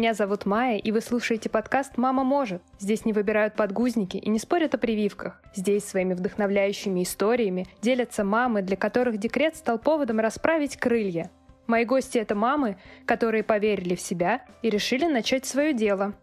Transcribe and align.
Меня 0.00 0.14
зовут 0.14 0.46
Майя, 0.46 0.78
и 0.78 0.92
вы 0.92 1.02
слушаете 1.02 1.50
подкаст 1.50 1.98
«Мама 1.98 2.24
может». 2.24 2.62
Здесь 2.78 3.04
не 3.04 3.12
выбирают 3.12 3.54
подгузники 3.54 4.16
и 4.16 4.30
не 4.30 4.38
спорят 4.38 4.74
о 4.74 4.78
прививках. 4.78 5.42
Здесь 5.54 5.84
своими 5.84 6.14
вдохновляющими 6.14 7.02
историями 7.02 7.66
делятся 7.82 8.24
мамы, 8.24 8.62
для 8.62 8.78
которых 8.78 9.18
декрет 9.18 9.56
стал 9.56 9.78
поводом 9.78 10.18
расправить 10.18 10.78
крылья. 10.78 11.30
Мои 11.66 11.84
гости— 11.84 12.16
это 12.18 12.34
мамы, 12.34 12.78
которые 13.04 13.42
поверили 13.42 13.94
в 13.94 14.00
себя 14.00 14.42
и 14.62 14.70
решили 14.70 15.04
начать 15.04 15.44
свое 15.44 15.74
дело. 15.74 16.14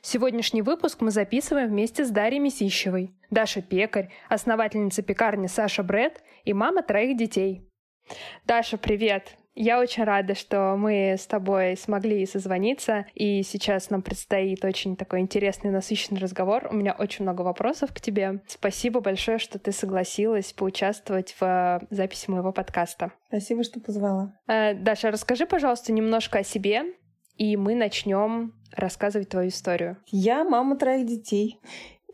Сегодняшний 0.00 0.62
выпуск 0.62 1.02
мы 1.02 1.10
записываем 1.10 1.68
вместе 1.68 2.06
с 2.06 2.10
Дарьей 2.10 2.40
Месищевой. 2.40 3.14
Даша 3.28 3.60
Пекарь, 3.60 4.08
основательница 4.30 5.02
пекарни 5.02 5.46
Саша 5.46 5.82
Бред 5.82 6.22
и 6.44 6.54
мама 6.54 6.82
троих 6.82 7.18
детей. 7.18 7.68
Даша, 8.46 8.78
привет! 8.78 9.36
Я 9.54 9.80
очень 9.80 10.04
рада, 10.04 10.34
что 10.34 10.76
мы 10.76 11.14
с 11.16 11.26
тобой 11.26 11.76
смогли 11.76 12.26
созвониться, 12.26 13.06
и 13.14 13.42
сейчас 13.42 13.88
нам 13.88 14.02
предстоит 14.02 14.64
очень 14.64 14.96
такой 14.96 15.20
интересный, 15.20 15.70
насыщенный 15.70 16.20
разговор. 16.20 16.68
У 16.70 16.74
меня 16.74 16.92
очень 16.92 17.24
много 17.24 17.42
вопросов 17.42 17.92
к 17.92 18.00
тебе. 18.00 18.42
Спасибо 18.48 19.00
большое, 19.00 19.38
что 19.38 19.60
ты 19.60 19.70
согласилась 19.70 20.52
поучаствовать 20.52 21.36
в 21.38 21.80
записи 21.90 22.30
моего 22.30 22.52
подкаста. 22.52 23.12
Спасибо, 23.28 23.62
что 23.62 23.80
позвала. 23.80 24.34
Э, 24.48 24.74
Даша, 24.74 25.12
расскажи, 25.12 25.46
пожалуйста, 25.46 25.92
немножко 25.92 26.40
о 26.40 26.44
себе, 26.44 26.82
и 27.36 27.56
мы 27.56 27.76
начнем 27.76 28.54
рассказывать 28.72 29.28
твою 29.28 29.48
историю. 29.50 29.98
Я 30.06 30.44
мама 30.44 30.76
троих 30.76 31.06
детей. 31.06 31.60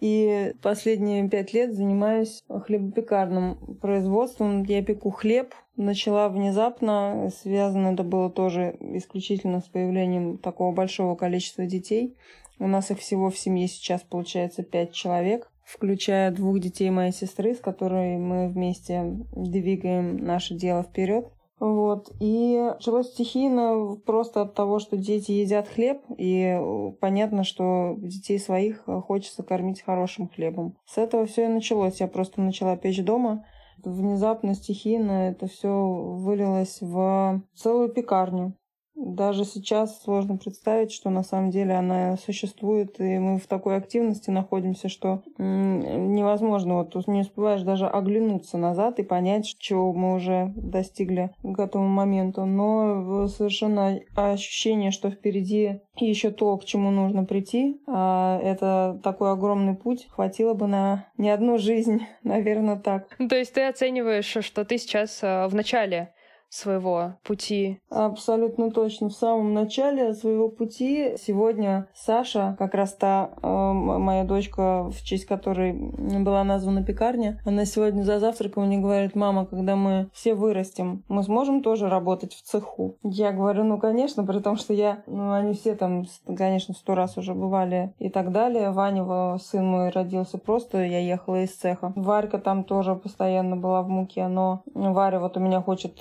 И 0.01 0.55
последние 0.63 1.29
пять 1.29 1.53
лет 1.53 1.75
занимаюсь 1.75 2.43
хлебопекарным 2.49 3.77
производством. 3.81 4.63
Я 4.65 4.83
пеку 4.83 5.11
хлеб. 5.11 5.55
Начала 5.77 6.29
внезапно, 6.29 7.31
связано 7.35 7.95
это 7.95 8.03
было 8.03 8.31
тоже 8.31 8.77
исключительно 8.81 9.61
с 9.61 9.65
появлением 9.65 10.37
такого 10.39 10.75
большого 10.75 11.15
количества 11.15 11.65
детей. 11.65 12.17
У 12.59 12.67
нас 12.67 12.91
их 12.91 12.99
всего 12.99 13.31
в 13.31 13.39
семье 13.39 13.67
сейчас 13.69 14.03
получается 14.03 14.63
пять 14.63 14.93
человек, 14.93 15.51
включая 15.65 16.31
двух 16.31 16.61
детей 16.61 16.91
моей 16.91 17.13
сестры, 17.13 17.55
с 17.55 17.61
которой 17.61 18.19
мы 18.19 18.49
вместе 18.49 19.03
двигаем 19.35 20.19
наше 20.19 20.55
дело 20.55 20.83
вперед. 20.83 21.29
Вот. 21.61 22.11
И 22.21 22.59
началось 22.59 23.09
стихийно 23.09 23.97
просто 24.07 24.43
от 24.43 24.55
того, 24.55 24.79
что 24.79 24.97
дети 24.97 25.33
едят 25.33 25.69
хлеб, 25.69 26.01
и 26.17 26.59
э, 26.59 26.93
понятно, 27.01 27.45
что 27.45 27.95
детей 27.99 28.39
своих 28.39 28.83
э, 28.87 29.01
хочется 29.01 29.43
кормить 29.43 29.83
хорошим 29.83 30.29
хлебом. 30.29 30.79
С 30.87 30.97
этого 30.97 31.27
все 31.27 31.45
и 31.45 31.49
началось. 31.49 32.01
Я 32.01 32.09
просто 32.09 32.41
начала 32.41 32.79
печь 32.79 33.05
дома. 33.05 33.45
Внезапно, 33.85 34.55
стихийно 34.55 35.29
это 35.29 35.47
все 35.47 35.69
вылилось 35.69 36.79
в 36.81 37.43
целую 37.55 37.91
пекарню. 37.91 38.55
Даже 39.03 39.47
сейчас 39.47 40.03
сложно 40.03 40.37
представить, 40.37 40.93
что 40.93 41.09
на 41.09 41.23
самом 41.23 41.51
деле 41.51 41.73
она 41.73 42.19
существует, 42.19 43.01
и 43.01 43.19
мы 43.19 43.39
в 43.39 43.47
такой 43.47 43.77
активности 43.77 44.29
находимся, 44.29 44.91
что 44.91 45.23
невозможно, 45.39 46.75
вот 46.75 46.95
не 47.07 47.23
успеваешь 47.23 47.63
даже 47.63 47.87
оглянуться 47.87 48.59
назад 48.59 48.99
и 48.99 49.03
понять, 49.03 49.57
чего 49.59 49.95
мы 49.95 50.17
уже 50.17 50.53
достигли 50.55 51.31
к 51.43 51.59
этому 51.59 51.89
моменту. 51.89 52.45
Но 52.45 53.27
совершенно 53.29 53.99
ощущение, 54.15 54.91
что 54.91 55.11
впереди 55.11 55.81
еще 55.97 56.31
то, 56.31 56.57
к 56.59 56.67
чему 56.67 56.91
нужно 56.91 57.25
прийти, 57.25 57.81
а 57.87 58.39
это 58.43 59.01
такой 59.03 59.33
огромный 59.33 59.75
путь, 59.75 60.09
хватило 60.11 60.53
бы 60.53 60.67
на 60.67 61.07
не 61.17 61.31
одну 61.31 61.57
жизнь, 61.57 62.03
наверное, 62.23 62.77
так. 62.77 63.09
То 63.17 63.37
есть 63.37 63.55
ты 63.55 63.63
оцениваешь, 63.67 64.37
что 64.45 64.65
ты 64.65 64.77
сейчас 64.77 65.21
э, 65.23 65.47
в 65.47 65.55
начале 65.55 66.13
своего 66.51 67.15
пути? 67.23 67.81
Абсолютно 67.89 68.71
точно. 68.71 69.09
В 69.09 69.15
самом 69.15 69.55
начале 69.55 70.13
своего 70.15 70.49
пути 70.49 71.15
сегодня 71.17 71.89
Саша, 71.95 72.57
как 72.59 72.75
раз 72.75 72.93
та 72.95 73.31
э, 73.43 73.49
моя 73.49 74.25
дочка, 74.25 74.91
в 74.91 75.03
честь 75.03 75.27
которой 75.27 75.73
была 75.73 76.45
названа 76.45 76.85
пекарня, 76.85 77.41
она 77.47 77.65
сегодня 77.65 78.03
за 78.03 78.19
завтраком 78.19 78.67
мне 78.67 78.79
говорит, 78.79 79.15
мама, 79.15 79.47
когда 79.47 79.77
мы 79.77 80.11
все 80.13 80.35
вырастем, 80.35 81.05
мы 81.09 81.23
сможем 81.23 81.63
тоже 81.63 81.89
работать 81.89 82.35
в 82.35 82.43
цеху? 82.43 82.97
Я 83.03 83.33
говорю, 83.33 83.65
ну, 83.65 83.79
конечно, 83.79 84.25
при 84.25 84.41
том, 84.41 84.57
что 84.57 84.75
я, 84.75 85.03
ну, 85.07 85.33
они 85.33 85.55
все 85.55 85.75
там, 85.77 86.05
конечно, 86.37 86.75
сто 86.75 86.95
раз 86.95 87.17
уже 87.17 87.35
бывали 87.35 87.95
и 87.99 88.11
так 88.11 88.33
далее. 88.33 88.71
Ваня, 88.71 89.39
сын 89.39 89.65
мой, 89.65 89.91
родился 89.91 90.39
просто, 90.39 90.79
я 90.85 90.99
ехала 90.99 91.43
из 91.43 91.55
цеха. 91.57 91.93
Варька 91.95 92.39
там 92.39 92.65
тоже 92.65 92.95
постоянно 92.95 93.57
была 93.57 93.83
в 93.83 93.89
муке, 93.89 94.27
но 94.27 94.63
Варя 94.75 95.21
вот 95.21 95.37
у 95.37 95.41
меня 95.41 95.61
хочет 95.61 96.01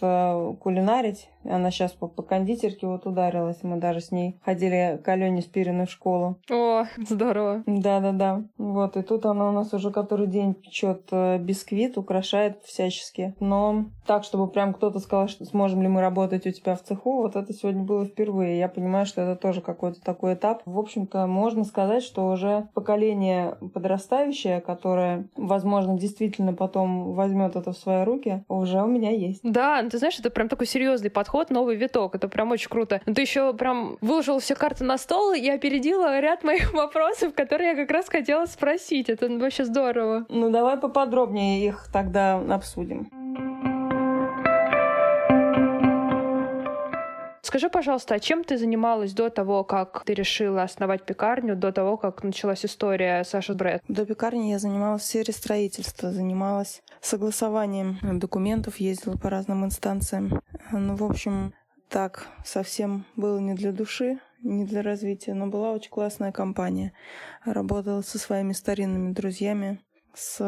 кулинарить. 0.60 1.30
Она 1.44 1.72
сейчас 1.72 1.92
по, 1.94 2.08
по 2.08 2.22
кондитерке 2.22 2.88
вот 2.88 3.06
ударилась. 3.06 3.60
Мы 3.64 3.78
даже 3.78 4.02
с 4.02 4.12
ней 4.12 4.38
ходили 4.44 5.00
к 5.04 5.08
Алене 5.08 5.42
Спириной 5.42 5.86
в 5.86 5.92
школу. 5.92 6.38
О, 6.52 6.84
здорово. 6.98 7.64
Да-да-да. 7.66 8.44
Вот, 8.58 8.98
и 8.98 9.02
тут 9.02 9.26
она 9.26 9.50
у 9.50 9.52
нас 9.52 9.74
уже 9.74 9.92
который 9.92 10.28
день 10.28 10.54
печет 10.54 11.08
э, 11.12 11.38
бисквит, 11.38 11.98
украшает 11.98 12.62
всячески. 12.64 13.36
Но 13.40 13.86
так, 14.06 14.24
чтобы 14.24 14.48
прям 14.48 14.74
кто-то 14.74 15.00
сказал, 15.00 15.28
что 15.28 15.46
сможем 15.46 15.82
ли 15.82 15.88
мы 15.88 16.02
работать 16.02 16.46
у 16.48 16.52
тебя 16.52 16.76
в 16.76 16.84
цеху, 16.84 17.22
вот 17.22 17.36
это 17.36 17.54
сегодня 17.54 17.84
было 17.84 18.06
впервые. 18.06 18.58
Я 18.58 18.68
понимаю, 18.68 19.06
что 19.06 19.22
это 19.22 19.40
тоже 19.40 19.62
какой-то 19.62 20.02
такой 20.02 20.34
этап. 20.34 20.62
В 20.66 20.78
общем-то, 20.78 21.28
можно 21.28 21.64
сказать, 21.64 22.04
что 22.04 22.28
уже 22.28 22.68
поколение 22.74 23.58
подрастающее, 23.74 24.62
которое, 24.62 25.28
возможно, 25.36 25.98
действительно 25.98 26.54
потом 26.54 27.14
возьмет 27.14 27.56
это 27.56 27.72
в 27.72 27.78
свои 27.78 28.04
руки, 28.04 28.44
уже 28.48 28.82
у 28.82 28.88
меня 28.88 29.12
есть. 29.12 29.42
Да, 29.44 29.84
ты 29.84 29.98
знаешь, 29.98 30.20
это 30.20 30.29
это 30.30 30.36
прям 30.36 30.48
такой 30.48 30.68
серьезный 30.68 31.10
подход, 31.10 31.50
новый 31.50 31.76
виток. 31.76 32.16
Это 32.16 32.28
прям 32.28 32.52
очень 32.52 32.70
круто. 32.70 33.02
Но 33.06 33.14
ты 33.14 33.22
еще 33.22 33.54
прям 33.54 33.98
выложил 34.02 34.40
все 34.40 34.56
карты 34.56 34.84
на 34.84 34.98
стол 34.98 35.34
и 35.34 35.50
опередила 35.50 36.20
ряд 36.20 36.44
моих 36.44 36.74
вопросов, 36.74 37.34
которые 37.34 37.72
я 37.72 37.76
как 37.76 37.92
раз 37.92 38.08
хотела 38.08 38.46
спросить. 38.46 39.10
Это 39.10 39.28
вообще 39.28 39.66
здорово. 39.66 40.26
Ну, 40.30 40.50
давай 40.52 40.78
поподробнее 40.78 41.66
их 41.66 41.88
тогда 41.92 42.38
обсудим. 42.38 43.10
Скажи, 47.50 47.68
пожалуйста, 47.68 48.14
а 48.14 48.20
чем 48.20 48.44
ты 48.44 48.60
занималась 48.60 49.12
до 49.14 49.32
того, 49.32 49.64
как 49.64 50.04
ты 50.06 50.14
решила 50.14 50.62
основать 50.62 51.04
пекарню, 51.04 51.56
до 51.56 51.72
того, 51.72 51.98
как 51.98 52.24
началась 52.24 52.64
история 52.64 53.24
Саши 53.24 53.56
Брэд? 53.56 53.82
До 53.88 54.06
пекарни 54.06 54.52
я 54.52 54.60
занималась 54.60 55.02
в 55.02 55.06
сфере 55.06 55.34
строительства, 55.34 56.12
занималась 56.12 56.84
согласованием 57.02 57.98
документов, 58.20 58.78
ездила 58.78 59.18
по 59.18 59.32
разным 59.32 59.66
инстанциям. 59.66 60.44
Ну, 60.72 60.96
в 60.96 61.04
общем, 61.04 61.56
так 61.90 62.28
совсем 62.46 63.08
было 63.16 63.40
не 63.40 63.56
для 63.56 63.72
души, 63.72 64.20
не 64.44 64.64
для 64.66 64.84
развития, 64.84 65.34
но 65.34 65.48
была 65.48 65.72
очень 65.72 65.90
классная 65.90 66.31
компания. 66.31 66.94
Работала 67.44 68.02
со 68.02 68.20
своими 68.20 68.54
старинными 68.54 69.12
друзьями 69.12 69.80
с 70.14 70.40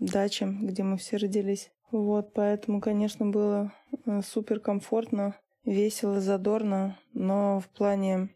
дачи, 0.00 0.42
где 0.42 0.82
мы 0.82 0.96
все 0.96 1.18
родились. 1.18 1.70
Вот, 1.92 2.32
поэтому, 2.32 2.80
конечно, 2.80 3.26
было 3.26 3.72
э, 4.06 4.22
супер 4.22 4.58
комфортно 4.58 5.36
весело, 5.66 6.20
задорно, 6.20 6.98
но 7.12 7.60
в 7.60 7.68
плане 7.68 8.30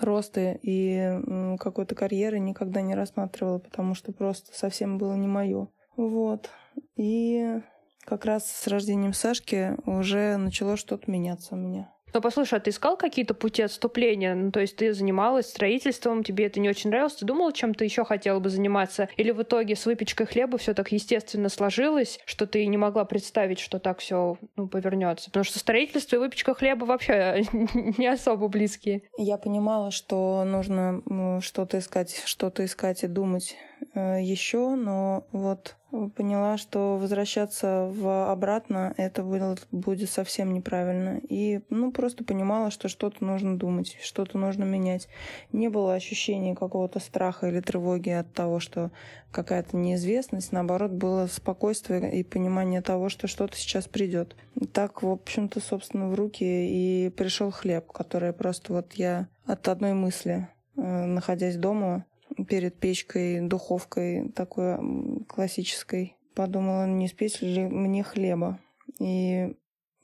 роста 0.00 0.56
и 0.62 1.56
какой-то 1.58 1.94
карьеры 1.94 2.38
никогда 2.38 2.82
не 2.82 2.94
рассматривала, 2.94 3.58
потому 3.58 3.94
что 3.94 4.12
просто 4.12 4.56
совсем 4.56 4.98
было 4.98 5.14
не 5.14 5.26
мое. 5.26 5.68
Вот. 5.96 6.50
И 6.96 7.60
как 8.04 8.24
раз 8.24 8.46
с 8.50 8.66
рождением 8.68 9.12
Сашки 9.12 9.76
уже 9.88 10.36
начало 10.36 10.76
что-то 10.76 11.10
меняться 11.10 11.54
у 11.54 11.58
меня. 11.58 11.92
Но 12.14 12.20
послушай, 12.20 12.58
а 12.58 12.60
ты 12.60 12.70
искал 12.70 12.96
какие-то 12.96 13.34
пути 13.34 13.62
отступления? 13.62 14.34
Ну, 14.34 14.50
то 14.50 14.60
есть 14.60 14.76
ты 14.76 14.92
занималась 14.92 15.48
строительством, 15.48 16.24
тебе 16.24 16.46
это 16.46 16.60
не 16.60 16.68
очень 16.68 16.90
нравилось, 16.90 17.14
ты 17.14 17.26
думала, 17.26 17.52
чем 17.52 17.74
ты 17.74 17.84
еще 17.84 18.04
хотела 18.04 18.38
бы 18.38 18.48
заниматься? 18.48 19.08
Или 19.16 19.32
в 19.32 19.42
итоге 19.42 19.76
с 19.76 19.84
выпечкой 19.86 20.26
хлеба 20.26 20.56
все 20.58 20.72
так 20.72 20.92
естественно 20.92 21.48
сложилось, 21.48 22.20
что 22.24 22.46
ты 22.46 22.64
не 22.66 22.76
могла 22.76 23.04
представить, 23.04 23.58
что 23.58 23.78
так 23.78 23.98
все 23.98 24.38
ну, 24.56 24.68
повернется? 24.68 25.26
Потому 25.26 25.44
что 25.44 25.58
строительство 25.58 26.16
и 26.16 26.18
выпечка 26.18 26.54
хлеба 26.54 26.84
вообще 26.84 27.44
не 27.52 28.06
особо 28.06 28.48
близкие. 28.48 29.02
Я 29.18 29.36
понимала, 29.36 29.90
что 29.90 30.44
нужно 30.44 31.02
что-то 31.42 31.78
искать, 31.78 32.22
что-то 32.24 32.64
искать 32.64 33.04
и 33.04 33.08
думать 33.08 33.56
еще, 33.94 34.74
но 34.74 35.26
вот 35.32 35.76
поняла, 36.16 36.56
что 36.58 36.96
возвращаться 36.96 37.90
в 37.92 38.30
обратно 38.30 38.92
это 38.96 39.22
будет, 39.22 39.66
будет 39.70 40.10
совсем 40.10 40.52
неправильно. 40.52 41.20
И 41.28 41.60
ну, 41.70 41.92
просто 41.92 42.24
понимала, 42.24 42.70
что 42.70 42.88
что-то 42.88 43.24
нужно 43.24 43.58
думать, 43.58 43.96
что-то 44.02 44.38
нужно 44.38 44.64
менять. 44.64 45.08
Не 45.52 45.68
было 45.68 45.94
ощущения 45.94 46.54
какого-то 46.54 47.00
страха 47.00 47.48
или 47.48 47.60
тревоги 47.60 48.10
от 48.10 48.32
того, 48.32 48.60
что 48.60 48.90
какая-то 49.30 49.76
неизвестность. 49.76 50.52
Наоборот, 50.52 50.92
было 50.92 51.26
спокойствие 51.26 52.18
и 52.18 52.22
понимание 52.22 52.82
того, 52.82 53.08
что 53.08 53.26
что-то 53.26 53.56
сейчас 53.56 53.88
придет. 53.88 54.36
Так, 54.72 55.02
в 55.02 55.08
общем-то, 55.08 55.60
собственно, 55.60 56.08
в 56.08 56.14
руки 56.14 56.44
и 56.44 57.10
пришел 57.10 57.50
хлеб, 57.50 57.92
который 57.92 58.32
просто 58.32 58.72
вот 58.72 58.92
я 58.94 59.28
от 59.46 59.68
одной 59.68 59.94
мысли, 59.94 60.48
э, 60.76 60.80
находясь 60.80 61.56
дома, 61.56 62.04
перед 62.48 62.78
печкой, 62.78 63.40
духовкой 63.40 64.30
такой 64.30 65.24
классической. 65.28 66.16
Подумала, 66.34 66.86
не 66.86 67.08
спеть 67.08 67.40
ли 67.42 67.64
мне 67.66 68.02
хлеба. 68.02 68.58
И 68.98 69.56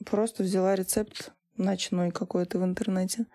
просто 0.05 0.43
взяла 0.43 0.75
рецепт 0.75 1.33
ночной 1.57 2.11
какой-то 2.11 2.59
в 2.59 2.63
интернете. 2.63 3.27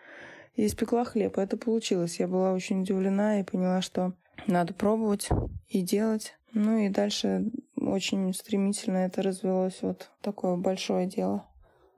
И 0.55 0.67
испекла 0.67 1.05
хлеб. 1.05 1.39
Это 1.39 1.57
получилось. 1.57 2.19
Я 2.19 2.27
была 2.27 2.53
очень 2.53 2.83
удивлена 2.83 3.41
и 3.41 3.45
поняла, 3.45 3.81
что 3.81 4.15
надо 4.47 4.75
пробовать 4.75 5.29
и 5.69 5.83
делать. 5.83 6.35
Ну 6.53 6.79
и 6.79 6.89
дальше 6.89 7.51
очень 7.77 8.33
стремительно 8.35 8.99
это 8.99 9.23
развелось 9.23 9.79
вот 9.83 10.11
такое 10.21 10.57
большое 10.57 11.07
дело. 11.07 11.47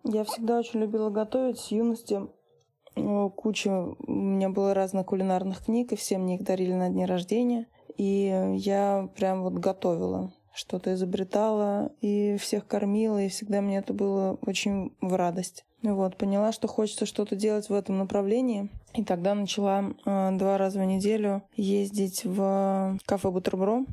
Я 0.05 0.25
всегда 0.25 0.59
очень 0.59 0.81
любила 0.81 1.11
готовить 1.11 1.59
с 1.59 1.71
юности. 1.71 2.21
Куча 3.37 3.71
у 3.99 4.13
меня 4.13 4.49
было 4.49 4.75
разных 4.75 5.07
кулинарных 5.07 5.65
книг, 5.65 5.93
и 5.93 5.97
все 5.97 6.19
мне 6.19 6.37
их 6.37 6.45
дарили 6.45 6.73
на 6.73 6.89
дни 6.89 7.07
рождения. 7.07 7.67
И 7.97 8.55
я 8.57 9.09
прям 9.17 9.43
вот 9.43 9.55
готовила, 9.55 10.33
что-то 10.55 10.95
изобретала, 10.95 11.93
и 12.01 12.37
всех 12.39 12.67
кормила, 12.67 13.23
и 13.23 13.29
всегда 13.29 13.61
мне 13.61 13.79
это 13.79 13.93
было 13.93 14.39
очень 14.43 14.93
в 15.01 15.15
радость. 15.15 15.65
Вот, 15.83 16.17
поняла, 16.17 16.53
что 16.53 16.69
хочется 16.69 17.07
что-то 17.07 17.37
делать 17.37 17.69
в 17.69 17.75
этом 17.75 17.99
направлении. 17.99 18.69
И 18.95 19.03
тогда 19.03 19.35
начала 19.35 19.95
э, 20.05 20.31
два 20.33 20.59
раза 20.59 20.81
в 20.81 20.85
неделю 20.85 21.43
ездить 21.57 22.25
в 22.25 22.99
кафе 23.07 23.31
«Бутербром», 23.31 23.87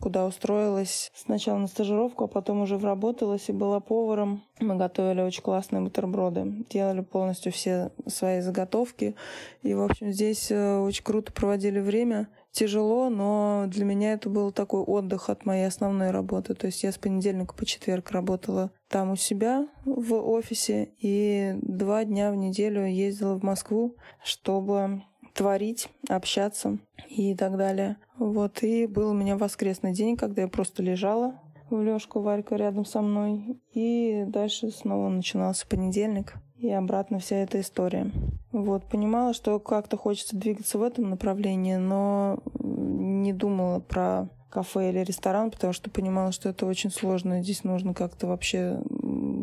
куда 0.00 0.26
устроилась 0.26 1.12
сначала 1.14 1.58
на 1.58 1.66
стажировку, 1.66 2.24
а 2.24 2.28
потом 2.28 2.62
уже 2.62 2.76
вработалась 2.78 3.48
и 3.48 3.52
была 3.52 3.80
поваром. 3.80 4.42
Мы 4.58 4.76
готовили 4.76 5.20
очень 5.20 5.42
классные 5.42 5.82
бутерброды, 5.82 6.64
делали 6.70 7.00
полностью 7.00 7.52
все 7.52 7.92
свои 8.06 8.40
заготовки. 8.40 9.14
И, 9.62 9.74
в 9.74 9.82
общем, 9.82 10.10
здесь 10.10 10.50
э, 10.50 10.78
очень 10.78 11.04
круто 11.04 11.32
проводили 11.32 11.80
время. 11.80 12.28
Тяжело, 12.52 13.10
но 13.10 13.66
для 13.68 13.84
меня 13.84 14.14
это 14.14 14.28
был 14.28 14.50
такой 14.50 14.80
отдых 14.80 15.30
от 15.30 15.46
моей 15.46 15.66
основной 15.66 16.10
работы. 16.10 16.54
То 16.54 16.66
есть 16.66 16.82
я 16.82 16.90
с 16.90 16.98
понедельника 16.98 17.54
по 17.54 17.64
четверг 17.64 18.10
работала 18.10 18.72
там 18.88 19.12
у 19.12 19.16
себя 19.16 19.68
в 19.84 20.14
офисе 20.14 20.90
и 20.98 21.54
два 21.62 22.04
дня 22.04 22.32
в 22.32 22.36
неделю 22.36 22.84
ездила 22.84 23.38
в 23.38 23.44
Москву, 23.44 23.94
чтобы 24.24 25.02
творить, 25.34 25.88
общаться 26.08 26.78
и 27.08 27.34
так 27.34 27.56
далее. 27.56 27.96
Вот, 28.18 28.62
и 28.62 28.86
был 28.86 29.10
у 29.10 29.14
меня 29.14 29.36
воскресный 29.36 29.92
день, 29.92 30.16
когда 30.16 30.42
я 30.42 30.48
просто 30.48 30.82
лежала 30.82 31.40
в 31.70 31.80
лёжку 31.80 32.20
Варька 32.20 32.56
рядом 32.56 32.84
со 32.84 33.00
мной. 33.00 33.60
И 33.72 34.24
дальше 34.26 34.70
снова 34.70 35.08
начинался 35.08 35.66
понедельник. 35.66 36.34
И 36.56 36.70
обратно 36.70 37.18
вся 37.20 37.36
эта 37.36 37.60
история. 37.60 38.10
Вот, 38.52 38.84
понимала, 38.84 39.32
что 39.32 39.58
как-то 39.58 39.96
хочется 39.96 40.36
двигаться 40.36 40.78
в 40.78 40.82
этом 40.82 41.08
направлении, 41.08 41.76
но 41.76 42.40
не 42.58 43.32
думала 43.32 43.80
про 43.80 44.28
кафе 44.50 44.90
или 44.90 44.98
ресторан, 44.98 45.50
потому 45.50 45.72
что 45.72 45.90
понимала, 45.90 46.32
что 46.32 46.48
это 46.48 46.66
очень 46.66 46.90
сложно. 46.90 47.42
Здесь 47.42 47.64
нужно 47.64 47.94
как-то 47.94 48.26
вообще 48.26 48.80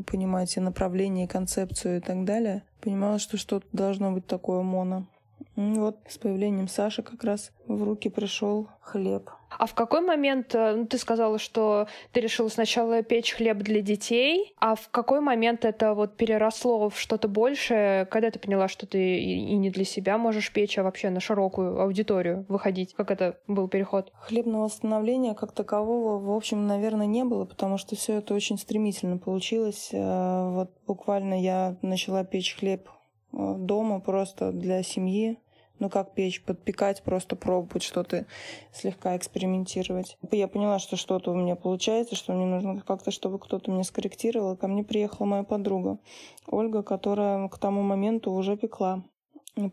понимать 0.06 0.56
и 0.57 0.60
направление, 0.60 1.25
и 1.25 1.30
концепцию 1.30 1.98
и 1.98 2.01
так 2.01 2.25
далее. 2.25 2.63
Понимала, 2.81 3.18
что 3.18 3.38
что-то 3.38 3.66
должно 3.72 4.12
быть 4.12 4.28
такое 4.28 4.62
моно. 4.62 5.07
Вот 5.57 5.98
с 6.07 6.19
появлением 6.19 6.68
Саши 6.68 7.01
как 7.01 7.24
раз 7.24 7.51
в 7.65 7.81
руки 7.81 8.09
пришел 8.09 8.69
хлеб. 8.80 9.31
А 9.50 9.65
в 9.65 9.74
какой 9.74 10.01
момент, 10.01 10.54
э, 10.54 10.75
ну, 10.75 10.86
ты 10.86 11.00
сказала, 11.00 11.39
что 11.39 11.88
ты 12.12 12.19
решила 12.19 12.48
сначала 12.48 13.01
печь 13.01 13.33
хлеб 13.33 13.57
для 13.57 13.81
детей, 13.81 14.54
а 14.59 14.75
в 14.75 14.89
какой 14.89 15.19
момент 15.19 15.65
это 15.65 15.95
вот 15.95 16.15
переросло 16.15 16.89
в 16.92 17.00
что-то 17.00 17.27
большее, 17.27 18.06
когда 18.06 18.30
ты 18.30 18.38
поняла, 18.38 18.68
что 18.68 18.86
ты 18.86 19.18
и 19.18 19.56
не 19.56 19.71
для 19.71 19.83
себя 19.83 20.19
можешь 20.19 20.54
печь, 20.54 20.77
а 20.77 20.83
вообще 20.83 21.09
на 21.09 21.19
широкую 21.19 21.81
аудиторию 21.81 22.45
выходить? 22.50 22.94
Как 22.94 23.09
это 23.09 23.39
был 23.48 23.68
переход? 23.68 24.12
Хлебного 24.19 24.65
восстановления 24.65 25.33
как 25.33 25.54
такового, 25.54 26.19
в 26.19 26.30
общем, 26.36 26.68
наверное, 26.68 27.07
не 27.07 27.24
было, 27.24 27.45
потому 27.45 27.80
что 27.80 27.95
все 27.95 28.19
это 28.19 28.36
очень 28.36 28.59
стремительно 28.59 29.18
получилось. 29.18 29.89
Э, 29.92 30.51
вот 30.51 30.69
буквально 30.86 31.42
я 31.42 31.77
начала 31.81 32.24
печь 32.24 32.56
хлеб 32.59 32.88
э, 33.33 33.56
дома 33.57 34.01
просто 34.01 34.51
для 34.51 34.83
семьи, 34.83 35.39
ну 35.79 35.89
как 35.89 36.13
печь, 36.13 36.44
подпекать, 36.44 37.03
просто 37.03 37.35
пробовать 37.35 37.83
что-то, 37.83 38.25
слегка 38.74 39.15
экспериментировать. 39.15 40.18
Я 40.31 40.47
поняла, 40.47 40.79
что 40.79 40.95
что-то 40.95 41.31
у 41.31 41.35
меня 41.35 41.56
получается, 41.56 42.15
что 42.15 42.33
мне 42.33 42.45
нужно 42.45 42.81
как-то, 42.81 43.12
чтобы 43.12 43.39
кто-то 43.39 43.71
меня 43.71 43.83
скорректировал. 43.83 44.56
Ко 44.57 44.68
мне 44.68 44.83
приехала 44.83 45.25
моя 45.25 45.44
подруга 45.44 45.97
Ольга, 46.47 46.83
которая 46.83 47.47
к 47.50 47.57
тому 47.57 47.81
моменту 47.81 48.31
уже 48.31 48.57
пекла. 48.57 49.03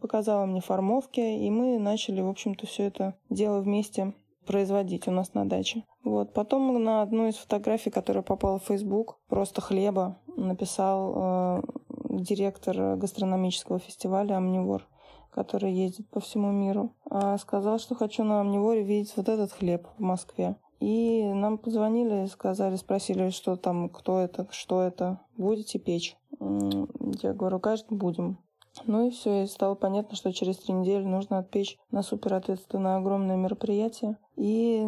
Показала 0.01 0.47
мне 0.47 0.61
формовки, 0.61 1.21
и 1.21 1.51
мы 1.51 1.79
начали, 1.79 2.23
в 2.23 2.29
общем-то, 2.29 2.67
все 2.67 2.85
это 2.85 3.15
дело 3.29 3.61
вместе 3.61 4.15
производить 4.47 5.09
у 5.09 5.11
нас 5.11 5.35
на 5.35 5.47
даче. 5.47 5.85
Вот. 6.03 6.33
Потом 6.33 6.83
на 6.83 7.03
одну 7.03 7.29
из 7.29 7.37
фотографий, 7.37 7.91
которая 7.91 8.23
попала 8.23 8.59
в 8.59 8.65
Facebook, 8.65 9.19
просто 9.29 9.61
хлеба, 9.61 10.19
написал 10.37 11.15
э, 11.17 11.63
директор 12.11 12.97
гастрономического 12.97 13.79
фестиваля 13.79 14.37
«Амнивор» 14.37 14.87
который 15.35 15.73
ездит 15.73 16.09
по 16.09 16.21
всему 16.21 16.53
миру, 16.53 16.95
а 17.11 17.37
сказал, 17.39 17.79
что 17.79 17.95
хочу 17.95 18.23
на 18.23 18.41
Амниворе 18.41 18.83
видеть 18.83 19.13
вот 19.17 19.29
этот 19.29 19.53
хлеб 19.53 19.89
в 19.99 20.01
Москве. 20.01 20.57
И 20.81 21.25
нам 21.33 21.59
позвонили, 21.59 22.27
сказали, 22.27 22.77
спросили, 22.77 23.31
что 23.31 23.57
там, 23.57 23.89
кто 23.89 24.21
это, 24.21 24.47
что 24.51 24.83
это, 24.83 25.21
будете 25.37 25.79
печь? 25.79 26.17
Я 26.41 27.33
говорю, 27.33 27.59
конечно, 27.59 27.97
будем. 27.97 28.39
Ну 28.87 29.07
и 29.07 29.11
все, 29.11 29.45
и 29.45 29.47
стало 29.47 29.77
понятно, 29.77 30.17
что 30.17 30.33
через 30.33 30.59
три 30.59 30.75
недели 30.75 31.05
нужно 31.05 31.39
отпечь 31.39 31.79
на 31.91 32.03
супер 32.03 32.35
ответственное 32.35 32.97
огромное 32.97 33.37
мероприятие. 33.37 34.19
И 34.37 34.87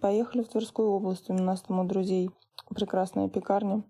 поехали 0.00 0.42
в 0.42 0.48
Тверскую 0.48 0.90
область. 0.90 1.30
У 1.30 1.34
нас 1.34 1.62
там 1.62 1.78
у 1.80 1.84
друзей 1.84 2.30
прекрасная 2.74 3.28
пекарня. 3.28 3.84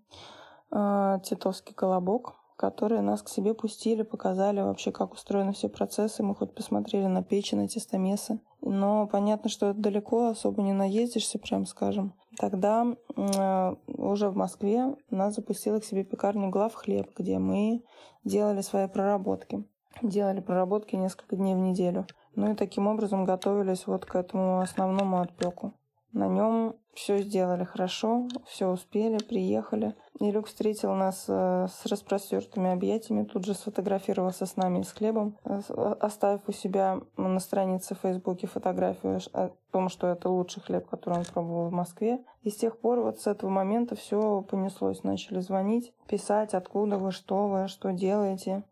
А, 0.71 1.19
Титовский 1.19 1.73
колобок 1.73 2.35
которые 2.59 3.01
нас 3.01 3.21
к 3.21 3.29
себе 3.29 3.53
пустили, 3.53 4.01
показали 4.01 4.59
вообще, 4.59 4.91
как 4.91 5.13
устроены 5.13 5.53
все 5.53 5.69
процессы. 5.69 6.23
Мы 6.23 6.35
хоть 6.35 6.53
посмотрели 6.53 7.05
на 7.05 7.23
печи, 7.23 7.55
на 7.55 7.69
тестомесы. 7.69 8.41
Но 8.59 9.07
понятно, 9.07 9.49
что 9.49 9.67
это 9.67 9.79
далеко, 9.79 10.27
особо 10.27 10.61
не 10.61 10.73
наездишься, 10.73 11.39
прям 11.39 11.65
скажем. 11.65 12.15
Тогда 12.37 12.85
уже 13.15 14.29
в 14.29 14.35
Москве 14.35 14.93
нас 15.09 15.35
запустила 15.35 15.79
к 15.79 15.85
себе 15.85 16.03
пекарня 16.03 16.49
«Глав 16.49 16.73
хлеб», 16.73 17.09
где 17.17 17.39
мы 17.39 17.81
делали 18.25 18.59
свои 18.59 18.89
проработки. 18.89 19.63
Делали 20.01 20.41
проработки 20.41 20.97
несколько 20.97 21.37
дней 21.37 21.55
в 21.55 21.59
неделю. 21.59 22.07
Ну 22.35 22.51
и 22.51 22.55
таким 22.55 22.87
образом 22.87 23.23
готовились 23.23 23.87
вот 23.87 24.05
к 24.05 24.15
этому 24.15 24.59
основному 24.59 25.21
отпеку. 25.21 25.73
На 26.11 26.27
нем 26.27 26.75
все 26.93 27.19
сделали 27.19 27.63
хорошо, 27.63 28.27
все 28.45 28.67
успели, 28.67 29.23
приехали. 29.23 29.95
И 30.19 30.31
Люк 30.31 30.47
встретил 30.47 30.93
нас 30.95 31.25
э, 31.27 31.67
с 31.69 31.85
распростертыми 31.85 32.71
объятиями, 32.71 33.23
тут 33.23 33.45
же 33.45 33.53
сфотографировался 33.53 34.45
с 34.45 34.57
нами 34.57 34.81
с 34.81 34.91
хлебом, 34.91 35.37
э, 35.45 35.61
оставив 35.99 36.41
у 36.47 36.51
себя 36.51 36.99
на 37.15 37.39
странице 37.39 37.95
в 37.95 37.99
Фейсбуке 37.99 38.47
фотографию 38.47 39.21
о 39.33 39.51
том, 39.71 39.87
что 39.87 40.07
это 40.07 40.29
лучший 40.29 40.61
хлеб, 40.61 40.89
который 40.89 41.19
он 41.19 41.25
пробовал 41.25 41.69
в 41.69 41.73
Москве. 41.73 42.19
И 42.41 42.49
с 42.49 42.57
тех 42.57 42.79
пор, 42.79 42.99
вот 42.99 43.21
с 43.21 43.27
этого 43.27 43.49
момента 43.49 43.95
все 43.95 44.41
понеслось. 44.41 45.03
Начали 45.03 45.39
звонить, 45.39 45.93
писать, 46.07 46.53
откуда 46.53 46.97
вы, 46.97 47.11
что 47.11 47.47
вы, 47.47 47.67
что 47.67 47.93
делаете 47.93 48.63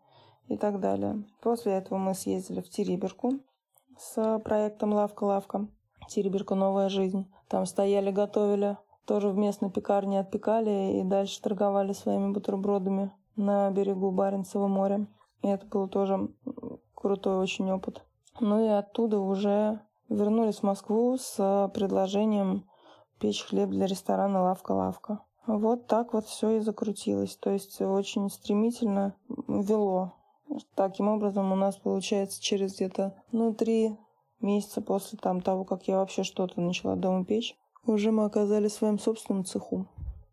и 0.48 0.58
так 0.58 0.80
далее. 0.80 1.24
После 1.42 1.74
этого 1.74 1.98
мы 1.98 2.14
съездили 2.14 2.62
в 2.62 2.70
Териберку 2.70 3.40
с 3.98 4.40
проектом 4.40 4.94
«Лавка-лавка». 4.94 5.68
Тереберка 6.08 6.56
«Новая 6.56 6.90
жизнь». 6.90 7.32
Там 7.48 7.66
стояли, 7.66 8.12
готовили, 8.12 8.78
тоже 9.06 9.30
в 9.30 9.38
местной 9.38 9.72
пекарне 9.72 10.20
отпекали 10.20 11.00
и 11.00 11.04
дальше 11.04 11.42
торговали 11.42 11.94
своими 11.94 12.32
бутербродами 12.34 13.12
на 13.36 13.70
берегу 13.72 14.12
Баренцева 14.12 14.68
моря. 14.68 15.08
И 15.44 15.48
это 15.48 15.66
был 15.68 15.88
тоже 15.88 16.30
крутой 16.94 17.38
очень 17.38 17.72
опыт. 17.72 18.04
Ну 18.40 18.64
и 18.64 18.68
оттуда 18.68 19.20
уже 19.20 19.82
вернулись 20.10 20.58
в 20.58 20.64
Москву 20.64 21.18
с 21.18 21.72
предложением 21.74 22.66
печь 23.20 23.44
хлеб 23.44 23.70
для 23.70 23.86
ресторана 23.86 24.44
«Лавка-лавка». 24.44 25.22
Вот 25.46 25.88
так 25.88 26.14
вот 26.14 26.26
все 26.26 26.58
и 26.58 26.60
закрутилось. 26.60 27.38
То 27.38 27.52
есть 27.52 27.82
очень 27.82 28.30
стремительно 28.30 29.16
вело. 29.48 30.14
Таким 30.76 31.08
образом 31.08 31.52
у 31.52 31.56
нас 31.56 31.78
получается 31.78 32.42
через 32.42 32.76
где-то 32.76 33.16
ну, 33.32 33.54
три 33.54 33.98
месяца 34.42 34.82
после 34.82 35.18
там, 35.18 35.42
того, 35.42 35.64
как 35.64 35.88
я 35.88 35.98
вообще 35.98 36.24
что-то 36.24 36.62
начала 36.62 36.96
дома 36.96 37.26
печь, 37.26 37.56
уже 37.86 38.12
мы 38.12 38.26
оказались 38.26 38.74
в 38.74 38.78
своем 38.78 39.00
собственном 39.00 39.46
цеху. 39.46 39.88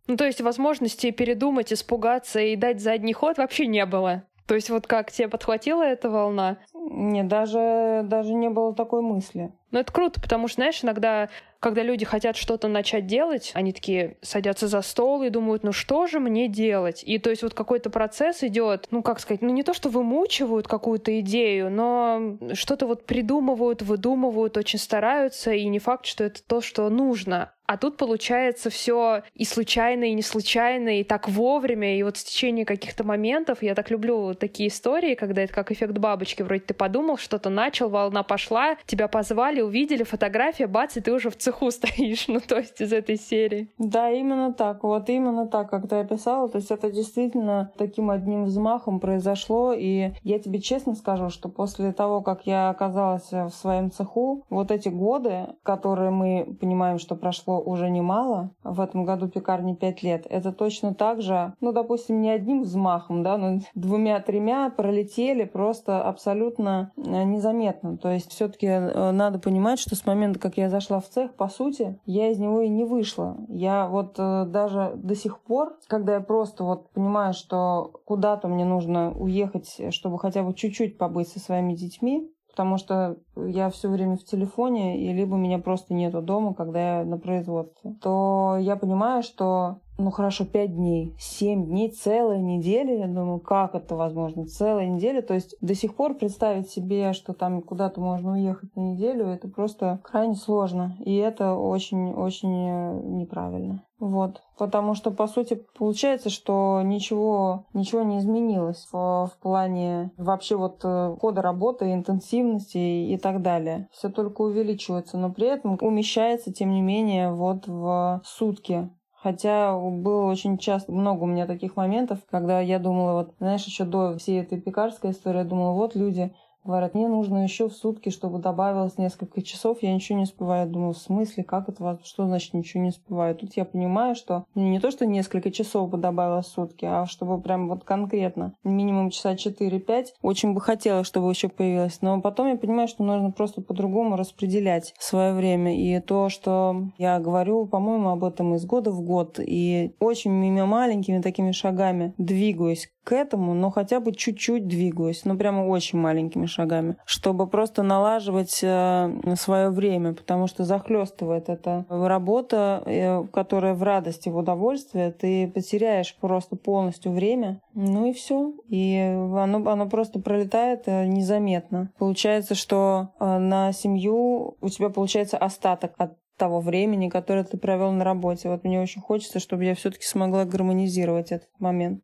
Ну, 0.06 0.16
то 0.16 0.24
есть 0.24 0.40
возможности 0.40 1.10
передумать, 1.10 1.72
испугаться 1.72 2.40
и 2.40 2.56
дать 2.56 2.80
задний 2.80 3.14
ход 3.14 3.38
вообще 3.38 3.66
не 3.66 3.86
было. 3.86 4.24
То 4.46 4.54
есть 4.54 4.68
вот 4.68 4.86
как 4.86 5.10
тебе 5.10 5.28
подхватила 5.28 5.82
эта 5.82 6.10
волна? 6.10 6.58
Нет, 6.74 7.28
даже, 7.28 8.02
даже 8.04 8.34
не 8.34 8.50
было 8.50 8.74
такой 8.74 9.00
мысли. 9.00 9.52
Ну, 9.70 9.78
это 9.78 9.90
круто, 9.90 10.20
потому 10.20 10.48
что, 10.48 10.56
знаешь, 10.56 10.84
иногда, 10.84 11.30
когда 11.64 11.82
люди 11.82 12.04
хотят 12.04 12.36
что-то 12.36 12.68
начать 12.68 13.06
делать, 13.06 13.50
они 13.54 13.72
такие 13.72 14.18
садятся 14.20 14.68
за 14.68 14.82
стол 14.82 15.22
и 15.22 15.30
думают, 15.30 15.62
ну 15.62 15.72
что 15.72 16.06
же 16.06 16.20
мне 16.20 16.46
делать? 16.46 17.02
И 17.06 17.18
то 17.18 17.30
есть 17.30 17.42
вот 17.42 17.54
какой-то 17.54 17.88
процесс 17.88 18.42
идет, 18.42 18.88
ну, 18.90 19.02
как 19.02 19.18
сказать, 19.18 19.40
ну 19.40 19.48
не 19.48 19.62
то, 19.62 19.72
что 19.72 19.88
вымучивают 19.88 20.68
какую-то 20.68 21.18
идею, 21.20 21.70
но 21.70 22.36
что-то 22.52 22.86
вот 22.86 23.06
придумывают, 23.06 23.80
выдумывают, 23.80 24.58
очень 24.58 24.78
стараются, 24.78 25.52
и 25.52 25.64
не 25.64 25.78
факт, 25.78 26.04
что 26.04 26.24
это 26.24 26.42
то, 26.46 26.60
что 26.60 26.90
нужно. 26.90 27.54
А 27.66 27.78
тут 27.78 27.96
получается 27.96 28.68
все 28.68 29.22
и 29.34 29.44
случайно, 29.44 30.04
и 30.04 30.12
не 30.12 30.22
случайно, 30.22 31.00
и 31.00 31.04
так 31.04 31.28
вовремя, 31.28 31.98
и 31.98 32.02
вот 32.02 32.16
в 32.16 32.24
течение 32.24 32.66
каких-то 32.66 33.04
моментов. 33.04 33.62
Я 33.62 33.74
так 33.74 33.90
люблю 33.90 34.34
такие 34.34 34.68
истории, 34.68 35.14
когда 35.14 35.42
это 35.42 35.52
как 35.52 35.72
эффект 35.72 35.96
бабочки. 35.96 36.42
Вроде 36.42 36.60
ты 36.60 36.74
подумал, 36.74 37.16
что-то 37.16 37.48
начал, 37.48 37.88
волна 37.88 38.22
пошла, 38.22 38.76
тебя 38.86 39.08
позвали, 39.08 39.62
увидели, 39.62 40.02
фотография, 40.02 40.66
бац, 40.66 40.96
и 40.96 41.00
ты 41.00 41.12
уже 41.12 41.30
в 41.30 41.36
цеху 41.36 41.70
стоишь. 41.70 42.28
Ну, 42.28 42.40
то 42.40 42.58
есть 42.58 42.80
из 42.80 42.92
этой 42.92 43.16
серии. 43.16 43.68
Да, 43.78 44.10
именно 44.10 44.52
так. 44.52 44.82
Вот 44.82 45.08
именно 45.08 45.46
так, 45.46 45.70
как 45.70 45.88
ты 45.88 45.96
описала. 45.96 46.48
То 46.48 46.58
есть 46.58 46.70
это 46.70 46.90
действительно 46.90 47.72
таким 47.78 48.10
одним 48.10 48.44
взмахом 48.44 49.00
произошло. 49.00 49.72
И 49.72 50.10
я 50.22 50.38
тебе 50.38 50.60
честно 50.60 50.94
скажу, 50.94 51.30
что 51.30 51.48
после 51.48 51.92
того, 51.92 52.20
как 52.20 52.46
я 52.46 52.68
оказалась 52.68 53.30
в 53.32 53.50
своем 53.50 53.90
цеху, 53.90 54.44
вот 54.50 54.70
эти 54.70 54.88
годы, 54.88 55.46
которые 55.62 56.10
мы 56.10 56.56
понимаем, 56.60 56.98
что 56.98 57.14
прошло 57.16 57.53
уже 57.60 57.90
немало, 57.90 58.50
в 58.62 58.80
этом 58.80 59.04
году 59.04 59.28
пекарне 59.28 59.74
5 59.74 60.02
лет, 60.02 60.26
это 60.28 60.52
точно 60.52 60.94
так 60.94 61.22
же, 61.22 61.54
ну, 61.60 61.72
допустим, 61.72 62.20
не 62.20 62.30
одним 62.30 62.62
взмахом, 62.62 63.22
да, 63.22 63.36
но 63.36 63.60
двумя-тремя 63.74 64.70
пролетели 64.70 65.44
просто 65.44 66.02
абсолютно 66.02 66.92
э, 66.96 67.24
незаметно. 67.24 67.96
То 67.96 68.10
есть 68.10 68.32
все-таки 68.32 68.66
э, 68.66 69.10
надо 69.10 69.38
понимать, 69.38 69.78
что 69.78 69.96
с 69.96 70.06
момента, 70.06 70.38
как 70.38 70.56
я 70.56 70.68
зашла 70.68 71.00
в 71.00 71.08
цех, 71.08 71.34
по 71.34 71.48
сути, 71.48 71.98
я 72.06 72.30
из 72.30 72.38
него 72.38 72.60
и 72.60 72.68
не 72.68 72.84
вышла. 72.84 73.36
Я 73.48 73.86
вот 73.86 74.16
э, 74.18 74.44
даже 74.46 74.92
до 74.96 75.14
сих 75.14 75.40
пор, 75.40 75.76
когда 75.86 76.14
я 76.14 76.20
просто 76.20 76.64
вот 76.64 76.90
понимаю, 76.90 77.34
что 77.34 77.92
куда-то 78.04 78.48
мне 78.48 78.64
нужно 78.64 79.12
уехать, 79.12 79.80
чтобы 79.90 80.18
хотя 80.18 80.42
бы 80.42 80.54
чуть-чуть 80.54 80.98
побыть 80.98 81.28
со 81.28 81.40
своими 81.40 81.74
детьми, 81.74 82.30
потому 82.54 82.78
что 82.78 83.16
я 83.34 83.68
все 83.68 83.88
время 83.88 84.16
в 84.16 84.22
телефоне, 84.22 85.04
и 85.04 85.12
либо 85.12 85.34
меня 85.34 85.58
просто 85.58 85.92
нету 85.92 86.22
дома, 86.22 86.54
когда 86.54 87.00
я 87.00 87.04
на 87.04 87.18
производстве, 87.18 87.96
то 88.00 88.56
я 88.60 88.76
понимаю, 88.76 89.24
что 89.24 89.80
ну 89.96 90.10
хорошо, 90.10 90.44
пять 90.44 90.74
дней, 90.74 91.14
семь 91.18 91.66
дней, 91.66 91.90
целая 91.90 92.38
неделя. 92.38 92.98
Я 92.98 93.06
думаю, 93.06 93.38
как 93.38 93.74
это 93.74 93.94
возможно? 93.94 94.46
Целая 94.46 94.86
неделя. 94.86 95.22
То 95.22 95.34
есть 95.34 95.56
до 95.60 95.74
сих 95.74 95.94
пор 95.94 96.14
представить 96.14 96.70
себе, 96.70 97.12
что 97.12 97.32
там 97.32 97.62
куда-то 97.62 98.00
можно 98.00 98.32
уехать 98.32 98.74
на 98.74 98.80
неделю, 98.80 99.26
это 99.26 99.48
просто 99.48 100.00
крайне 100.02 100.34
сложно. 100.34 100.96
И 101.04 101.14
это 101.14 101.54
очень-очень 101.54 102.68
э, 102.68 103.00
неправильно. 103.04 103.84
Вот. 104.00 104.42
Потому 104.58 104.94
что, 104.94 105.12
по 105.12 105.28
сути, 105.28 105.64
получается, 105.78 106.28
что 106.28 106.82
ничего, 106.84 107.64
ничего 107.72 108.02
не 108.02 108.18
изменилось 108.18 108.88
в, 108.92 109.30
в 109.32 109.38
плане 109.40 110.10
вообще 110.16 110.56
вот 110.56 110.80
э, 110.84 111.16
хода 111.20 111.40
работы, 111.40 111.92
интенсивности 111.92 112.76
и, 112.76 113.14
и 113.14 113.16
так 113.16 113.42
далее. 113.42 113.88
Все 113.92 114.08
только 114.08 114.42
увеличивается, 114.42 115.16
но 115.16 115.32
при 115.32 115.46
этом 115.46 115.78
умещается, 115.80 116.52
тем 116.52 116.72
не 116.72 116.82
менее, 116.82 117.32
вот 117.32 117.68
в 117.68 118.20
сутки. 118.24 118.90
Хотя 119.24 119.74
было 119.74 120.26
очень 120.26 120.58
часто, 120.58 120.92
много 120.92 121.22
у 121.22 121.26
меня 121.26 121.46
таких 121.46 121.76
моментов, 121.76 122.18
когда 122.30 122.60
я 122.60 122.78
думала, 122.78 123.22
вот, 123.22 123.34
знаешь, 123.38 123.64
еще 123.64 123.84
до 123.84 124.18
всей 124.18 124.42
этой 124.42 124.60
пекарской 124.60 125.12
истории, 125.12 125.38
я 125.38 125.44
думала, 125.44 125.72
вот 125.72 125.94
люди 125.94 126.34
Говорят, 126.64 126.94
мне 126.94 127.08
нужно 127.08 127.42
еще 127.44 127.68
в 127.68 127.74
сутки, 127.74 128.08
чтобы 128.08 128.38
добавилось 128.38 128.96
несколько 128.96 129.42
часов, 129.42 129.82
я 129.82 129.92
ничего 129.92 130.16
не 130.16 130.24
успеваю. 130.24 130.66
Думаю, 130.66 130.94
в 130.94 130.98
смысле, 130.98 131.44
как 131.44 131.68
это, 131.68 132.00
что 132.04 132.26
значит 132.26 132.54
ничего 132.54 132.82
не 132.82 132.88
успеваю? 132.88 133.34
Тут 133.34 133.54
я 133.54 133.66
понимаю, 133.66 134.14
что 134.14 134.46
не 134.54 134.80
то, 134.80 134.90
что 134.90 135.04
несколько 135.04 135.50
часов 135.50 135.90
бы 135.90 135.98
добавилось 135.98 136.46
в 136.46 136.52
сутки, 136.52 136.86
а 136.86 137.04
чтобы 137.04 137.38
прям 137.40 137.68
вот 137.68 137.84
конкретно, 137.84 138.54
минимум 138.64 139.10
часа 139.10 139.34
4-5, 139.34 140.06
очень 140.22 140.54
бы 140.54 140.60
хотелось, 140.62 141.06
чтобы 141.06 141.28
еще 141.28 141.48
появилось. 141.48 142.00
Но 142.00 142.22
потом 142.22 142.48
я 142.48 142.56
понимаю, 142.56 142.88
что 142.88 143.04
нужно 143.04 143.30
просто 143.30 143.60
по-другому 143.60 144.16
распределять 144.16 144.94
свое 144.98 145.34
время. 145.34 145.78
И 145.78 146.00
то, 146.00 146.30
что 146.30 146.88
я 146.96 147.20
говорю, 147.20 147.66
по-моему, 147.66 148.08
об 148.08 148.24
этом 148.24 148.54
из 148.54 148.64
года 148.64 148.90
в 148.90 149.02
год, 149.02 149.38
и 149.38 149.94
очень 150.00 150.32
маленькими 150.64 151.20
такими 151.20 151.52
шагами 151.52 152.14
двигаюсь 152.16 152.88
к 153.04 153.12
этому, 153.12 153.54
но 153.54 153.70
хотя 153.70 154.00
бы 154.00 154.12
чуть-чуть 154.12 154.66
двигаюсь, 154.66 155.24
ну 155.24 155.36
прямо 155.36 155.66
очень 155.66 155.98
маленькими 155.98 156.46
шагами, 156.46 156.96
чтобы 157.04 157.46
просто 157.46 157.82
налаживать 157.82 158.60
э, 158.62 159.34
свое 159.38 159.70
время, 159.70 160.14
потому 160.14 160.46
что 160.46 160.64
захлестывает 160.64 161.48
эта 161.48 161.84
работа, 161.88 162.82
э, 162.86 163.24
которая 163.32 163.74
в 163.74 163.82
радости, 163.82 164.30
в 164.30 164.36
удовольствие, 164.36 165.12
ты 165.12 165.48
потеряешь 165.48 166.16
просто 166.20 166.56
полностью 166.56 167.12
время, 167.12 167.60
ну 167.74 168.06
и 168.06 168.12
все, 168.12 168.54
и 168.68 168.96
оно, 168.98 169.70
оно 169.70 169.88
просто 169.88 170.18
пролетает 170.18 170.84
э, 170.86 171.06
незаметно. 171.06 171.90
Получается, 171.98 172.54
что 172.54 173.10
на 173.20 173.72
семью 173.72 174.56
у 174.60 174.68
тебя 174.68 174.88
получается 174.88 175.36
остаток 175.36 175.92
от 175.98 176.16
того 176.36 176.60
времени, 176.60 177.08
которое 177.08 177.44
ты 177.44 177.56
провел 177.56 177.92
на 177.92 178.04
работе. 178.04 178.48
Вот 178.48 178.64
мне 178.64 178.80
очень 178.80 179.00
хочется, 179.00 179.38
чтобы 179.38 179.64
я 179.64 179.74
все-таки 179.74 180.04
смогла 180.04 180.44
гармонизировать 180.44 181.32
этот 181.32 181.48
момент. 181.58 182.02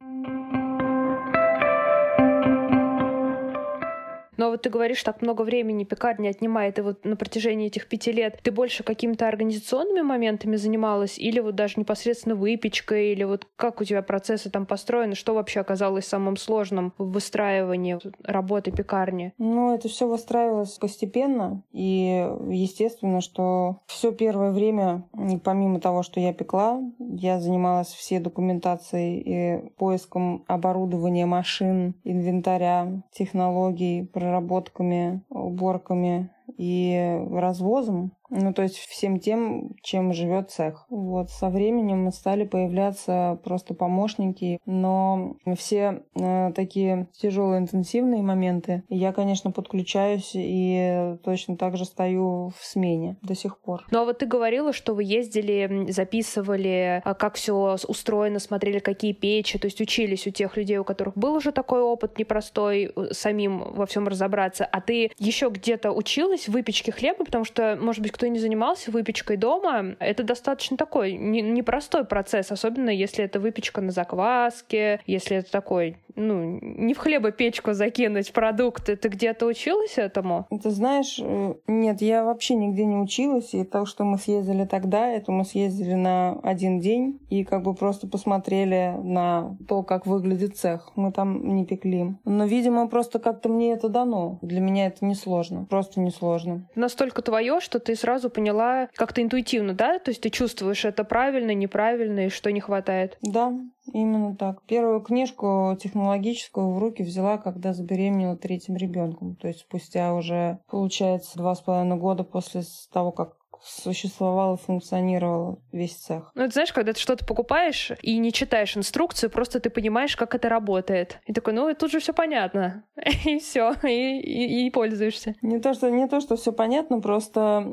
Вот 4.50 4.62
ты 4.62 4.70
говоришь, 4.70 5.02
так 5.02 5.22
много 5.22 5.42
времени 5.42 5.84
пекарня 5.84 6.30
отнимает, 6.30 6.78
и 6.78 6.82
вот 6.82 7.04
на 7.04 7.16
протяжении 7.16 7.66
этих 7.68 7.88
пяти 7.88 8.12
лет 8.12 8.38
ты 8.42 8.50
больше 8.50 8.82
какими-то 8.82 9.28
организационными 9.28 10.02
моментами 10.02 10.56
занималась, 10.56 11.18
или 11.18 11.40
вот 11.40 11.54
даже 11.54 11.74
непосредственно 11.76 12.34
выпечкой, 12.34 13.12
или 13.12 13.24
вот 13.24 13.46
как 13.56 13.80
у 13.80 13.84
тебя 13.84 14.02
процессы 14.02 14.50
там 14.50 14.66
построены, 14.66 15.14
что 15.14 15.34
вообще 15.34 15.60
оказалось 15.60 16.06
самым 16.06 16.36
сложным 16.36 16.92
в 16.98 17.12
выстраивании 17.12 17.98
работы 18.24 18.70
пекарни? 18.70 19.32
Ну, 19.38 19.74
это 19.74 19.88
все 19.88 20.06
выстраивалось 20.06 20.78
постепенно, 20.78 21.62
и 21.72 22.28
естественно, 22.48 23.20
что 23.20 23.80
все 23.86 24.12
первое 24.12 24.50
время, 24.50 25.04
помимо 25.44 25.80
того, 25.80 26.02
что 26.02 26.20
я 26.20 26.32
пекла, 26.32 26.80
я 26.98 27.40
занималась 27.40 27.88
всей 27.88 28.18
документацией 28.18 29.22
и 29.24 29.68
поиском 29.76 30.44
оборудования 30.46 31.26
машин, 31.26 31.94
инвентаря, 32.04 33.02
технологий, 33.12 34.02
проработками, 34.40 35.22
уборками 35.28 36.30
и 36.56 37.18
развозом. 37.30 38.12
Ну, 38.30 38.52
то 38.52 38.62
есть 38.62 38.76
всем 38.76 39.18
тем, 39.18 39.74
чем 39.82 40.12
живет 40.12 40.50
цех. 40.50 40.86
Вот 40.88 41.30
со 41.30 41.48
временем 41.48 42.10
стали 42.12 42.44
появляться 42.44 43.38
просто 43.44 43.74
помощники, 43.74 44.60
но 44.66 45.36
все 45.56 46.02
э, 46.14 46.52
такие 46.54 47.08
тяжелые 47.12 47.60
интенсивные 47.60 48.22
моменты 48.22 48.84
я, 48.88 49.12
конечно, 49.12 49.50
подключаюсь 49.50 50.32
и 50.34 51.16
точно 51.24 51.56
так 51.56 51.76
же 51.76 51.84
стою 51.84 52.52
в 52.56 52.64
смене 52.64 53.16
до 53.22 53.34
сих 53.34 53.58
пор. 53.58 53.84
Ну 53.90 54.00
а 54.00 54.04
вот 54.04 54.18
ты 54.18 54.26
говорила, 54.26 54.72
что 54.72 54.94
вы 54.94 55.04
ездили, 55.04 55.90
записывали, 55.90 57.02
а, 57.04 57.14
как 57.14 57.34
все 57.34 57.76
устроено, 57.88 58.38
смотрели, 58.38 58.78
какие 58.78 59.12
печи, 59.12 59.58
то 59.58 59.66
есть 59.66 59.80
учились 59.80 60.26
у 60.26 60.30
тех 60.30 60.56
людей, 60.56 60.78
у 60.78 60.84
которых 60.84 61.16
был 61.16 61.34
уже 61.34 61.52
такой 61.52 61.82
опыт 61.82 62.18
непростой, 62.18 62.92
самим 63.10 63.72
во 63.72 63.86
всем 63.86 64.06
разобраться. 64.06 64.64
А 64.64 64.80
ты 64.80 65.10
еще 65.18 65.48
где-то 65.48 65.92
училась 65.92 66.48
выпечке 66.48 66.92
хлеба, 66.92 67.24
потому 67.24 67.44
что, 67.44 67.78
может 67.80 68.02
быть, 68.02 68.12
кто 68.20 68.26
не 68.26 68.38
занимался 68.38 68.90
выпечкой 68.90 69.38
дома, 69.38 69.96
это 69.98 70.22
достаточно 70.22 70.76
такой 70.76 71.14
непростой 71.14 72.04
процесс, 72.04 72.52
особенно 72.52 72.90
если 72.90 73.24
это 73.24 73.40
выпечка 73.40 73.80
на 73.80 73.92
закваске, 73.92 75.00
если 75.06 75.38
это 75.38 75.50
такой, 75.50 75.96
ну, 76.16 76.58
не 76.60 76.92
в 76.92 76.98
хлебопечку 76.98 77.72
закинуть 77.72 78.32
продукты. 78.34 78.96
Ты 78.96 79.08
где-то 79.08 79.46
училась 79.46 79.96
этому? 79.96 80.46
Ты 80.62 80.68
знаешь, 80.68 81.18
э, 81.18 81.54
нет, 81.66 82.02
я 82.02 82.24
вообще 82.24 82.56
нигде 82.56 82.84
не 82.84 82.96
училась, 82.96 83.54
и 83.54 83.64
то, 83.64 83.86
что 83.86 84.04
мы 84.04 84.18
съездили 84.18 84.66
тогда, 84.66 85.08
это 85.08 85.32
мы 85.32 85.46
съездили 85.46 85.94
на 85.94 86.38
один 86.42 86.80
день 86.80 87.20
и 87.30 87.42
как 87.44 87.62
бы 87.62 87.74
просто 87.74 88.06
посмотрели 88.06 88.96
на 89.02 89.56
то, 89.66 89.82
как 89.82 90.06
выглядит 90.06 90.58
цех. 90.58 90.92
Мы 90.94 91.10
там 91.10 91.54
не 91.54 91.64
пекли. 91.64 92.16
Но, 92.26 92.44
видимо, 92.44 92.86
просто 92.88 93.18
как-то 93.18 93.48
мне 93.48 93.72
это 93.72 93.88
дано. 93.88 94.38
Для 94.42 94.60
меня 94.60 94.88
это 94.88 95.06
не 95.06 95.14
сложно, 95.14 95.64
просто 95.64 96.00
не 96.00 96.10
сложно. 96.10 96.68
Настолько 96.74 97.22
твое, 97.22 97.60
что 97.60 97.78
ты 97.78 97.96
сразу 97.96 98.09
поняла 98.30 98.88
как-то 98.94 99.22
интуитивно, 99.22 99.74
да? 99.74 99.98
То 99.98 100.10
есть 100.10 100.20
ты 100.22 100.30
чувствуешь 100.30 100.84
это 100.84 101.04
правильно, 101.04 101.54
неправильно 101.54 102.26
и 102.26 102.28
что 102.28 102.50
не 102.50 102.60
хватает? 102.60 103.18
Да, 103.22 103.52
именно 103.92 104.34
так. 104.36 104.62
Первую 104.66 105.00
книжку 105.00 105.76
технологическую 105.80 106.70
в 106.70 106.78
руки 106.78 107.02
взяла, 107.02 107.38
когда 107.38 107.72
забеременела 107.72 108.36
третьим 108.36 108.76
ребенком. 108.76 109.36
То 109.36 109.48
есть 109.48 109.60
спустя 109.60 110.14
уже, 110.14 110.58
получается, 110.68 111.38
два 111.38 111.54
с 111.54 111.60
половиной 111.60 111.96
года 111.96 112.24
после 112.24 112.62
того, 112.92 113.12
как 113.12 113.39
существовал 113.62 114.54
и 114.54 114.58
функционировал 114.58 115.62
весь 115.72 115.94
цех. 115.94 116.30
Ну, 116.34 116.42
это 116.42 116.52
знаешь, 116.52 116.72
когда 116.72 116.92
ты 116.92 117.00
что-то 117.00 117.24
покупаешь 117.24 117.92
и 118.02 118.18
не 118.18 118.32
читаешь 118.32 118.76
инструкцию, 118.76 119.30
просто 119.30 119.60
ты 119.60 119.70
понимаешь, 119.70 120.16
как 120.16 120.34
это 120.34 120.48
работает. 120.48 121.20
И 121.26 121.32
такой, 121.32 121.52
ну, 121.52 121.72
тут 121.74 121.90
же 121.90 122.00
все 122.00 122.12
понятно. 122.12 122.84
И 123.24 123.38
все, 123.38 123.74
и, 123.82 124.20
и, 124.20 124.66
и 124.66 124.70
пользуешься. 124.70 125.34
Не 125.42 125.58
то, 125.58 125.74
что, 125.74 125.90
не 125.90 126.06
то, 126.08 126.20
что 126.20 126.36
все 126.36 126.52
понятно, 126.52 127.00
просто 127.00 127.64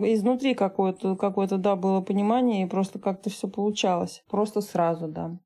изнутри 0.00 0.54
какое-то, 0.54 1.16
какое-то, 1.16 1.58
да, 1.58 1.76
было 1.76 2.00
понимание, 2.00 2.64
и 2.64 2.68
просто 2.68 2.98
как-то 2.98 3.30
все 3.30 3.48
получалось. 3.48 4.22
Просто 4.28 4.60
сразу, 4.60 5.08
да. 5.08 5.36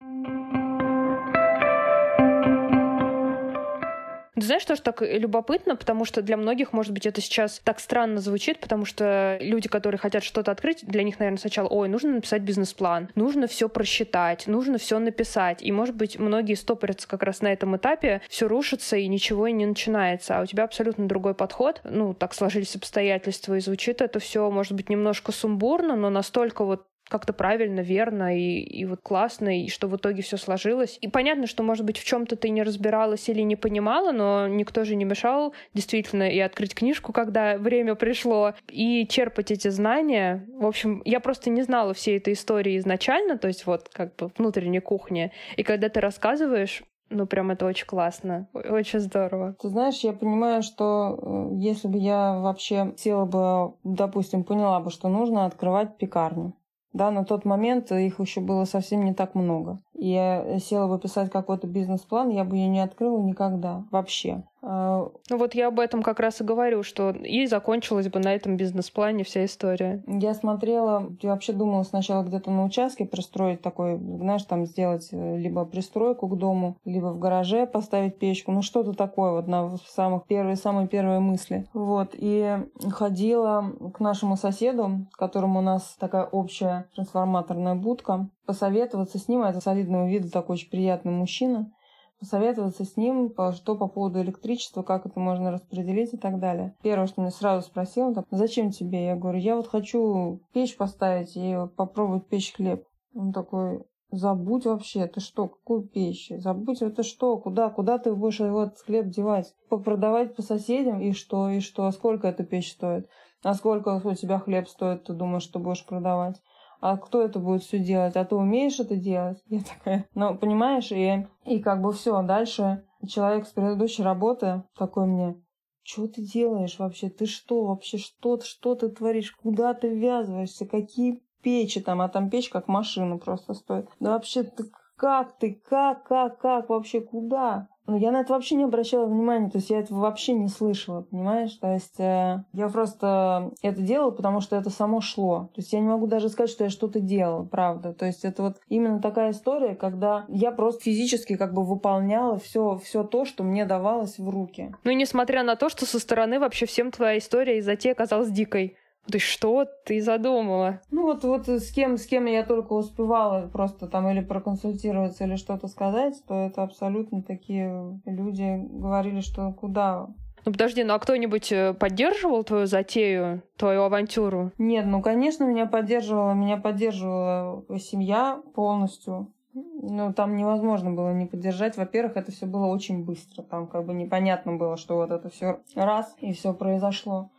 Ты 4.40 4.46
знаешь, 4.46 4.64
тоже 4.64 4.82
так 4.82 5.02
любопытно, 5.02 5.76
потому 5.76 6.04
что 6.04 6.22
для 6.22 6.36
многих, 6.36 6.72
может 6.72 6.92
быть, 6.92 7.06
это 7.06 7.20
сейчас 7.20 7.60
так 7.62 7.78
странно 7.78 8.20
звучит, 8.20 8.58
потому 8.58 8.84
что 8.84 9.38
люди, 9.40 9.68
которые 9.68 9.98
хотят 9.98 10.24
что-то 10.24 10.50
открыть, 10.50 10.84
для 10.86 11.02
них, 11.02 11.18
наверное, 11.18 11.38
сначала, 11.38 11.68
ой, 11.68 11.88
нужно 11.88 12.14
написать 12.14 12.42
бизнес-план, 12.42 13.08
нужно 13.14 13.46
все 13.46 13.68
просчитать, 13.68 14.46
нужно 14.46 14.78
все 14.78 14.98
написать. 14.98 15.62
И, 15.62 15.70
может 15.72 15.94
быть, 15.94 16.18
многие 16.18 16.54
стопорятся 16.54 17.06
как 17.06 17.22
раз 17.22 17.42
на 17.42 17.52
этом 17.52 17.76
этапе, 17.76 18.22
все 18.28 18.48
рушится 18.48 18.96
и 18.96 19.06
ничего 19.08 19.48
не 19.48 19.66
начинается. 19.66 20.38
А 20.38 20.42
у 20.42 20.46
тебя 20.46 20.64
абсолютно 20.64 21.06
другой 21.06 21.34
подход. 21.34 21.80
Ну, 21.84 22.14
так 22.14 22.34
сложились 22.34 22.74
обстоятельства, 22.76 23.54
и 23.56 23.60
звучит 23.60 24.00
это 24.00 24.18
все, 24.18 24.50
может 24.50 24.72
быть, 24.72 24.88
немножко 24.88 25.32
сумбурно, 25.32 25.96
но 25.96 26.10
настолько 26.10 26.64
вот 26.64 26.86
как-то 27.10 27.32
правильно, 27.32 27.80
верно 27.80 28.36
и, 28.36 28.60
и 28.60 28.86
вот 28.86 29.00
классно, 29.02 29.60
и 29.62 29.68
что 29.68 29.88
в 29.88 29.96
итоге 29.96 30.22
все 30.22 30.36
сложилось. 30.36 30.96
И 31.00 31.08
понятно, 31.08 31.46
что, 31.46 31.62
может 31.62 31.84
быть, 31.84 31.98
в 31.98 32.04
чем-то 32.04 32.36
ты 32.36 32.48
не 32.48 32.62
разбиралась 32.62 33.28
или 33.28 33.42
не 33.42 33.56
понимала, 33.56 34.12
но 34.12 34.48
никто 34.48 34.84
же 34.84 34.94
не 34.94 35.04
мешал 35.04 35.52
действительно 35.74 36.30
и 36.30 36.38
открыть 36.38 36.74
книжку, 36.74 37.12
когда 37.12 37.58
время 37.58 37.94
пришло, 37.94 38.54
и 38.68 39.06
черпать 39.08 39.50
эти 39.50 39.68
знания. 39.68 40.46
В 40.54 40.66
общем, 40.66 41.02
я 41.04 41.20
просто 41.20 41.50
не 41.50 41.62
знала 41.62 41.92
всей 41.92 42.16
этой 42.16 42.32
истории 42.32 42.78
изначально, 42.78 43.36
то 43.36 43.48
есть 43.48 43.66
вот 43.66 43.88
как 43.92 44.16
бы 44.16 44.30
внутренней 44.38 44.80
кухни. 44.80 45.32
И 45.56 45.62
когда 45.62 45.88
ты 45.88 46.00
рассказываешь, 46.00 46.82
ну, 47.10 47.26
прям 47.26 47.50
это 47.50 47.66
очень 47.66 47.86
классно, 47.86 48.48
очень 48.54 49.00
здорово. 49.00 49.56
Ты 49.60 49.68
знаешь, 49.68 49.98
я 50.00 50.12
понимаю, 50.12 50.62
что 50.62 51.18
э, 51.20 51.56
если 51.56 51.88
бы 51.88 51.98
я 51.98 52.38
вообще 52.38 52.94
села 52.96 53.24
бы, 53.24 53.74
допустим, 53.82 54.44
поняла 54.44 54.78
бы, 54.80 54.90
что 54.90 55.08
нужно 55.08 55.44
открывать 55.44 55.96
пекарню, 55.96 56.54
да, 56.92 57.10
на 57.10 57.24
тот 57.24 57.44
момент 57.44 57.92
их 57.92 58.20
еще 58.20 58.40
было 58.40 58.64
совсем 58.64 59.04
не 59.04 59.14
так 59.14 59.34
много. 59.34 59.80
Я 60.00 60.58
села 60.58 60.88
бы 60.88 60.98
писать 60.98 61.30
какой-то 61.30 61.66
бизнес-план, 61.66 62.30
я 62.30 62.44
бы 62.44 62.56
ее 62.56 62.68
не 62.68 62.80
открыла 62.80 63.20
никогда 63.20 63.84
вообще. 63.90 64.42
А, 64.62 65.08
ну 65.28 65.38
вот 65.38 65.54
я 65.54 65.68
об 65.68 65.80
этом 65.80 66.02
как 66.02 66.20
раз 66.20 66.40
и 66.40 66.44
говорю, 66.44 66.82
что 66.82 67.10
и 67.10 67.46
закончилась 67.46 68.08
бы 68.08 68.18
на 68.18 68.34
этом 68.34 68.56
бизнес-плане 68.56 69.24
вся 69.24 69.44
история. 69.44 70.02
Я 70.06 70.34
смотрела, 70.34 71.10
я 71.20 71.30
вообще 71.30 71.52
думала 71.52 71.82
сначала 71.82 72.22
где-то 72.22 72.50
на 72.50 72.64
участке 72.64 73.06
пристроить 73.06 73.62
такой, 73.62 73.98
знаешь, 73.98 74.44
там 74.44 74.66
сделать 74.66 75.08
э, 75.12 75.38
либо 75.38 75.64
пристройку 75.64 76.28
к 76.28 76.36
дому, 76.36 76.76
либо 76.84 77.06
в 77.06 77.18
гараже 77.18 77.66
поставить 77.66 78.18
печку, 78.18 78.52
ну 78.52 78.62
что-то 78.62 78.92
такое 78.92 79.32
вот 79.32 79.48
на 79.48 79.76
самых 79.88 80.26
первые, 80.26 80.56
самые 80.56 80.88
первые 80.88 81.20
мысли. 81.20 81.66
Вот, 81.72 82.10
и 82.12 82.58
ходила 82.90 83.72
к 83.94 84.00
нашему 84.00 84.36
соседу, 84.36 85.06
которому 85.12 85.60
у 85.60 85.62
нас 85.62 85.96
такая 85.98 86.24
общая 86.24 86.86
трансформаторная 86.94 87.74
будка, 87.74 88.28
посоветоваться 88.46 89.18
с 89.18 89.28
ним, 89.28 89.42
это 89.42 89.60
солидного 89.60 90.08
вида 90.08 90.30
такой 90.30 90.54
очень 90.54 90.70
приятный 90.70 91.12
мужчина, 91.12 91.72
посоветоваться 92.18 92.84
с 92.84 92.96
ним, 92.96 93.32
что 93.54 93.76
по 93.76 93.88
поводу 93.88 94.20
электричества, 94.20 94.82
как 94.82 95.06
это 95.06 95.18
можно 95.18 95.50
распределить 95.50 96.12
и 96.12 96.18
так 96.18 96.38
далее. 96.38 96.76
Первое, 96.82 97.06
что 97.06 97.22
мне 97.22 97.30
сразу 97.30 97.66
спросил, 97.66 98.14
так, 98.14 98.26
зачем 98.30 98.70
тебе? 98.70 99.06
Я 99.06 99.16
говорю, 99.16 99.38
я 99.38 99.56
вот 99.56 99.66
хочу 99.66 100.40
печь 100.52 100.76
поставить 100.76 101.36
и 101.36 101.56
попробовать 101.76 102.26
печь 102.26 102.52
хлеб. 102.52 102.84
Он 103.14 103.32
такой, 103.32 103.84
забудь 104.10 104.66
вообще, 104.66 105.06
ты 105.06 105.20
что, 105.20 105.48
какую 105.48 105.88
печь? 105.88 106.30
Забудь, 106.36 106.82
это 106.82 107.02
что, 107.02 107.38
куда, 107.38 107.70
куда 107.70 107.98
ты 107.98 108.14
будешь 108.14 108.40
его 108.40 108.70
хлеб 108.84 109.06
девать? 109.06 109.54
Попродавать 109.68 110.36
по 110.36 110.42
соседям 110.42 111.00
и 111.00 111.12
что, 111.12 111.48
и 111.48 111.60
что, 111.60 111.86
а 111.86 111.92
сколько 111.92 112.28
эта 112.28 112.44
печь 112.44 112.72
стоит? 112.72 113.08
А 113.42 113.54
сколько 113.54 114.00
у 114.04 114.14
тебя 114.14 114.38
хлеб 114.38 114.68
стоит, 114.68 115.04
ты 115.04 115.14
думаешь, 115.14 115.42
что 115.42 115.58
будешь 115.58 115.86
продавать? 115.86 116.40
А 116.80 116.96
кто 116.96 117.22
это 117.22 117.38
будет 117.38 117.62
все 117.62 117.78
делать? 117.78 118.16
А 118.16 118.24
ты 118.24 118.34
умеешь 118.34 118.80
это 118.80 118.96
делать? 118.96 119.42
Я 119.46 119.60
такая, 119.60 120.08
ну, 120.14 120.36
понимаешь, 120.36 120.90
и, 120.92 121.26
и 121.44 121.60
как 121.60 121.82
бы 121.82 121.92
все, 121.92 122.22
дальше 122.22 122.84
человек 123.06 123.46
с 123.46 123.50
предыдущей 123.50 124.02
работы 124.02 124.64
такой 124.76 125.06
мне, 125.06 125.40
что 125.82 126.06
ты 126.06 126.22
делаешь 126.22 126.78
вообще? 126.78 127.08
Ты 127.08 127.26
что 127.26 127.64
вообще? 127.64 127.98
Что, 127.98 128.40
что 128.40 128.74
ты 128.74 128.88
творишь? 128.90 129.32
Куда 129.32 129.74
ты 129.74 129.88
ввязываешься? 129.88 130.66
Какие 130.66 131.22
печи 131.42 131.80
там? 131.80 132.00
А 132.00 132.08
там 132.08 132.30
печь 132.30 132.50
как 132.50 132.68
машина 132.68 133.18
просто 133.18 133.54
стоит. 133.54 133.88
Да 133.98 134.12
вообще 134.12 134.42
ты 134.42 134.64
как 134.96 135.38
ты? 135.38 135.54
Как, 135.54 136.04
как, 136.04 136.38
как 136.38 136.68
вообще? 136.68 137.00
Куда? 137.00 137.68
Ну, 137.90 137.96
я 137.96 138.12
на 138.12 138.20
это 138.20 138.34
вообще 138.34 138.54
не 138.54 138.62
обращала 138.62 139.06
внимания, 139.06 139.50
то 139.50 139.58
есть 139.58 139.68
я 139.68 139.80
этого 139.80 139.98
вообще 139.98 140.32
не 140.32 140.46
слышала, 140.46 141.02
понимаешь? 141.02 141.50
То 141.54 141.72
есть 141.72 141.98
э, 141.98 142.44
я 142.52 142.68
просто 142.68 143.50
это 143.62 143.80
делала, 143.82 144.12
потому 144.12 144.40
что 144.40 144.54
это 144.54 144.70
само 144.70 145.00
шло. 145.00 145.50
То 145.56 145.60
есть 145.60 145.72
я 145.72 145.80
не 145.80 145.88
могу 145.88 146.06
даже 146.06 146.28
сказать, 146.28 146.50
что 146.50 146.62
я 146.62 146.70
что-то 146.70 147.00
делала, 147.00 147.44
правда. 147.44 147.92
То 147.92 148.06
есть 148.06 148.24
это 148.24 148.44
вот 148.44 148.60
именно 148.68 149.02
такая 149.02 149.32
история, 149.32 149.74
когда 149.74 150.24
я 150.28 150.52
просто 150.52 150.82
физически 150.84 151.36
как 151.36 151.52
бы 151.52 151.64
выполняла 151.64 152.38
все, 152.38 152.78
все 152.78 153.02
то, 153.02 153.24
что 153.24 153.42
мне 153.42 153.64
давалось 153.64 154.20
в 154.20 154.28
руки. 154.28 154.72
Ну 154.84 154.92
и 154.92 154.94
несмотря 154.94 155.42
на 155.42 155.56
то, 155.56 155.68
что 155.68 155.84
со 155.84 155.98
стороны 155.98 156.38
вообще 156.38 156.66
всем 156.66 156.92
твоя 156.92 157.18
история 157.18 157.58
и 157.58 157.60
затея 157.60 157.94
казалась 157.96 158.30
дикой. 158.30 158.76
Ты 159.10 159.18
что 159.18 159.66
ты 159.84 160.00
задумала? 160.00 160.80
Ну 160.90 161.02
вот, 161.02 161.24
вот 161.24 161.48
с 161.48 161.72
кем, 161.72 161.96
с 161.96 162.06
кем 162.06 162.26
я 162.26 162.44
только 162.44 162.74
успевала 162.74 163.48
просто 163.48 163.86
там 163.86 164.08
или 164.08 164.20
проконсультироваться, 164.20 165.24
или 165.24 165.36
что-то 165.36 165.68
сказать, 165.68 166.14
то 166.28 166.34
это 166.34 166.62
абсолютно 166.62 167.22
такие 167.22 168.00
люди 168.04 168.60
говорили, 168.70 169.20
что 169.20 169.52
куда 169.52 170.08
ну 170.44 170.52
подожди, 170.52 170.84
ну 170.84 170.94
а 170.94 170.98
кто-нибудь 170.98 171.52
э, 171.52 171.74
поддерживал 171.74 172.44
твою 172.44 172.66
затею, 172.66 173.42
твою 173.56 173.82
авантюру? 173.82 174.52
Нет, 174.56 174.86
ну 174.86 175.02
конечно 175.02 175.44
меня 175.44 175.66
поддерживала, 175.66 176.32
меня 176.32 176.56
поддерживала 176.56 177.62
семья 177.78 178.40
полностью. 178.54 179.30
Ну, 179.52 180.12
там 180.12 180.36
невозможно 180.36 180.92
было 180.92 181.12
не 181.12 181.26
поддержать. 181.26 181.76
Во-первых, 181.76 182.16
это 182.16 182.30
все 182.30 182.46
было 182.46 182.66
очень 182.66 183.04
быстро. 183.04 183.42
Там 183.42 183.66
как 183.66 183.84
бы 183.84 183.92
непонятно 183.92 184.52
было, 184.52 184.76
что 184.76 184.94
вот 184.94 185.10
это 185.10 185.28
все 185.28 185.60
раз 185.74 186.14
и 186.20 186.32
все 186.32 186.54
произошло 186.54 187.30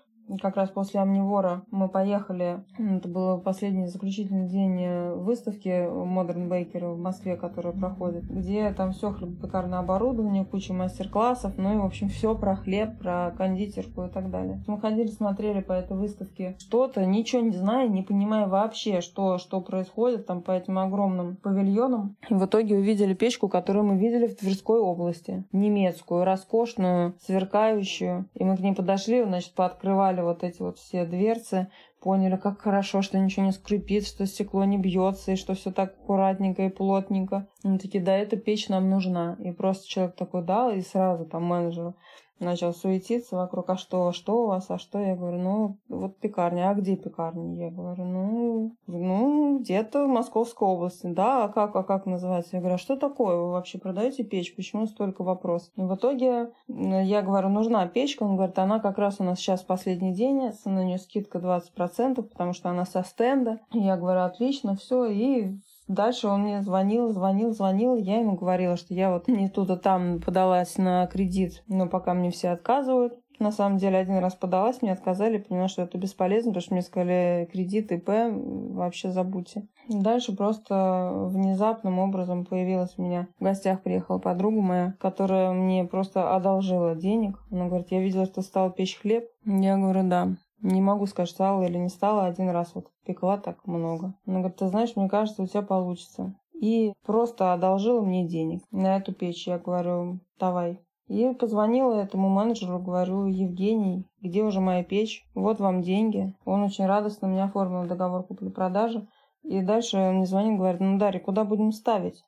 как 0.41 0.55
раз 0.55 0.69
после 0.69 0.99
Амнивора 0.99 1.63
мы 1.71 1.89
поехали. 1.89 2.63
Это 2.77 3.07
был 3.07 3.39
последний 3.39 3.87
заключительный 3.87 4.47
день 4.47 4.81
э, 4.81 5.13
выставки 5.13 5.67
Modern 5.67 6.47
Baker 6.49 6.93
в 6.93 6.99
Москве, 6.99 7.35
которая 7.35 7.73
проходит, 7.73 8.25
где 8.25 8.71
там 8.73 8.91
все 8.91 9.11
хлебопекарное 9.11 9.79
оборудование, 9.79 10.45
куча 10.45 10.73
мастер-классов, 10.73 11.53
ну 11.57 11.73
и, 11.73 11.77
в 11.77 11.85
общем, 11.85 12.09
все 12.09 12.35
про 12.35 12.55
хлеб, 12.55 12.99
про 12.99 13.31
кондитерку 13.37 14.03
и 14.03 14.09
так 14.09 14.29
далее. 14.29 14.63
Мы 14.67 14.79
ходили, 14.79 15.07
смотрели 15.07 15.61
по 15.61 15.73
этой 15.73 15.97
выставке 15.97 16.55
что-то, 16.59 17.05
ничего 17.05 17.41
не 17.41 17.51
зная, 17.51 17.87
не 17.87 18.01
понимая 18.01 18.47
вообще, 18.47 19.01
что, 19.01 19.37
что 19.37 19.61
происходит 19.61 20.25
там 20.25 20.41
по 20.41 20.51
этим 20.51 20.79
огромным 20.79 21.35
павильонам. 21.37 22.15
И 22.29 22.33
в 22.33 22.45
итоге 22.45 22.75
увидели 22.75 23.13
печку, 23.13 23.49
которую 23.49 23.85
мы 23.85 23.97
видели 23.97 24.27
в 24.27 24.37
Тверской 24.37 24.79
области. 24.79 25.43
Немецкую, 25.51 26.23
роскошную, 26.23 27.15
сверкающую. 27.21 28.25
И 28.35 28.43
мы 28.43 28.57
к 28.57 28.59
ней 28.59 28.73
подошли, 28.73 29.23
значит, 29.23 29.53
пооткрывали 29.53 30.20
открыли 30.21 30.23
вот 30.23 30.43
эти 30.43 30.61
вот 30.61 30.77
все 30.77 31.05
дверцы, 31.05 31.67
поняли, 31.99 32.37
как 32.37 32.61
хорошо, 32.61 33.01
что 33.01 33.19
ничего 33.19 33.45
не 33.45 33.51
скрипит, 33.51 34.07
что 34.07 34.25
стекло 34.25 34.63
не 34.65 34.77
бьется, 34.77 35.31
и 35.31 35.35
что 35.35 35.53
все 35.53 35.71
так 35.71 35.93
аккуратненько 35.93 36.63
и 36.63 36.69
плотненько. 36.69 37.47
Они 37.63 37.77
такие, 37.77 38.03
да, 38.03 38.15
эта 38.15 38.37
печь 38.37 38.69
нам 38.69 38.89
нужна. 38.89 39.37
И 39.43 39.51
просто 39.51 39.87
человек 39.87 40.15
такой 40.15 40.43
дал, 40.43 40.71
и 40.71 40.81
сразу 40.81 41.25
там 41.25 41.43
менеджеру 41.43 41.95
начал 42.41 42.73
суетиться 42.73 43.35
вокруг, 43.35 43.69
а 43.69 43.77
что, 43.77 44.07
а 44.07 44.13
что 44.13 44.43
у 44.43 44.47
вас, 44.47 44.65
а 44.69 44.77
что? 44.77 44.99
Я 44.99 45.15
говорю, 45.15 45.39
ну, 45.39 45.77
вот 45.89 46.17
пекарня, 46.19 46.69
а 46.69 46.73
где 46.73 46.95
пекарня? 46.95 47.55
Я 47.55 47.71
говорю, 47.71 48.03
ну, 48.05 48.75
ну, 48.87 49.59
где-то 49.59 50.05
в 50.05 50.09
Московской 50.09 50.67
области, 50.67 51.07
да, 51.07 51.45
а 51.45 51.49
как, 51.49 51.75
а 51.75 51.83
как 51.83 52.05
называется? 52.05 52.55
Я 52.55 52.59
говорю, 52.59 52.75
а 52.75 52.79
что 52.79 52.95
такое? 52.95 53.35
Вы 53.35 53.51
вообще 53.51 53.77
продаете 53.77 54.23
печь? 54.23 54.55
Почему 54.55 54.87
столько 54.87 55.23
вопросов? 55.23 55.71
И 55.75 55.81
в 55.81 55.95
итоге 55.95 56.51
я 56.67 57.21
говорю, 57.21 57.49
нужна 57.49 57.87
печка, 57.87 58.23
он 58.23 58.35
говорит, 58.35 58.57
она 58.59 58.79
как 58.79 58.97
раз 58.97 59.17
у 59.19 59.23
нас 59.23 59.39
сейчас 59.39 59.61
последний 59.61 60.13
день, 60.13 60.51
на 60.65 60.83
нее 60.83 60.97
скидка 60.97 61.39
20%, 61.39 62.21
потому 62.23 62.53
что 62.53 62.69
она 62.69 62.85
со 62.85 63.03
стенда. 63.03 63.59
Я 63.71 63.97
говорю, 63.97 64.21
отлично, 64.21 64.75
все, 64.75 65.05
и 65.05 65.57
Дальше 65.87 66.27
он 66.27 66.43
мне 66.43 66.61
звонил, 66.61 67.11
звонил, 67.11 67.53
звонил. 67.53 67.95
Я 67.95 68.19
ему 68.19 68.35
говорила, 68.35 68.77
что 68.77 68.93
я 68.93 69.11
вот 69.11 69.27
не 69.27 69.49
тут, 69.49 69.69
а 69.69 69.77
там 69.77 70.21
подалась 70.21 70.77
на 70.77 71.07
кредит, 71.07 71.63
но 71.67 71.87
пока 71.87 72.13
мне 72.13 72.31
все 72.31 72.49
отказывают. 72.49 73.13
На 73.41 73.51
самом 73.51 73.79
деле, 73.79 73.97
один 73.97 74.19
раз 74.19 74.35
подалась, 74.35 74.83
мне 74.83 74.91
отказали, 74.91 75.39
поняла, 75.39 75.67
что 75.67 75.81
это 75.81 75.97
бесполезно, 75.97 76.51
потому 76.51 76.61
что 76.61 76.73
мне 76.75 76.83
сказали, 76.83 77.49
кредит, 77.51 77.91
ИП, 77.91 78.07
вообще 78.07 79.09
забудьте. 79.09 79.67
Дальше 79.89 80.35
просто 80.35 81.11
внезапным 81.11 81.97
образом 81.97 82.45
появилась 82.45 82.93
у 82.97 83.01
меня 83.01 83.29
в 83.39 83.43
гостях, 83.43 83.81
приехала 83.81 84.19
подруга 84.19 84.61
моя, 84.61 84.93
которая 84.99 85.53
мне 85.53 85.85
просто 85.85 86.35
одолжила 86.35 86.93
денег. 86.93 87.39
Она 87.49 87.65
говорит, 87.65 87.87
я 87.89 87.99
видела, 87.99 88.25
что 88.25 88.43
стал 88.43 88.71
печь 88.71 88.99
хлеб. 88.99 89.25
Я 89.43 89.75
говорю, 89.75 90.07
да. 90.07 90.35
Не 90.61 90.79
могу 90.79 91.07
сказать, 91.07 91.31
стала 91.31 91.63
или 91.63 91.79
не 91.79 91.89
стала. 91.89 92.25
Один 92.25 92.51
раз 92.51 92.75
вот 92.75 92.91
пекла 93.05 93.37
так 93.37 93.65
много. 93.65 94.15
Она 94.25 94.39
говорит, 94.39 94.57
ты 94.57 94.67
знаешь, 94.67 94.95
мне 94.95 95.09
кажется, 95.09 95.43
у 95.43 95.47
тебя 95.47 95.61
получится. 95.61 96.35
И 96.53 96.93
просто 97.05 97.53
одолжила 97.53 98.01
мне 98.01 98.27
денег 98.27 98.63
на 98.71 98.97
эту 98.97 99.13
печь. 99.13 99.47
Я 99.47 99.57
говорю, 99.57 100.19
давай. 100.39 100.79
И 101.07 101.33
позвонила 101.33 101.95
этому 101.95 102.29
менеджеру, 102.29 102.79
говорю, 102.79 103.25
Евгений, 103.25 104.07
где 104.21 104.43
уже 104.43 104.61
моя 104.61 104.83
печь? 104.83 105.25
Вот 105.33 105.59
вам 105.59 105.81
деньги. 105.81 106.35
Он 106.45 106.63
очень 106.63 106.85
радостно 106.85 107.27
мне 107.27 107.43
оформил 107.43 107.87
договор 107.87 108.23
купли-продажи. 108.25 109.07
И 109.43 109.61
дальше 109.61 109.97
он 109.97 110.15
мне 110.17 110.25
звонит, 110.25 110.57
говорит, 110.57 110.79
ну, 110.79 110.97
Дарья, 110.97 111.19
куда 111.19 111.43
будем 111.43 111.71
ставить? 111.71 112.23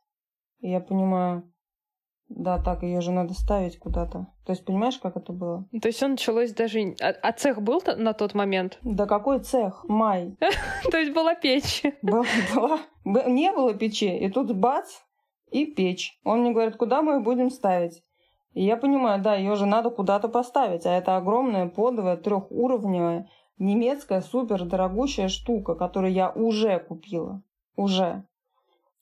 И 0.60 0.70
я 0.70 0.82
понимаю, 0.82 1.44
Да, 2.36 2.58
так, 2.58 2.82
ее 2.82 3.00
же 3.02 3.12
надо 3.12 3.34
ставить 3.34 3.78
куда-то. 3.78 4.28
То 4.46 4.52
есть, 4.52 4.66
понимаешь, 4.66 4.98
как 4.98 5.16
это 5.18 5.32
было? 5.32 5.66
То 5.82 5.88
есть, 5.88 5.98
все 5.98 6.08
началось 6.08 6.52
даже... 6.52 6.96
А, 7.00 7.10
а 7.22 7.32
цех 7.32 7.62
был 7.62 7.82
на 7.98 8.14
тот 8.14 8.34
момент? 8.34 8.80
Да 8.82 9.06
какой 9.06 9.40
цех? 9.40 9.86
Май. 9.88 10.36
То 10.92 10.98
есть, 10.98 11.14
была 11.14 11.36
печь? 11.36 11.84
Была. 12.02 12.26
Не 13.06 13.52
было 13.52 13.76
печи. 13.76 14.18
И 14.18 14.30
тут 14.30 14.56
бац, 14.56 14.90
и 15.52 15.66
печь. 15.66 16.20
Он 16.24 16.42
мне 16.42 16.52
говорит, 16.52 16.76
куда 16.76 17.04
мы 17.04 17.14
ее 17.14 17.20
будем 17.20 17.52
ставить? 17.52 18.04
И 18.54 18.64
я 18.64 18.78
понимаю, 18.78 19.22
да, 19.22 19.36
ее 19.36 19.56
же 19.56 19.68
надо 19.68 19.92
куда-то 19.92 20.28
поставить. 20.28 20.86
А 20.88 20.92
это 20.92 21.16
огромная 21.18 21.68
подовая 21.68 22.18
трехуровневая 22.18 23.30
немецкая 23.60 24.22
супер 24.22 24.66
дорогущая 24.66 25.28
штука, 25.28 25.76
которую 25.76 26.12
я 26.12 26.30
уже 26.32 26.80
купила. 26.80 27.44
Уже. 27.76 28.24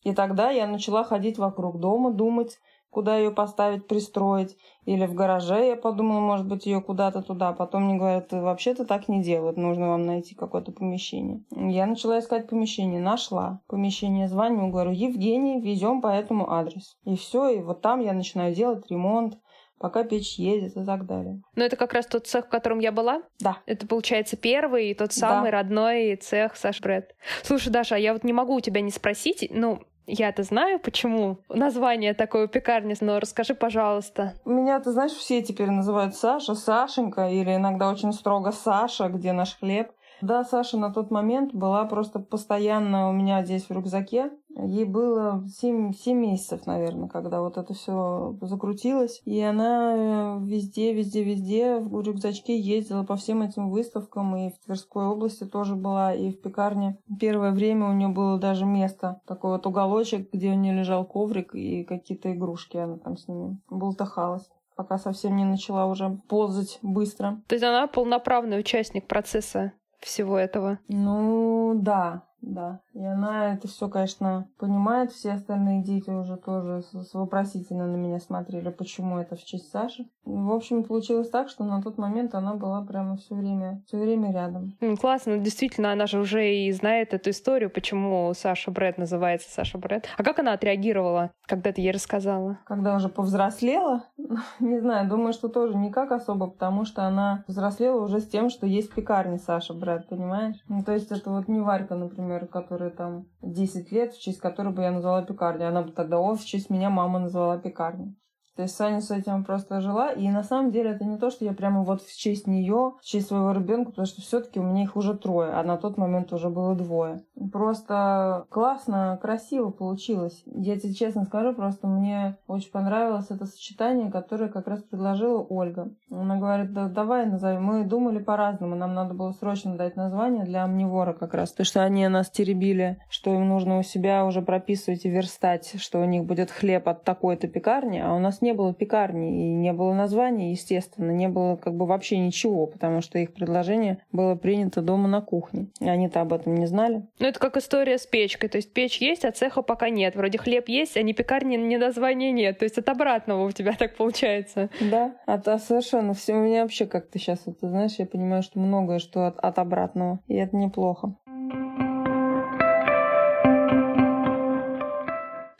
И 0.04 0.14
тогда 0.14 0.50
я 0.50 0.68
начала 0.68 1.04
ходить 1.04 1.38
вокруг 1.38 1.80
дома, 1.80 2.12
думать, 2.12 2.60
куда 2.92 3.18
ее 3.18 3.32
поставить, 3.32 3.88
пристроить. 3.88 4.56
Или 4.86 5.06
в 5.06 5.14
гараже 5.14 5.68
я 5.68 5.76
подумала, 5.76 6.20
может 6.20 6.48
быть, 6.48 6.66
ее 6.66 6.82
куда-то 6.82 7.22
туда. 7.22 7.54
Потом 7.54 7.86
мне 7.86 7.98
говорят, 7.98 8.32
вообще-то 8.32 8.86
так 8.86 9.08
не 9.08 9.24
делают, 9.24 9.58
нужно 9.58 9.90
вам 9.90 10.06
найти 10.06 10.36
какое-то 10.36 10.72
помещение. 10.72 11.44
Я 11.52 11.86
начала 11.86 12.20
искать 12.20 12.50
помещение, 12.50 13.02
нашла 13.02 13.62
помещение, 13.68 14.28
звоню, 14.28 14.70
говорю, 14.70 14.92
Евгений, 14.92 15.62
везем 15.62 16.02
по 16.02 16.08
этому 16.08 16.52
адресу. 16.52 16.96
И 17.06 17.16
все, 17.16 17.50
и 17.50 17.62
вот 17.62 17.82
там 17.82 18.02
я 18.02 18.14
начинаю 18.14 18.54
делать 18.54 18.90
ремонт, 18.90 19.38
пока 19.82 20.04
печь 20.04 20.38
едет 20.38 20.78
и 20.78 20.86
так 20.86 21.06
далее. 21.08 21.42
Но 21.56 21.64
это 21.64 21.76
как 21.76 21.94
раз 21.94 22.06
тот 22.06 22.28
цех, 22.28 22.46
в 22.46 22.50
котором 22.50 22.80
я 22.80 22.92
была? 22.92 23.24
Да. 23.40 23.58
Это, 23.66 23.88
получается, 23.88 24.38
первый 24.38 24.92
и 24.92 24.94
тот 24.94 25.12
самый 25.12 25.50
да. 25.50 25.58
родной 25.58 26.16
цех 26.18 26.56
Саш 26.56 26.82
Бред. 26.82 27.16
Слушай, 27.42 27.72
Даша, 27.72 27.96
а 27.96 27.98
я 27.98 28.14
вот 28.14 28.24
не 28.24 28.32
могу 28.32 28.56
у 28.56 28.62
тебя 28.62 28.82
не 28.82 28.92
спросить, 28.92 29.48
ну, 29.50 29.82
я-то 30.12 30.44
знаю, 30.44 30.80
почему 30.80 31.38
название 31.50 32.14
такое 32.14 32.46
у 32.46 32.48
пекарни, 32.48 32.96
но 33.00 33.20
расскажи, 33.20 33.56
пожалуйста. 33.56 34.34
Меня, 34.46 34.80
ты 34.80 34.92
знаешь, 34.92 35.14
все 35.14 35.42
теперь 35.42 35.70
называют 35.70 36.16
Саша, 36.16 36.54
Сашенька, 36.54 37.30
или 37.30 37.56
иногда 37.56 37.90
очень 37.90 38.12
строго 38.12 38.52
Саша, 38.52 39.08
где 39.08 39.32
наш 39.32 39.58
хлеб. 39.58 39.92
Да, 40.22 40.44
Саша 40.44 40.78
на 40.78 40.94
тот 40.94 41.12
момент 41.12 41.54
была 41.54 41.86
просто 41.86 42.20
постоянно 42.20 43.10
у 43.10 43.14
меня 43.14 43.44
здесь 43.44 43.66
в 43.66 43.72
рюкзаке. 43.72 44.32
Ей 44.50 44.86
было 44.86 45.44
7, 45.48 45.94
7 45.94 46.18
месяцев, 46.18 46.66
наверное, 46.66 47.08
когда 47.08 47.42
вот 47.42 47.58
это 47.58 47.74
все 47.74 48.38
закрутилось. 48.42 49.22
И 49.26 49.42
она 49.42 49.96
э, 49.96 50.40
везде, 50.42 50.94
везде, 50.94 51.24
везде 51.24 51.80
в 51.80 52.02
рюкзачке 52.02 52.60
ездила 52.60 53.04
по 53.04 53.16
всем 53.16 53.42
этим 53.42 53.70
выставкам. 53.70 54.36
И 54.36 54.52
в 54.52 54.60
Тверской 54.66 55.06
области 55.06 55.46
тоже 55.46 55.76
была, 55.76 56.14
и 56.14 56.32
в 56.32 56.42
пекарне. 56.42 56.98
Первое 57.20 57.52
время 57.52 57.90
у 57.90 57.94
нее 57.94 58.10
было 58.10 58.38
даже 58.38 58.66
место, 58.66 59.22
такой 59.26 59.52
вот 59.52 59.66
уголочек, 59.66 60.32
где 60.32 60.52
у 60.52 60.56
нее 60.56 60.74
лежал 60.74 61.06
коврик 61.06 61.56
и 61.56 61.84
какие-то 61.84 62.34
игрушки. 62.34 62.78
Она 62.78 62.98
там 62.98 63.18
с 63.18 63.28
ними 63.28 63.58
бултыхалась 63.70 64.50
пока 64.76 64.98
совсем 64.98 65.36
не 65.36 65.46
начала 65.46 65.86
уже 65.86 66.18
ползать 66.28 66.80
быстро. 66.82 67.40
То 67.48 67.54
есть 67.54 67.64
она 67.64 67.86
полноправный 67.86 68.60
участник 68.60 69.06
процесса 69.06 69.74
всего 70.02 70.38
этого? 70.38 70.80
Ну, 70.88 71.74
да, 71.76 72.28
да. 72.42 72.82
И 72.94 73.04
она 73.04 73.54
это 73.54 73.68
все, 73.68 73.88
конечно, 73.88 74.48
понимает. 74.58 75.12
Все 75.12 75.34
остальные 75.34 75.84
дети 75.84 76.10
уже 76.10 76.38
тоже 76.38 76.82
с, 76.82 77.14
вопросительно 77.14 77.88
на 77.88 77.96
меня 77.96 78.20
смотрели, 78.20 78.70
почему 78.70 79.20
это 79.20 79.36
в 79.36 79.44
честь 79.44 79.72
Саши. 79.72 80.06
В 80.26 80.52
общем, 80.52 80.84
получилось 80.84 81.30
так, 81.30 81.50
что 81.50 81.64
на 81.64 81.82
тот 81.82 81.98
момент 81.98 82.36
она 82.36 82.56
была 82.56 82.84
прямо 82.84 83.18
все 83.18 83.36
время, 83.36 83.82
все 83.88 83.98
время 83.98 84.32
рядом. 84.32 84.78
классно, 85.00 85.38
действительно, 85.38 85.92
она 85.92 86.06
же 86.06 86.20
уже 86.20 86.54
и 86.54 86.72
знает 86.72 87.14
эту 87.14 87.30
историю, 87.30 87.70
почему 87.70 88.34
Саша 88.34 88.72
Брэд 88.72 88.98
называется 88.98 89.52
Саша 89.52 89.78
Брэд. 89.78 90.08
А 90.18 90.24
как 90.24 90.40
она 90.40 90.54
отреагировала, 90.54 91.32
когда 91.48 91.72
ты 91.72 91.82
ей 91.82 91.92
рассказала? 91.92 92.60
Когда 92.66 92.96
уже 92.96 93.10
повзрослела, 93.10 94.04
не 94.60 94.80
знаю, 94.80 95.10
думаю, 95.10 95.34
что 95.34 95.48
тоже 95.48 95.76
никак 95.76 96.12
особо, 96.12 96.48
потому 96.48 96.86
что 96.86 97.04
она 97.04 97.44
взрослела 97.48 98.04
уже 98.04 98.20
с 98.20 98.28
тем, 98.28 98.50
что 98.50 98.66
есть 98.66 98.94
пекарня 98.94 99.38
Саша 99.38 99.74
Брэд, 99.74 100.08
понимаешь? 100.08 100.56
Ну, 100.68 100.84
то 100.84 100.94
есть 100.94 101.12
это 101.12 101.30
вот 101.30 101.48
не 101.48 101.60
Варька, 101.60 101.96
например, 101.96 102.31
которая 102.40 102.48
которой 102.48 102.92
там 102.92 103.28
10 103.42 103.92
лет, 103.92 104.14
в 104.14 104.22
честь 104.22 104.40
которой 104.40 104.74
бы 104.74 104.84
я 104.84 104.92
назвала 104.92 105.24
пекарню. 105.24 105.68
Она 105.68 105.82
бы 105.84 105.92
тогда, 105.92 106.20
о, 106.20 106.36
в 106.36 106.44
честь 106.44 106.70
меня 106.70 106.90
мама 106.90 107.20
назвала 107.20 107.58
пекарню. 107.58 108.16
То 108.56 108.64
есть 108.64 108.76
Саня 108.76 109.02
с 109.02 109.12
этим 109.12 109.44
просто 109.44 109.82
жила. 109.82 110.12
И 110.12 110.28
на 110.30 110.44
самом 110.44 110.72
деле 110.72 110.92
это 110.92 111.06
не 111.06 111.18
то, 111.18 111.30
что 111.30 111.46
я 111.46 111.54
прямо 111.54 111.84
вот 111.84 112.02
в 112.02 112.18
честь 112.18 112.48
нее, 112.48 112.94
в 113.00 113.06
честь 113.06 113.28
своего 113.28 113.52
ребенка, 113.52 113.92
потому 113.92 114.06
что 114.06 114.22
все-таки 114.22 114.60
у 114.60 114.64
меня 114.64 114.84
их 114.84 114.96
уже 114.96 115.16
трое, 115.16 115.52
а 115.52 115.64
на 115.64 115.78
тот 115.78 115.98
момент 115.98 116.32
уже 116.34 116.50
было 116.50 116.76
двое. 116.76 117.24
Просто 117.52 118.46
классно, 118.50 119.18
красиво 119.22 119.70
получилось. 119.70 120.44
Я 120.46 120.78
тебе 120.80 120.94
честно 120.94 121.26
скажу, 121.26 121.54
просто 121.54 121.88
мне 121.88 122.38
очень 122.48 122.72
понравилось 122.72 123.28
это 123.30 123.46
сочетание, 123.46 124.12
которое 124.12 124.50
как 124.50 124.68
раз 124.68 124.84
предложила 124.84 125.42
Ольга. 125.42 125.92
Она 126.10 126.38
говорит, 126.38 126.74
да 126.74 126.88
давай 126.88 127.26
назовем. 127.26 127.64
Мы 127.64 127.84
думали 127.84 128.20
по-разному. 128.20 128.76
Нам 128.76 128.94
надо 128.94 129.14
было 129.14 129.32
срочно 129.32 129.76
дать 129.78 129.96
название 129.96 130.46
для 130.46 130.64
амнивора 130.64 131.14
как 131.14 131.34
раз. 131.34 131.52
Потому 131.52 131.66
что 131.66 131.84
они 131.84 132.08
нас 132.08 132.30
теребили, 132.30 132.98
что 133.10 133.34
им 133.34 133.48
нужно 133.48 133.80
у 133.80 133.84
себя 133.84 134.26
уже 134.26 134.42
прописывать 134.42 135.06
и 135.06 135.10
верстать, 135.10 135.82
что 135.82 136.00
у 136.00 136.06
них 136.06 136.26
будет 136.26 136.52
хлеб 136.52 136.88
от 136.88 137.04
такой-то 137.04 137.48
пекарни, 137.48 138.00
а 138.00 138.14
у 138.14 138.20
нас 138.20 138.42
не 138.42 138.51
было 138.54 138.74
пекарни 138.74 139.48
и 139.48 139.54
не 139.54 139.74
было 139.74 139.94
названия, 139.94 140.52
естественно, 140.52 141.12
не 141.12 141.28
было 141.28 141.56
как 141.56 141.76
бы 141.76 141.86
вообще 141.86 142.18
ничего, 142.18 142.68
потому 142.68 143.02
что 143.02 143.20
их 143.20 143.34
предложение 143.34 144.00
было 144.12 144.36
принято 144.36 144.82
дома 144.82 145.08
на 145.08 145.22
кухне. 145.22 145.68
И 145.80 145.88
они-то 145.88 146.22
об 146.22 146.34
этом 146.34 146.56
не 146.56 146.66
знали. 146.66 147.06
Ну, 147.20 147.28
это 147.28 147.40
как 147.40 147.58
история 147.58 147.98
с 147.98 148.06
печкой. 148.06 148.50
То 148.50 148.58
есть 148.58 148.74
печь 148.74 148.98
есть, 148.98 149.26
а 149.26 149.32
цеха 149.32 149.62
пока 149.62 149.90
нет. 149.90 150.16
Вроде 150.16 150.38
хлеб 150.38 150.68
есть, 150.70 150.98
а 150.98 151.02
ни 151.02 151.14
пекарни, 151.14 151.56
ни 151.56 151.78
названия 151.78 152.32
нет. 152.32 152.60
То 152.60 152.66
есть 152.66 152.78
от 152.78 152.90
обратного 152.90 153.46
у 153.46 153.52
тебя 153.52 153.74
так 153.80 153.96
получается. 153.96 154.70
Да, 154.80 155.16
а 155.26 155.40
совершенно. 155.58 156.14
Все 156.14 156.34
у 156.34 156.42
меня 156.42 156.64
вообще 156.64 156.86
как-то 156.86 157.20
сейчас, 157.20 157.40
вот, 157.46 157.60
ты 157.60 157.70
знаешь, 157.70 157.96
я 157.98 158.06
понимаю, 158.06 158.44
что 158.44 158.60
многое, 158.60 159.00
что 159.00 159.28
от, 159.28 159.38
от 159.40 159.60
обратного. 159.60 160.20
И 160.28 160.36
это 160.36 160.56
неплохо. 160.56 161.16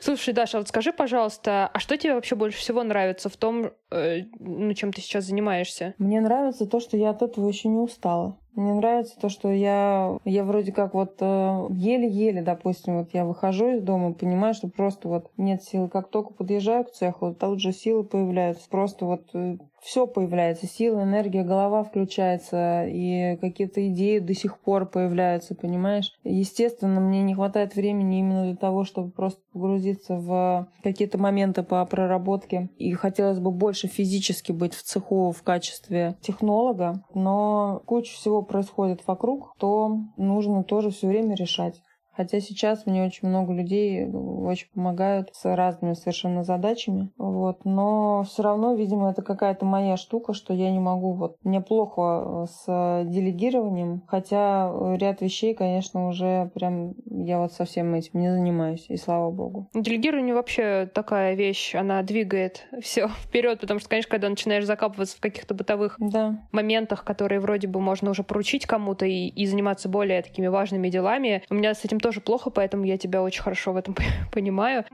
Слушай, 0.02 0.34
Даша, 0.34 0.58
вот 0.58 0.66
скажи, 0.66 0.92
пожалуйста, 0.92 1.70
а 1.72 1.78
что 1.78 1.96
тебе 1.96 2.14
вообще 2.14 2.34
больше 2.34 2.58
всего 2.58 2.82
нравится 2.82 3.28
в 3.28 3.36
том, 3.36 3.70
э, 3.92 4.22
ну, 4.40 4.74
чем 4.74 4.92
ты 4.92 5.00
сейчас 5.00 5.26
занимаешься? 5.26 5.94
Мне 5.98 6.20
нравится 6.20 6.66
то, 6.66 6.80
что 6.80 6.96
я 6.96 7.10
от 7.10 7.22
этого 7.22 7.46
еще 7.46 7.68
не 7.68 7.78
устала. 7.78 8.36
Мне 8.54 8.74
нравится 8.74 9.18
то, 9.18 9.28
что 9.28 9.50
я, 9.50 10.18
я 10.24 10.44
вроде 10.44 10.72
как 10.72 10.92
вот 10.94 11.16
э, 11.20 11.66
еле-еле, 11.70 12.42
допустим, 12.42 12.98
вот 12.98 13.14
я 13.14 13.24
выхожу 13.24 13.76
из 13.76 13.82
дома, 13.82 14.12
понимаю, 14.12 14.52
что 14.52 14.68
просто 14.68 15.08
вот 15.08 15.30
нет 15.38 15.62
сил. 15.62 15.88
Как 15.88 16.08
только 16.08 16.34
подъезжаю 16.34 16.84
к 16.84 16.90
цеху, 16.90 17.34
тут 17.34 17.60
же 17.60 17.72
силы 17.72 18.04
появляются. 18.04 18.68
Просто 18.68 19.06
вот 19.06 19.30
э, 19.34 19.56
все 19.82 20.06
появляется, 20.06 20.66
сила, 20.66 21.02
энергия, 21.02 21.42
голова 21.42 21.82
включается, 21.82 22.84
и 22.86 23.36
какие-то 23.40 23.86
идеи 23.88 24.20
до 24.20 24.32
сих 24.32 24.60
пор 24.60 24.86
появляются, 24.86 25.56
понимаешь? 25.56 26.12
Естественно, 26.22 27.00
мне 27.00 27.22
не 27.22 27.34
хватает 27.34 27.74
времени 27.74 28.20
именно 28.20 28.44
для 28.44 28.56
того, 28.56 28.84
чтобы 28.84 29.10
просто 29.10 29.40
погрузиться 29.52 30.14
в 30.14 30.68
какие-то 30.84 31.18
моменты 31.18 31.64
по 31.64 31.84
проработке. 31.84 32.70
И 32.78 32.92
хотелось 32.92 33.40
бы 33.40 33.50
больше 33.50 33.88
физически 33.88 34.52
быть 34.52 34.74
в 34.74 34.82
цеху 34.84 35.32
в 35.32 35.42
качестве 35.42 36.16
технолога, 36.20 37.04
но 37.14 37.82
куча 37.84 38.12
всего 38.14 38.41
происходит 38.42 39.06
вокруг, 39.06 39.54
то 39.58 39.98
нужно 40.16 40.64
тоже 40.64 40.90
все 40.90 41.08
время 41.08 41.34
решать. 41.34 41.82
Хотя 42.14 42.40
сейчас 42.40 42.86
мне 42.86 43.04
очень 43.04 43.28
много 43.28 43.52
людей 43.52 44.06
очень 44.06 44.68
помогают 44.74 45.30
с 45.32 45.44
разными 45.44 45.94
совершенно 45.94 46.44
задачами. 46.44 47.10
Вот. 47.16 47.64
Но 47.64 48.24
все 48.24 48.42
равно, 48.42 48.74
видимо, 48.74 49.10
это 49.10 49.22
какая-то 49.22 49.64
моя 49.64 49.96
штука, 49.96 50.34
что 50.34 50.52
я 50.52 50.70
не 50.70 50.78
могу. 50.78 51.12
Вот. 51.12 51.36
Мне 51.42 51.60
плохо 51.60 52.02
э, 52.24 52.46
с 52.50 53.04
делегированием. 53.06 54.02
Хотя 54.06 54.70
ряд 54.96 55.20
вещей, 55.22 55.54
конечно, 55.54 56.08
уже 56.08 56.50
прям 56.54 56.94
я 57.06 57.38
вот 57.38 57.52
совсем 57.52 57.94
этим 57.94 58.20
не 58.20 58.30
занимаюсь. 58.30 58.86
И 58.88 58.96
слава 58.96 59.30
богу. 59.30 59.68
Делегирование 59.74 60.34
вообще 60.34 60.90
такая 60.92 61.34
вещь, 61.34 61.74
она 61.74 62.02
двигает 62.02 62.66
все 62.82 63.08
вперед, 63.08 63.60
потому 63.60 63.80
что, 63.80 63.88
конечно, 63.88 64.10
когда 64.10 64.28
начинаешь 64.28 64.64
закапываться 64.64 65.16
в 65.16 65.20
каких-то 65.20 65.54
бытовых 65.54 65.96
да. 65.98 66.42
моментах, 66.52 67.04
которые 67.04 67.40
вроде 67.40 67.68
бы 67.68 67.80
можно 67.80 68.10
уже 68.10 68.22
поручить 68.22 68.66
кому-то 68.66 69.06
и, 69.06 69.28
и 69.28 69.46
заниматься 69.46 69.88
более 69.88 70.22
такими 70.22 70.48
важными 70.48 70.88
делами, 70.88 71.42
у 71.48 71.54
меня 71.54 71.74
с 71.74 71.84
этим 71.84 72.00
тоже 72.02 72.20
плохо, 72.20 72.50
поэтому 72.50 72.84
я 72.84 72.98
тебя 72.98 73.22
очень 73.22 73.42
хорошо 73.42 73.72
в 73.72 73.76
этом 73.76 73.96
понимаю. 74.32 74.84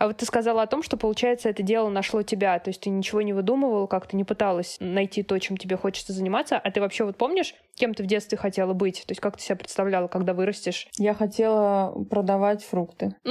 А 0.00 0.06
вот 0.06 0.16
ты 0.16 0.24
сказала 0.24 0.62
о 0.62 0.66
том, 0.66 0.82
что, 0.82 0.96
получается, 0.96 1.50
это 1.50 1.62
дело 1.62 1.90
нашло 1.90 2.22
тебя, 2.22 2.58
то 2.58 2.70
есть 2.70 2.80
ты 2.80 2.88
ничего 2.88 3.20
не 3.20 3.34
выдумывал, 3.34 3.86
как-то 3.86 4.16
не 4.16 4.24
пыталась 4.24 4.78
найти 4.80 5.22
то, 5.22 5.38
чем 5.38 5.58
тебе 5.58 5.76
хочется 5.76 6.14
заниматься, 6.14 6.56
а 6.56 6.70
ты 6.70 6.80
вообще 6.80 7.04
вот 7.04 7.18
помнишь, 7.18 7.54
кем 7.80 7.92
ты 7.92 8.02
в 8.02 8.06
детстве 8.06 8.38
хотела 8.38 8.72
быть? 8.72 9.04
То 9.06 9.12
есть 9.12 9.20
как 9.20 9.36
ты 9.36 9.42
себя 9.42 9.56
представляла, 9.56 10.06
когда 10.08 10.32
вырастешь? 10.34 10.88
Я 10.98 11.14
хотела 11.14 11.92
продавать 12.10 12.64
фрукты. 12.64 13.14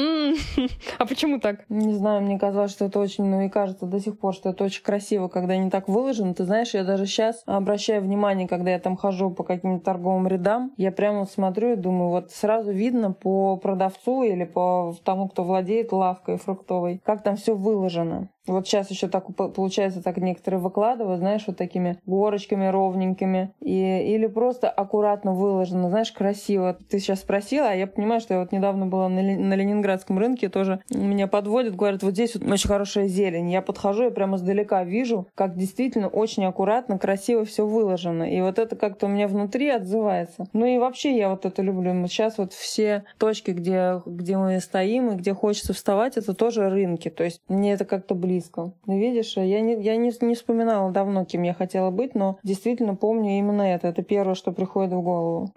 А 0.97 1.05
почему 1.05 1.39
так? 1.39 1.65
Не 1.69 1.93
знаю, 1.93 2.21
мне 2.21 2.37
казалось, 2.37 2.71
что 2.71 2.85
это 2.85 2.99
очень, 2.99 3.23
ну 3.25 3.41
и 3.41 3.49
кажется 3.49 3.85
до 3.85 3.99
сих 3.99 4.19
пор, 4.19 4.33
что 4.33 4.49
это 4.49 4.63
очень 4.63 4.83
красиво, 4.83 5.27
когда 5.27 5.53
они 5.53 5.69
так 5.69 5.87
выложены. 5.87 6.33
Ты 6.33 6.43
знаешь, 6.43 6.73
я 6.73 6.83
даже 6.83 7.05
сейчас 7.05 7.41
обращаю 7.45 8.01
внимание, 8.01 8.47
когда 8.47 8.71
я 8.71 8.79
там 8.79 8.97
хожу 8.97 9.31
по 9.31 9.43
каким-то 9.43 9.85
торговым 9.85 10.27
рядам, 10.27 10.73
я 10.77 10.91
прямо 10.91 11.25
смотрю 11.25 11.73
и 11.73 11.75
думаю, 11.75 12.09
вот 12.09 12.31
сразу 12.31 12.71
видно 12.71 13.11
по 13.11 13.57
продавцу 13.57 14.23
или 14.23 14.43
по 14.43 14.93
тому, 15.03 15.29
кто 15.29 15.43
владеет 15.43 15.91
лавкой 15.91 16.37
фруктовой, 16.59 17.01
как 17.03 17.23
там 17.23 17.35
все 17.35 17.55
выложено. 17.55 18.29
Вот 18.47 18.67
сейчас 18.67 18.89
еще 18.89 19.07
так 19.07 19.27
получается, 19.35 20.01
так 20.01 20.17
некоторые 20.17 20.59
выкладывают, 20.59 21.19
знаешь, 21.19 21.43
вот 21.47 21.57
такими 21.57 21.99
горочками 22.05 22.67
ровненькими. 22.67 23.53
И, 23.61 24.13
или 24.13 24.27
просто 24.27 24.69
аккуратно 24.69 25.33
выложено, 25.33 25.89
знаешь, 25.89 26.11
красиво. 26.11 26.77
Ты 26.89 26.99
сейчас 26.99 27.19
спросила, 27.19 27.69
а 27.69 27.73
я 27.73 27.87
понимаю, 27.87 28.21
что 28.21 28.33
я 28.33 28.39
вот 28.39 28.51
недавно 28.51 28.87
была 28.87 29.09
на, 29.09 29.21
на 29.21 29.53
Ленинградском 29.53 30.17
рынке, 30.17 30.49
тоже 30.49 30.79
меня 30.89 31.27
подводят, 31.27 31.75
говорят, 31.75 32.03
вот 32.03 32.13
здесь 32.13 32.35
вот 32.35 32.49
очень 32.49 32.67
хорошая 32.67 33.07
зелень. 33.07 33.51
Я 33.51 33.61
подхожу, 33.61 34.03
я 34.03 34.11
прямо 34.11 34.37
издалека 34.37 34.83
вижу, 34.83 35.27
как 35.35 35.55
действительно 35.55 36.07
очень 36.07 36.45
аккуратно, 36.45 36.97
красиво 36.97 37.45
все 37.45 37.65
выложено. 37.65 38.23
И 38.23 38.41
вот 38.41 38.59
это 38.59 38.75
как-то 38.75 39.05
у 39.05 39.09
меня 39.09 39.27
внутри 39.27 39.69
отзывается. 39.69 40.47
Ну 40.53 40.65
и 40.65 40.77
вообще 40.77 41.17
я 41.17 41.29
вот 41.29 41.45
это 41.45 41.61
люблю. 41.61 41.89
Сейчас 42.07 42.37
вот 42.37 42.53
все 42.53 43.03
точки, 43.17 43.51
где, 43.51 44.01
где 44.05 44.37
мы 44.37 44.59
стоим 44.59 45.11
и 45.11 45.15
где 45.15 45.33
хочется 45.33 45.73
вставать, 45.73 46.17
это 46.17 46.33
тоже 46.33 46.69
рынки. 46.69 47.09
То 47.09 47.23
есть 47.23 47.41
мне 47.47 47.73
это 47.73 47.85
как-то 47.85 48.15
близко. 48.29 48.71
Ну, 48.85 48.99
видишь, 48.99 49.37
я, 49.37 49.61
не, 49.61 49.81
я 49.81 49.97
не, 49.97 50.11
не 50.21 50.35
вспоминала 50.35 50.91
давно, 50.91 51.25
кем 51.25 51.43
я 51.43 51.53
хотела 51.53 51.89
быть, 51.89 52.15
но 52.15 52.37
действительно 52.43 52.95
помню 52.95 53.39
именно 53.39 53.63
это. 53.63 53.87
Это 53.87 54.03
первое, 54.03 54.35
что 54.35 54.51
приходит 54.51 54.93
в 54.93 55.01
голову. 55.01 55.51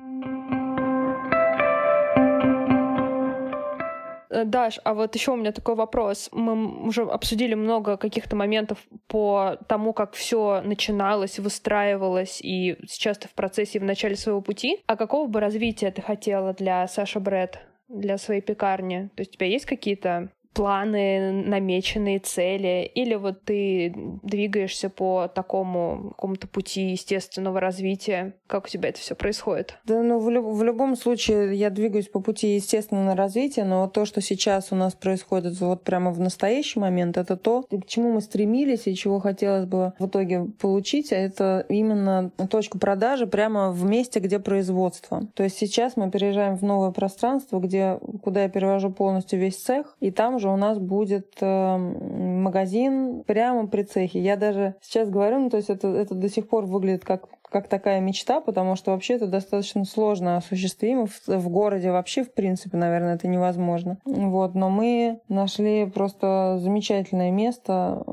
Э, 4.30 4.44
Даш, 4.44 4.80
а 4.84 4.94
вот 4.94 5.14
еще 5.14 5.32
у 5.32 5.36
меня 5.36 5.52
такой 5.52 5.74
вопрос. 5.74 6.30
Мы 6.32 6.86
уже 6.86 7.02
обсудили 7.02 7.54
много 7.54 7.96
каких-то 7.96 8.36
моментов 8.36 8.78
по 9.06 9.58
тому, 9.68 9.92
как 9.92 10.14
все 10.14 10.62
начиналось, 10.64 11.38
выстраивалось, 11.38 12.40
и 12.40 12.76
сейчас 12.88 13.18
ты 13.18 13.28
в 13.28 13.34
процессе 13.34 13.80
в 13.80 13.84
начале 13.84 14.16
своего 14.16 14.40
пути. 14.40 14.82
А 14.86 14.96
какого 14.96 15.28
бы 15.28 15.40
развития 15.40 15.90
ты 15.90 16.00
хотела 16.00 16.54
для 16.54 16.88
Саша 16.88 17.20
Брэд, 17.20 17.58
для 17.88 18.16
своей 18.16 18.40
пекарни? 18.40 19.10
То 19.14 19.20
есть 19.20 19.32
у 19.32 19.34
тебя 19.34 19.46
есть 19.46 19.66
какие-то 19.66 20.30
планы, 20.52 21.32
намеченные 21.32 22.18
цели, 22.18 22.90
или 22.94 23.14
вот 23.14 23.42
ты 23.42 23.94
двигаешься 24.22 24.90
по 24.90 25.28
такому 25.28 26.12
какому-то 26.16 26.46
пути 26.46 26.90
естественного 26.90 27.60
развития? 27.60 28.34
Как 28.46 28.66
у 28.66 28.68
тебя 28.68 28.90
это 28.90 28.98
все 28.98 29.14
происходит? 29.14 29.78
Да, 29.84 30.02
ну 30.02 30.18
в, 30.18 30.28
люб- 30.30 30.54
в 30.54 30.62
любом 30.62 30.96
случае 30.96 31.54
я 31.54 31.70
двигаюсь 31.70 32.08
по 32.08 32.20
пути 32.20 32.54
естественного 32.54 33.16
развития, 33.16 33.64
но 33.64 33.88
то, 33.88 34.04
что 34.04 34.20
сейчас 34.20 34.72
у 34.72 34.74
нас 34.76 34.94
происходит 34.94 35.58
вот 35.60 35.84
прямо 35.84 36.10
в 36.10 36.20
настоящий 36.20 36.78
момент, 36.78 37.16
это 37.16 37.36
то, 37.36 37.62
к 37.62 37.86
чему 37.86 38.12
мы 38.12 38.20
стремились 38.20 38.86
и 38.86 38.94
чего 38.94 39.20
хотелось 39.20 39.64
бы 39.64 39.92
в 39.98 40.06
итоге 40.06 40.46
получить, 40.60 41.12
а 41.12 41.16
это 41.16 41.64
именно 41.68 42.30
точку 42.50 42.78
продажи 42.78 43.26
прямо 43.26 43.70
в 43.70 43.84
месте, 43.84 44.20
где 44.20 44.38
производство. 44.38 45.26
То 45.34 45.44
есть 45.44 45.56
сейчас 45.56 45.96
мы 45.96 46.10
переезжаем 46.10 46.56
в 46.56 46.62
новое 46.62 46.90
пространство, 46.90 47.58
где, 47.58 47.98
куда 48.22 48.42
я 48.42 48.48
перевожу 48.48 48.90
полностью 48.90 49.38
весь 49.38 49.56
цех, 49.56 49.96
и 50.00 50.10
там 50.10 50.38
же 50.42 50.50
у 50.50 50.56
нас 50.56 50.78
будет 50.78 51.38
э, 51.40 51.76
магазин 51.76 53.22
прямо 53.24 53.66
при 53.66 53.84
цехе. 53.84 54.20
Я 54.20 54.36
даже 54.36 54.74
сейчас 54.82 55.08
говорю, 55.08 55.40
ну, 55.40 55.50
то 55.50 55.56
есть 55.56 55.70
это, 55.70 55.88
это 55.88 56.14
до 56.14 56.28
сих 56.28 56.48
пор 56.48 56.66
выглядит 56.66 57.04
как 57.04 57.28
как 57.52 57.68
такая 57.68 58.00
мечта, 58.00 58.40
потому 58.40 58.76
что 58.76 58.92
вообще 58.92 59.14
это 59.14 59.26
достаточно 59.26 59.84
сложно 59.84 60.38
осуществимо. 60.38 61.06
В, 61.06 61.28
в 61.28 61.48
городе 61.50 61.92
вообще, 61.92 62.24
в 62.24 62.32
принципе, 62.32 62.78
наверное, 62.78 63.14
это 63.14 63.28
невозможно. 63.28 63.98
Вот, 64.06 64.54
но 64.54 64.70
мы 64.70 65.20
нашли 65.28 65.84
просто 65.86 66.58
замечательное 66.60 67.30
место, 67.30 68.02
э, 68.06 68.10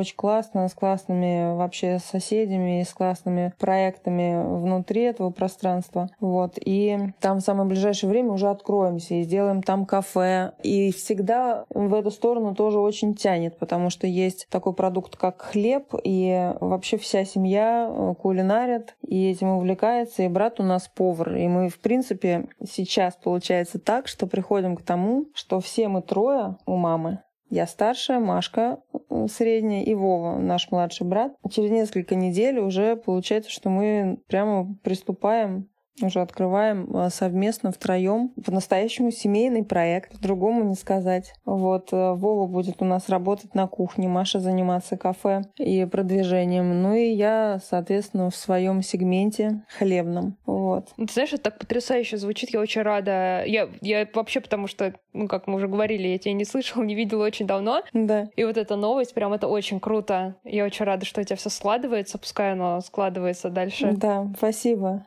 очень 0.00 0.16
классно, 0.16 0.68
с 0.68 0.74
классными 0.74 1.56
вообще 1.56 1.98
соседями 1.98 2.80
и 2.80 2.84
с 2.84 2.92
классными 2.92 3.52
проектами 3.58 4.60
внутри 4.60 5.02
этого 5.02 5.30
пространства. 5.30 6.10
Вот, 6.20 6.54
и 6.56 6.98
там 7.20 7.38
в 7.38 7.42
самое 7.42 7.68
ближайшее 7.68 8.10
время 8.10 8.32
уже 8.32 8.48
откроемся 8.48 9.14
и 9.14 9.22
сделаем 9.22 9.62
там 9.62 9.86
кафе. 9.86 10.52
И 10.62 10.92
всегда 10.92 11.64
в 11.70 11.94
эту 11.94 12.10
сторону 12.10 12.54
тоже 12.54 12.78
очень 12.78 13.14
тянет, 13.14 13.58
потому 13.58 13.90
что 13.90 14.06
есть 14.06 14.46
такой 14.50 14.72
продукт, 14.72 15.16
как 15.16 15.42
хлеб, 15.42 15.94
и 16.02 16.52
вообще 16.60 16.98
вся 16.98 17.24
семья 17.24 17.88
э, 17.90 18.14
кулинарит, 18.20 18.96
и 19.06 19.30
этим 19.30 19.48
увлекается, 19.48 20.22
и 20.22 20.28
брат 20.28 20.60
у 20.60 20.62
нас 20.62 20.88
повар. 20.88 21.36
И 21.36 21.46
мы, 21.48 21.68
в 21.68 21.80
принципе, 21.80 22.48
сейчас 22.68 23.14
получается 23.14 23.78
так, 23.78 24.08
что 24.08 24.26
приходим 24.26 24.76
к 24.76 24.82
тому, 24.82 25.26
что 25.34 25.60
все 25.60 25.88
мы 25.88 26.02
трое 26.02 26.56
у 26.66 26.76
мамы 26.76 27.22
я 27.50 27.66
старшая, 27.66 28.20
Машка 28.20 28.80
э, 28.92 29.26
средняя 29.28 29.82
и 29.82 29.94
Вова, 29.94 30.38
наш 30.38 30.70
младший 30.70 31.06
брат. 31.06 31.34
Через 31.50 31.70
несколько 31.70 32.14
недель 32.14 32.58
уже 32.58 32.96
получается, 32.96 33.50
что 33.50 33.68
мы 33.70 34.18
прямо 34.28 34.74
приступаем 34.82 35.68
уже 36.02 36.20
открываем 36.20 36.88
э, 36.96 37.10
совместно 37.10 37.72
втроем 37.72 38.30
по-настоящему 38.44 39.10
семейный 39.10 39.64
проект, 39.64 40.18
другому 40.20 40.64
не 40.64 40.74
сказать. 40.74 41.34
Вот 41.44 41.92
э, 41.92 42.14
Вова 42.14 42.46
будет 42.46 42.80
у 42.80 42.84
нас 42.84 43.08
работать 43.08 43.54
на 43.54 43.66
кухне, 43.66 44.08
Маша 44.08 44.40
заниматься 44.40 44.96
кафе 44.96 45.42
и 45.56 45.84
продвижением, 45.84 46.82
ну 46.82 46.94
и 46.94 47.10
я, 47.10 47.60
соответственно, 47.64 48.30
в 48.30 48.36
своем 48.36 48.82
сегменте 48.82 49.64
хлебном. 49.78 50.36
Вот. 50.46 50.88
Ну, 50.96 51.06
ты 51.06 51.12
знаешь, 51.12 51.32
это 51.32 51.44
так 51.44 51.58
потрясающе 51.58 52.16
звучит, 52.16 52.50
я 52.50 52.60
очень 52.60 52.82
рада. 52.82 53.44
Я, 53.46 53.68
я 53.80 54.08
вообще, 54.14 54.40
потому 54.40 54.66
что, 54.66 54.94
ну, 55.12 55.28
как 55.28 55.46
мы 55.46 55.56
уже 55.56 55.68
говорили, 55.68 56.08
я 56.08 56.18
тебя 56.18 56.34
не 56.34 56.44
слышала, 56.44 56.82
не 56.84 56.94
видела 56.94 57.24
очень 57.24 57.46
давно. 57.46 57.82
Да. 57.92 58.28
И 58.36 58.44
вот 58.44 58.56
эта 58.56 58.76
новость, 58.76 59.14
прям 59.14 59.32
это 59.32 59.48
очень 59.48 59.80
круто. 59.80 60.36
Я 60.44 60.64
очень 60.64 60.84
рада, 60.84 61.04
что 61.04 61.20
у 61.20 61.24
тебя 61.24 61.36
все 61.36 61.50
складывается, 61.50 62.18
пускай 62.18 62.52
оно 62.52 62.80
складывается 62.80 63.50
дальше. 63.50 63.92
Да, 63.92 64.26
спасибо. 64.36 65.06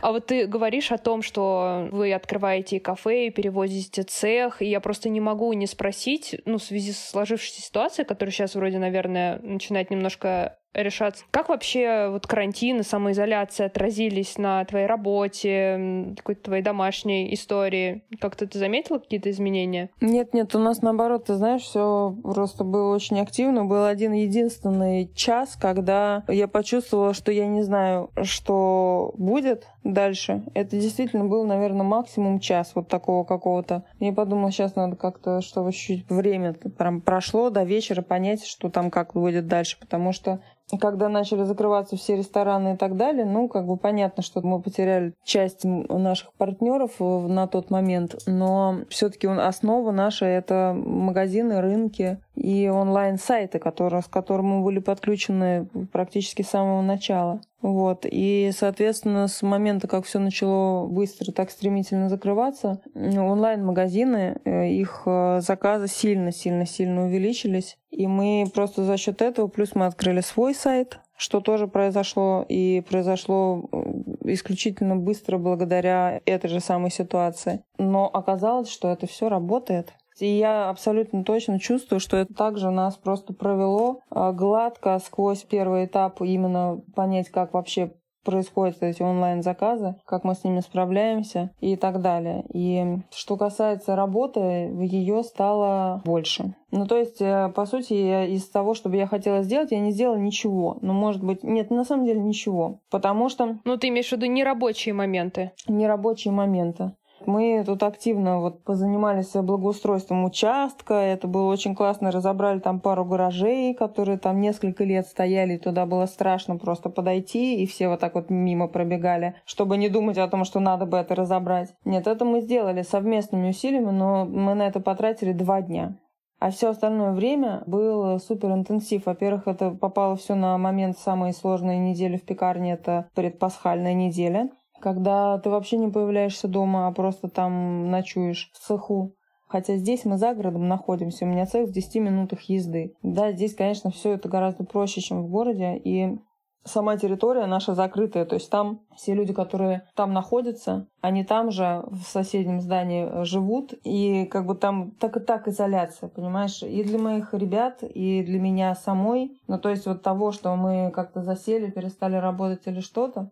А 0.00 0.12
вот 0.12 0.26
ты 0.26 0.46
говоришь 0.46 0.92
о 0.92 0.98
том, 0.98 1.22
что 1.22 1.88
вы 1.90 2.12
открываете 2.12 2.80
кафе 2.80 3.30
перевозите 3.30 4.04
цех, 4.04 4.62
и 4.62 4.66
я 4.66 4.80
просто 4.80 5.08
не 5.08 5.20
могу 5.20 5.52
не 5.52 5.66
спросить, 5.66 6.40
ну, 6.44 6.58
в 6.58 6.62
связи 6.62 6.92
с 6.92 7.10
сложившейся 7.10 7.60
ситуацией, 7.60 8.06
которая 8.06 8.32
сейчас 8.32 8.54
вроде, 8.54 8.78
наверное, 8.78 9.38
начинает 9.40 9.90
немножко 9.90 10.58
решаться. 10.82 11.24
Как 11.30 11.48
вообще 11.48 12.08
вот 12.10 12.26
карантин 12.26 12.80
и 12.80 12.82
самоизоляция 12.82 13.66
отразились 13.66 14.38
на 14.38 14.64
твоей 14.64 14.86
работе, 14.86 16.14
какой-то 16.16 16.42
твоей 16.42 16.62
домашней 16.62 17.32
истории? 17.34 18.04
Как-то 18.20 18.46
ты 18.46 18.58
заметила 18.58 18.98
какие-то 18.98 19.30
изменения? 19.30 19.90
Нет, 20.00 20.34
нет, 20.34 20.54
у 20.54 20.58
нас 20.58 20.82
наоборот, 20.82 21.26
ты 21.26 21.34
знаешь, 21.34 21.62
все 21.62 22.16
просто 22.22 22.64
было 22.64 22.94
очень 22.94 23.20
активно. 23.20 23.64
Был 23.64 23.84
один 23.84 24.12
единственный 24.12 25.10
час, 25.14 25.56
когда 25.60 26.24
я 26.28 26.48
почувствовала, 26.48 27.14
что 27.14 27.32
я 27.32 27.46
не 27.46 27.62
знаю, 27.62 28.10
что 28.22 29.12
будет 29.16 29.66
дальше. 29.84 30.44
Это 30.54 30.76
действительно 30.76 31.24
был, 31.24 31.44
наверное, 31.44 31.84
максимум 31.84 32.40
час 32.40 32.72
вот 32.74 32.88
такого 32.88 33.24
какого-то. 33.24 33.84
Я 34.00 34.12
подумала, 34.12 34.50
сейчас 34.50 34.76
надо 34.76 34.96
как-то, 34.96 35.40
чтобы 35.40 35.72
чуть-чуть 35.72 36.08
время 36.10 36.52
прям 36.52 37.00
прошло 37.00 37.50
до 37.50 37.64
вечера, 37.64 38.02
понять, 38.02 38.44
что 38.44 38.70
там 38.70 38.90
как 38.90 39.14
будет 39.14 39.46
дальше, 39.46 39.78
потому 39.80 40.12
что 40.12 40.40
когда 40.76 41.08
начали 41.08 41.44
закрываться 41.44 41.96
все 41.96 42.16
рестораны 42.16 42.74
и 42.74 42.76
так 42.76 42.96
далее, 42.96 43.24
ну, 43.24 43.48
как 43.48 43.66
бы 43.66 43.76
понятно, 43.76 44.22
что 44.22 44.42
мы 44.42 44.60
потеряли 44.60 45.14
часть 45.24 45.64
наших 45.64 46.32
партнеров 46.34 46.92
э, 47.00 47.04
на 47.04 47.46
тот 47.46 47.70
момент, 47.70 48.16
но 48.26 48.80
все-таки 48.88 49.26
основа 49.26 49.92
наша 49.92 50.26
это 50.26 50.74
магазины, 50.76 51.60
рынки 51.60 52.18
и 52.34 52.68
онлайн-сайты, 52.68 53.58
которые, 53.58 54.02
с 54.02 54.06
которыми 54.06 54.48
мы 54.48 54.64
были 54.64 54.78
подключены 54.78 55.66
практически 55.92 56.42
с 56.42 56.50
самого 56.50 56.82
начала. 56.82 57.40
Вот. 57.60 58.06
И, 58.08 58.50
соответственно, 58.56 59.26
с 59.26 59.42
момента, 59.42 59.88
как 59.88 60.04
все 60.04 60.18
начало 60.18 60.86
быстро 60.86 61.32
так 61.32 61.50
стремительно 61.50 62.08
закрываться, 62.08 62.80
онлайн-магазины, 62.94 64.40
э, 64.44 64.68
их 64.68 65.02
э, 65.06 65.40
заказы 65.40 65.88
сильно-сильно-сильно 65.88 67.06
увеличились. 67.06 67.76
И 67.90 68.06
мы 68.06 68.46
просто 68.54 68.84
за 68.84 68.96
счет 68.96 69.22
этого, 69.22 69.48
плюс 69.48 69.74
мы 69.74 69.86
открыли 69.86 70.20
свой 70.20 70.54
сайт, 70.54 71.00
что 71.16 71.40
тоже 71.40 71.66
произошло, 71.66 72.46
и 72.48 72.80
произошло 72.88 73.68
э, 73.72 74.32
исключительно 74.32 74.94
быстро 74.94 75.38
благодаря 75.38 76.20
этой 76.26 76.48
же 76.48 76.60
самой 76.60 76.92
ситуации. 76.92 77.64
Но 77.76 78.06
оказалось, 78.06 78.68
что 78.68 78.88
это 78.92 79.08
все 79.08 79.28
работает. 79.28 79.92
И 80.20 80.26
я 80.26 80.68
абсолютно 80.68 81.24
точно 81.24 81.58
чувствую, 81.58 82.00
что 82.00 82.16
это 82.16 82.34
также 82.34 82.70
нас 82.70 82.96
просто 82.96 83.32
провело 83.32 84.00
а, 84.10 84.32
гладко 84.32 84.98
сквозь 85.04 85.42
первый 85.42 85.86
этап 85.86 86.20
именно 86.20 86.80
понять, 86.94 87.28
как 87.30 87.54
вообще 87.54 87.92
происходят 88.28 88.82
эти 88.82 89.02
онлайн-заказы, 89.02 89.96
как 90.04 90.22
мы 90.24 90.34
с 90.34 90.44
ними 90.44 90.60
справляемся 90.60 91.50
и 91.60 91.76
так 91.76 92.02
далее. 92.02 92.44
И 92.52 92.98
что 93.10 93.38
касается 93.38 93.96
работы, 93.96 94.40
ее 94.40 95.22
стало 95.22 96.02
больше. 96.04 96.54
Ну, 96.70 96.86
то 96.86 96.98
есть, 96.98 97.22
э, 97.22 97.50
по 97.54 97.64
сути, 97.64 98.26
из 98.34 98.46
того, 98.50 98.74
что 98.74 98.90
я 98.90 99.06
хотела 99.06 99.42
сделать, 99.42 99.70
я 99.70 99.80
не 99.80 99.92
сделала 99.92 100.18
ничего. 100.18 100.76
Ну, 100.82 100.92
может 100.92 101.24
быть, 101.24 101.42
нет, 101.42 101.70
на 101.70 101.84
самом 101.84 102.04
деле 102.04 102.20
ничего. 102.20 102.80
Потому 102.90 103.30
что... 103.30 103.58
Ну, 103.64 103.78
ты 103.78 103.88
имеешь 103.88 104.08
в 104.08 104.12
виду 104.12 104.26
нерабочие 104.26 104.92
моменты? 104.92 105.52
Нерабочие 105.66 106.32
моменты. 106.32 106.92
Мы 107.28 107.62
тут 107.66 107.82
активно 107.82 108.40
вот 108.40 108.64
позанимались 108.64 109.34
благоустройством 109.34 110.24
участка. 110.24 110.94
Это 110.94 111.28
было 111.28 111.52
очень 111.52 111.74
классно. 111.74 112.10
Разобрали 112.10 112.58
там 112.58 112.80
пару 112.80 113.04
гаражей, 113.04 113.74
которые 113.74 114.16
там 114.16 114.40
несколько 114.40 114.82
лет 114.82 115.06
стояли. 115.06 115.58
Туда 115.58 115.84
было 115.84 116.06
страшно 116.06 116.56
просто 116.56 116.88
подойти, 116.88 117.62
и 117.62 117.66
все 117.66 117.88
вот 117.90 118.00
так 118.00 118.14
вот 118.14 118.30
мимо 118.30 118.66
пробегали, 118.66 119.34
чтобы 119.44 119.76
не 119.76 119.90
думать 119.90 120.16
о 120.16 120.26
том, 120.26 120.46
что 120.46 120.58
надо 120.58 120.86
бы 120.86 120.96
это 120.96 121.14
разобрать. 121.14 121.74
Нет, 121.84 122.06
это 122.06 122.24
мы 122.24 122.40
сделали 122.40 122.80
совместными 122.80 123.50
усилиями, 123.50 123.90
но 123.90 124.24
мы 124.24 124.54
на 124.54 124.66
это 124.66 124.80
потратили 124.80 125.32
два 125.32 125.60
дня. 125.60 125.98
А 126.40 126.50
все 126.50 126.70
остальное 126.70 127.12
время 127.12 127.62
был 127.66 128.18
супер 128.20 128.52
интенсив. 128.52 129.04
Во-первых, 129.04 129.48
это 129.48 129.72
попало 129.72 130.16
все 130.16 130.34
на 130.34 130.56
момент 130.56 130.96
самой 130.96 131.34
сложной 131.34 131.76
недели 131.76 132.16
в 132.16 132.24
пекарне, 132.24 132.72
это 132.72 133.10
предпасхальная 133.14 133.92
неделя 133.92 134.48
когда 134.80 135.38
ты 135.38 135.50
вообще 135.50 135.76
не 135.76 135.88
появляешься 135.88 136.48
дома, 136.48 136.86
а 136.86 136.92
просто 136.92 137.28
там 137.28 137.90
ночуешь 137.90 138.50
в 138.52 138.58
цеху. 138.58 139.14
Хотя 139.48 139.76
здесь 139.76 140.04
мы 140.04 140.18
за 140.18 140.34
городом 140.34 140.68
находимся, 140.68 141.24
у 141.24 141.28
меня 141.28 141.46
цех 141.46 141.68
в 141.68 141.72
10 141.72 141.96
минутах 141.96 142.42
езды. 142.42 142.94
Да, 143.02 143.32
здесь, 143.32 143.54
конечно, 143.54 143.90
все 143.90 144.12
это 144.12 144.28
гораздо 144.28 144.64
проще, 144.64 145.00
чем 145.00 145.22
в 145.22 145.30
городе, 145.30 145.76
и 145.76 146.18
сама 146.64 146.96
территория 146.96 147.46
наша 147.46 147.74
закрытая, 147.74 148.24
то 148.24 148.34
есть 148.34 148.50
там 148.50 148.80
все 148.94 149.14
люди, 149.14 149.32
которые 149.32 149.86
там 149.94 150.12
находятся, 150.12 150.86
они 151.00 151.24
там 151.24 151.50
же 151.50 151.84
в 151.90 152.02
соседнем 152.02 152.60
здании 152.60 153.24
живут, 153.24 153.74
и 153.84 154.26
как 154.26 154.46
бы 154.46 154.54
там 154.54 154.92
так 154.92 155.16
и 155.16 155.20
так 155.20 155.48
изоляция, 155.48 156.08
понимаешь, 156.08 156.62
и 156.62 156.84
для 156.84 156.98
моих 156.98 157.34
ребят, 157.34 157.82
и 157.82 158.22
для 158.22 158.38
меня 158.38 158.74
самой, 158.74 159.40
ну 159.46 159.58
то 159.58 159.70
есть 159.70 159.86
вот 159.86 160.02
того, 160.02 160.32
что 160.32 160.54
мы 160.56 160.90
как-то 160.94 161.22
засели, 161.22 161.70
перестали 161.70 162.16
работать 162.16 162.66
или 162.66 162.80
что-то, 162.80 163.30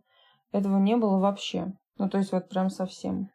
этого 0.52 0.78
не 0.78 0.96
было 0.96 1.18
вообще. 1.18 1.72
Ну, 1.98 2.08
то 2.08 2.18
есть 2.18 2.32
вот 2.32 2.48
прям 2.48 2.70
совсем. 2.70 3.30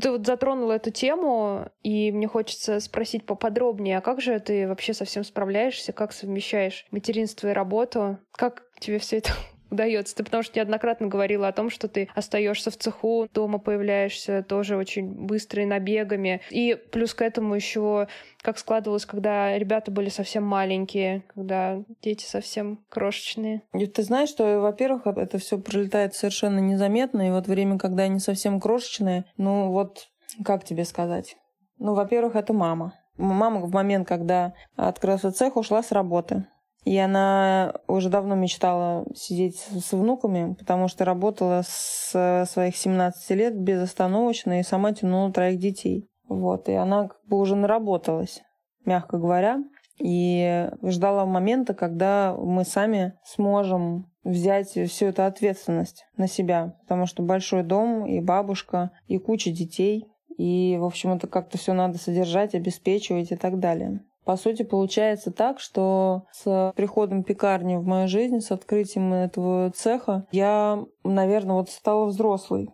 Ты 0.00 0.10
вот 0.10 0.26
затронула 0.26 0.72
эту 0.72 0.90
тему, 0.90 1.70
и 1.82 2.10
мне 2.10 2.26
хочется 2.26 2.80
спросить 2.80 3.24
поподробнее, 3.26 3.98
а 3.98 4.00
как 4.00 4.20
же 4.20 4.38
ты 4.40 4.66
вообще 4.66 4.92
со 4.92 5.04
всем 5.04 5.22
справляешься, 5.22 5.92
как 5.92 6.12
совмещаешь 6.12 6.84
материнство 6.90 7.48
и 7.48 7.52
работу? 7.52 8.18
Как 8.32 8.64
тебе 8.80 8.98
все 8.98 9.18
это 9.18 9.30
удается. 9.74 10.16
Ты 10.16 10.24
потому 10.24 10.42
что 10.42 10.58
неоднократно 10.58 11.06
говорила 11.06 11.48
о 11.48 11.52
том, 11.52 11.70
что 11.70 11.88
ты 11.88 12.08
остаешься 12.14 12.70
в 12.70 12.76
цеху, 12.76 13.28
дома 13.32 13.58
появляешься 13.58 14.42
тоже 14.42 14.76
очень 14.76 15.06
быстрыми 15.06 15.66
набегами. 15.66 16.40
И 16.50 16.76
плюс 16.90 17.14
к 17.14 17.22
этому 17.22 17.54
еще 17.54 18.08
как 18.42 18.58
складывалось, 18.58 19.06
когда 19.06 19.56
ребята 19.58 19.90
были 19.90 20.08
совсем 20.08 20.44
маленькие, 20.44 21.24
когда 21.34 21.82
дети 22.02 22.24
совсем 22.24 22.84
крошечные. 22.88 23.62
И 23.72 23.86
ты 23.86 24.02
знаешь, 24.02 24.28
что, 24.28 24.60
во-первых, 24.60 25.06
это 25.06 25.38
все 25.38 25.58
пролетает 25.58 26.14
совершенно 26.14 26.58
незаметно, 26.58 27.26
и 27.26 27.30
вот 27.30 27.46
время, 27.46 27.78
когда 27.78 28.04
они 28.04 28.18
совсем 28.18 28.60
крошечные, 28.60 29.24
ну 29.36 29.70
вот, 29.70 30.08
как 30.44 30.64
тебе 30.64 30.84
сказать? 30.84 31.36
Ну, 31.78 31.94
во-первых, 31.94 32.36
это 32.36 32.52
мама. 32.52 32.94
Мама 33.16 33.60
в 33.60 33.72
момент, 33.72 34.06
когда 34.08 34.54
открылся 34.76 35.32
цех, 35.32 35.56
ушла 35.56 35.82
с 35.82 35.92
работы. 35.92 36.46
И 36.84 36.98
она 36.98 37.74
уже 37.86 38.10
давно 38.10 38.34
мечтала 38.34 39.06
сидеть 39.14 39.58
с 39.58 39.92
внуками, 39.92 40.54
потому 40.54 40.88
что 40.88 41.04
работала 41.04 41.62
с 41.66 42.46
своих 42.50 42.76
17 42.76 43.30
лет 43.30 43.58
безостановочно 43.58 44.60
и 44.60 44.62
сама 44.62 44.92
тянула 44.92 45.32
троих 45.32 45.58
детей. 45.58 46.08
Вот, 46.28 46.68
и 46.68 46.72
она 46.72 47.08
как 47.08 47.18
бы 47.26 47.38
уже 47.38 47.56
наработалась, 47.56 48.42
мягко 48.84 49.18
говоря, 49.18 49.62
и 49.98 50.68
ждала 50.82 51.24
момента, 51.24 51.74
когда 51.74 52.34
мы 52.36 52.64
сами 52.64 53.14
сможем 53.24 54.10
взять 54.24 54.70
всю 54.70 55.06
эту 55.06 55.24
ответственность 55.24 56.04
на 56.16 56.26
себя, 56.26 56.76
потому 56.82 57.06
что 57.06 57.22
большой 57.22 57.62
дом 57.62 58.06
и 58.06 58.20
бабушка, 58.20 58.90
и 59.06 59.18
куча 59.18 59.50
детей, 59.50 60.06
и, 60.36 60.76
в 60.80 60.84
общем, 60.84 61.12
это 61.12 61.28
как-то 61.28 61.58
все 61.58 61.74
надо 61.74 61.98
содержать, 61.98 62.54
обеспечивать 62.54 63.30
и 63.30 63.36
так 63.36 63.60
далее. 63.60 64.00
По 64.24 64.36
сути, 64.36 64.62
получается 64.62 65.30
так, 65.30 65.60
что 65.60 66.24
с 66.32 66.72
приходом 66.76 67.24
пекарни 67.24 67.76
в 67.76 67.84
мою 67.84 68.08
жизнь, 68.08 68.40
с 68.40 68.50
открытием 68.50 69.12
этого 69.12 69.70
цеха, 69.70 70.26
я, 70.32 70.82
наверное, 71.04 71.56
вот 71.56 71.70
стала 71.70 72.06
взрослой. 72.06 72.70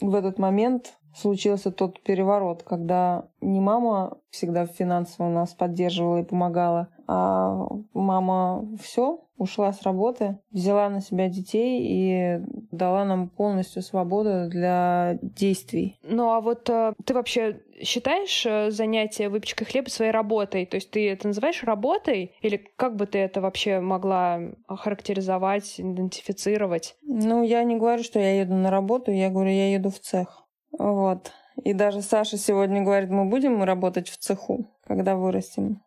В 0.00 0.14
этот 0.14 0.38
момент 0.38 0.94
случился 1.14 1.70
тот 1.70 2.02
переворот, 2.02 2.62
когда 2.62 3.28
не 3.40 3.60
мама 3.60 4.18
всегда 4.30 4.66
финансово 4.66 5.28
нас 5.28 5.54
поддерживала 5.54 6.18
и 6.18 6.24
помогала, 6.24 6.88
а 7.06 7.66
мама 7.92 8.64
все 8.80 9.20
ушла 9.40 9.72
с 9.72 9.82
работы, 9.82 10.38
взяла 10.52 10.90
на 10.90 11.00
себя 11.00 11.28
детей 11.28 11.80
и 11.82 12.40
дала 12.70 13.04
нам 13.06 13.28
полностью 13.28 13.82
свободу 13.82 14.50
для 14.50 15.18
действий. 15.22 15.98
Ну 16.02 16.30
а 16.30 16.42
вот 16.42 16.68
э, 16.68 16.92
ты 17.06 17.14
вообще 17.14 17.62
считаешь 17.82 18.44
э, 18.44 18.70
занятие 18.70 19.30
выпечкой 19.30 19.66
хлеба 19.66 19.88
своей 19.88 20.10
работой? 20.10 20.66
То 20.66 20.76
есть 20.76 20.90
ты 20.90 21.10
это 21.10 21.28
называешь 21.28 21.64
работой? 21.64 22.34
Или 22.42 22.58
как 22.76 22.96
бы 22.96 23.06
ты 23.06 23.18
это 23.18 23.40
вообще 23.40 23.80
могла 23.80 24.40
охарактеризовать, 24.66 25.80
идентифицировать? 25.80 26.96
Ну, 27.02 27.42
я 27.42 27.64
не 27.64 27.76
говорю, 27.76 28.02
что 28.02 28.20
я 28.20 28.40
еду 28.40 28.54
на 28.54 28.70
работу, 28.70 29.10
я 29.10 29.30
говорю, 29.30 29.50
я 29.50 29.72
еду 29.72 29.88
в 29.88 29.98
цех. 29.98 30.46
Вот. 30.78 31.32
И 31.62 31.72
даже 31.72 32.02
Саша 32.02 32.38
сегодня 32.38 32.82
говорит, 32.82 33.10
мы 33.10 33.24
будем 33.26 33.62
работать 33.62 34.08
в 34.08 34.16
цеху, 34.16 34.66
когда 34.86 35.16
вырастем. 35.16 35.82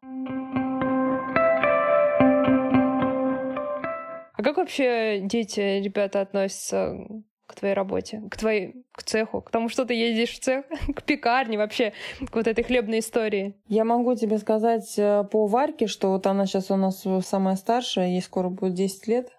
А 4.35 4.43
как 4.43 4.57
вообще 4.57 5.21
дети, 5.21 5.81
ребята 5.83 6.21
относятся 6.21 7.07
к 7.47 7.55
твоей 7.55 7.73
работе, 7.73 8.21
к 8.29 8.37
твоей, 8.37 8.85
к 8.91 9.03
цеху, 9.03 9.41
к 9.41 9.51
тому, 9.51 9.69
что 9.69 9.85
ты 9.85 9.93
ездишь 9.93 10.31
в 10.31 10.39
цех, 10.39 10.65
к 10.95 11.03
пекарне 11.03 11.57
вообще, 11.57 11.93
к 12.29 12.35
вот 12.35 12.47
этой 12.47 12.63
хлебной 12.63 12.99
истории? 12.99 13.55
Я 13.67 13.85
могу 13.85 14.15
тебе 14.15 14.37
сказать 14.37 14.93
э, 14.97 15.23
по 15.31 15.47
Варьке, 15.47 15.87
что 15.87 16.09
вот 16.09 16.27
она 16.27 16.45
сейчас 16.45 16.71
у 16.71 16.75
нас 16.75 17.03
самая 17.25 17.55
старшая, 17.55 18.07
ей 18.07 18.21
скоро 18.21 18.49
будет 18.49 18.73
10 18.73 19.07
лет, 19.07 19.29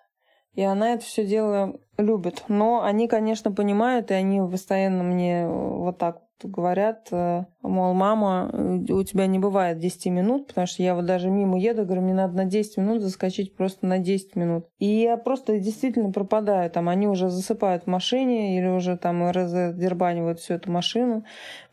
и 0.54 0.62
она 0.62 0.94
это 0.94 1.04
все 1.04 1.26
дело 1.26 1.78
любит. 1.98 2.44
Но 2.48 2.82
они, 2.82 3.08
конечно, 3.08 3.52
понимают, 3.52 4.10
и 4.10 4.14
они 4.14 4.40
постоянно 4.40 5.02
мне 5.02 5.46
вот 5.48 5.98
так 5.98 6.22
говорят, 6.42 7.08
э, 7.10 7.44
мол, 7.68 7.94
мама, 7.94 8.50
у 8.52 9.02
тебя 9.02 9.26
не 9.26 9.38
бывает 9.38 9.78
10 9.78 10.06
минут, 10.06 10.48
потому 10.48 10.66
что 10.66 10.82
я 10.82 10.94
вот 10.94 11.06
даже 11.06 11.30
мимо 11.30 11.58
еду, 11.58 11.84
говорю, 11.84 12.02
мне 12.02 12.14
надо 12.14 12.36
на 12.36 12.44
10 12.44 12.76
минут 12.76 13.02
заскочить 13.02 13.56
просто 13.56 13.86
на 13.86 13.98
10 13.98 14.36
минут. 14.36 14.66
И 14.78 14.86
я 14.86 15.16
просто 15.16 15.58
действительно 15.58 16.12
пропадаю. 16.12 16.70
Там 16.70 16.88
они 16.88 17.08
уже 17.08 17.30
засыпают 17.30 17.84
в 17.84 17.86
машине 17.86 18.58
или 18.58 18.68
уже 18.68 18.96
там 18.96 19.30
раздербанивают 19.30 20.40
всю 20.40 20.54
эту 20.54 20.70
машину. 20.70 21.24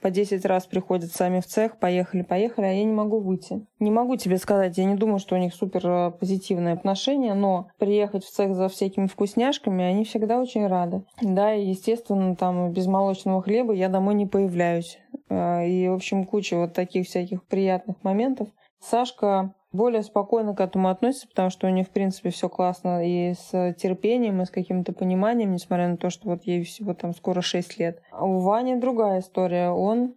По 0.02 0.10
10 0.10 0.46
раз 0.46 0.66
приходят 0.66 1.12
сами 1.12 1.42
в 1.42 1.46
цех, 1.46 1.78
поехали, 1.78 2.24
поехали, 2.24 2.66
а 2.66 2.72
я 2.72 2.84
не 2.84 2.94
могу 2.94 3.20
выйти. 3.20 3.66
Не 3.80 3.92
могу 3.92 4.16
тебе 4.16 4.38
сказать, 4.38 4.78
я 4.78 4.86
не 4.86 4.96
думаю, 4.96 5.20
что 5.20 5.36
у 5.36 5.38
них 5.38 5.54
супер 5.54 5.82
э, 5.86 6.12
позитивное 6.12 6.74
отношение, 6.74 7.34
но 7.34 7.70
приехать 7.78 8.24
в 8.24 8.32
цех 8.32 8.56
за 8.56 8.70
всякими 8.70 9.08
вкусняшками, 9.08 9.84
они 9.84 10.06
всегда 10.06 10.40
очень 10.40 10.66
рады. 10.68 11.04
Да, 11.22 11.54
и 11.54 11.66
естественно, 11.66 12.36
там 12.36 12.72
без 12.72 12.88
молочного 12.88 13.42
хлеба 13.42 13.74
я 13.74 13.90
домой 13.90 14.16
не 14.16 14.26
появляюсь. 14.26 15.01
Э, 15.30 15.68
и, 15.68 15.88
в 15.88 15.94
общем, 15.94 16.26
куча 16.26 16.58
вот 16.58 16.74
таких 16.74 17.08
всяких 17.08 17.44
приятных 17.46 18.04
моментов. 18.04 18.50
Сашка 18.80 19.54
более 19.72 20.04
спокойно 20.04 20.54
к 20.54 20.60
этому 20.60 20.90
относится, 20.90 21.28
потому 21.28 21.50
что 21.50 21.68
у 21.68 21.70
нее, 21.70 21.86
в 21.86 21.92
принципе, 21.92 22.30
все 22.30 22.50
классно 22.50 23.06
и 23.06 23.34
с 23.34 23.74
терпением, 23.76 24.42
и 24.42 24.46
с 24.46 24.50
каким-то 24.50 24.92
пониманием, 24.92 25.54
несмотря 25.54 25.88
на 25.88 25.98
то, 25.98 26.10
что 26.10 26.30
вот 26.30 26.44
ей 26.44 26.64
всего 26.64 26.94
там 26.94 27.14
скоро 27.14 27.42
6 27.42 27.80
лет. 27.80 28.02
А 28.12 28.26
у 28.26 28.40
Вани 28.40 28.76
другая 28.76 29.20
история. 29.20 29.70
Он 29.70 30.16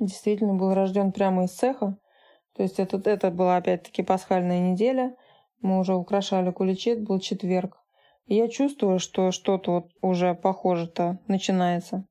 действительно 0.00 0.54
был 0.54 0.74
рожден 0.74 1.12
прямо 1.12 1.44
из 1.44 1.52
цеха. 1.52 1.96
То 2.56 2.62
есть 2.62 2.80
это, 2.80 3.00
это 3.08 3.30
была 3.30 3.56
опять-таки 3.56 4.02
пасхальная 4.02 4.58
неделя. 4.58 5.14
Мы 5.60 5.78
уже 5.78 5.94
украшали 5.94 6.50
куличи, 6.50 6.90
это 6.90 7.02
был 7.02 7.20
четверг. 7.20 7.78
И 8.26 8.34
я 8.34 8.48
чувствую, 8.48 8.98
что 8.98 9.30
что-то 9.30 9.72
вот 9.72 9.90
уже 10.02 10.34
похоже-то 10.34 11.18
начинается. 11.28 12.04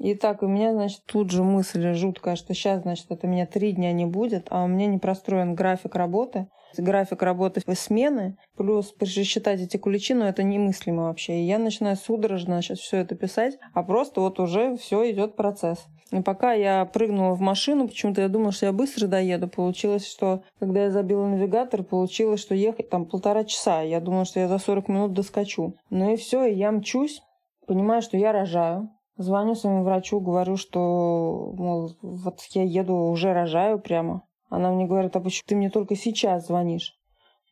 И 0.00 0.14
так 0.14 0.42
у 0.42 0.46
меня, 0.46 0.72
значит, 0.72 1.02
тут 1.04 1.30
же 1.30 1.44
мысль 1.44 1.92
жуткая, 1.92 2.34
что 2.34 2.54
сейчас, 2.54 2.82
значит, 2.82 3.04
это 3.10 3.26
меня 3.26 3.44
три 3.44 3.72
дня 3.72 3.92
не 3.92 4.06
будет, 4.06 4.46
а 4.48 4.64
у 4.64 4.66
меня 4.66 4.86
не 4.86 4.96
простроен 4.96 5.54
график 5.54 5.94
работы. 5.94 6.48
График 6.78 7.22
работы 7.22 7.60
смены, 7.74 8.36
плюс 8.56 8.92
пересчитать 8.92 9.60
эти 9.60 9.76
куличи, 9.76 10.14
ну 10.14 10.24
это 10.24 10.42
немыслимо 10.42 11.02
вообще. 11.02 11.40
И 11.40 11.46
я 11.46 11.58
начинаю 11.58 11.96
судорожно 11.96 12.54
значит, 12.54 12.78
все 12.78 12.98
это 12.98 13.14
писать, 13.14 13.58
а 13.74 13.82
просто 13.82 14.20
вот 14.22 14.40
уже 14.40 14.76
все 14.78 15.10
идет 15.10 15.36
процесс. 15.36 15.84
И 16.12 16.22
пока 16.22 16.54
я 16.54 16.86
прыгнула 16.86 17.34
в 17.34 17.40
машину, 17.40 17.86
почему-то 17.86 18.22
я 18.22 18.28
думала, 18.28 18.52
что 18.52 18.66
я 18.66 18.72
быстро 18.72 19.06
доеду. 19.06 19.48
Получилось, 19.48 20.06
что 20.06 20.42
когда 20.60 20.84
я 20.84 20.90
забила 20.90 21.26
навигатор, 21.26 21.82
получилось, 21.82 22.40
что 22.40 22.54
ехать 22.54 22.88
там 22.88 23.04
полтора 23.04 23.44
часа. 23.44 23.82
Я 23.82 24.00
думала, 24.00 24.24
что 24.24 24.40
я 24.40 24.48
за 24.48 24.58
40 24.58 24.88
минут 24.88 25.12
доскочу. 25.12 25.76
Ну 25.90 26.12
и 26.12 26.16
все, 26.16 26.44
и 26.44 26.54
я 26.54 26.72
мчусь, 26.72 27.20
понимаю, 27.66 28.00
что 28.00 28.16
я 28.16 28.32
рожаю. 28.32 28.88
Звоню 29.16 29.54
своему 29.54 29.84
врачу, 29.84 30.20
говорю, 30.20 30.56
что, 30.56 31.52
мол, 31.56 31.96
вот 32.00 32.40
я 32.50 32.62
еду, 32.62 32.94
уже 32.94 33.32
рожаю 33.32 33.78
прямо. 33.78 34.26
Она 34.48 34.72
мне 34.72 34.86
говорит, 34.86 35.14
а 35.16 35.20
почему 35.20 35.44
ты 35.46 35.56
мне 35.56 35.70
только 35.70 35.94
сейчас 35.94 36.46
звонишь? 36.46 36.98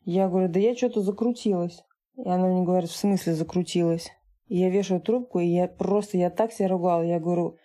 Я 0.03 0.27
говорю, 0.27 0.49
да 0.49 0.59
я 0.59 0.75
что-то 0.75 1.01
закрутилась. 1.01 1.83
И 2.15 2.27
она 2.27 2.47
мне 2.47 2.63
говорит, 2.63 2.89
в 2.89 2.95
смысле 2.95 3.33
закрутилась? 3.33 4.09
И 4.47 4.57
я 4.57 4.69
вешаю 4.69 4.99
трубку, 4.99 5.39
и 5.39 5.45
я 5.45 5.67
просто, 5.67 6.17
я 6.17 6.29
так 6.29 6.51
себя 6.51 6.69
ругала. 6.69 7.03
Я 7.03 7.19
говорю, 7.19 7.57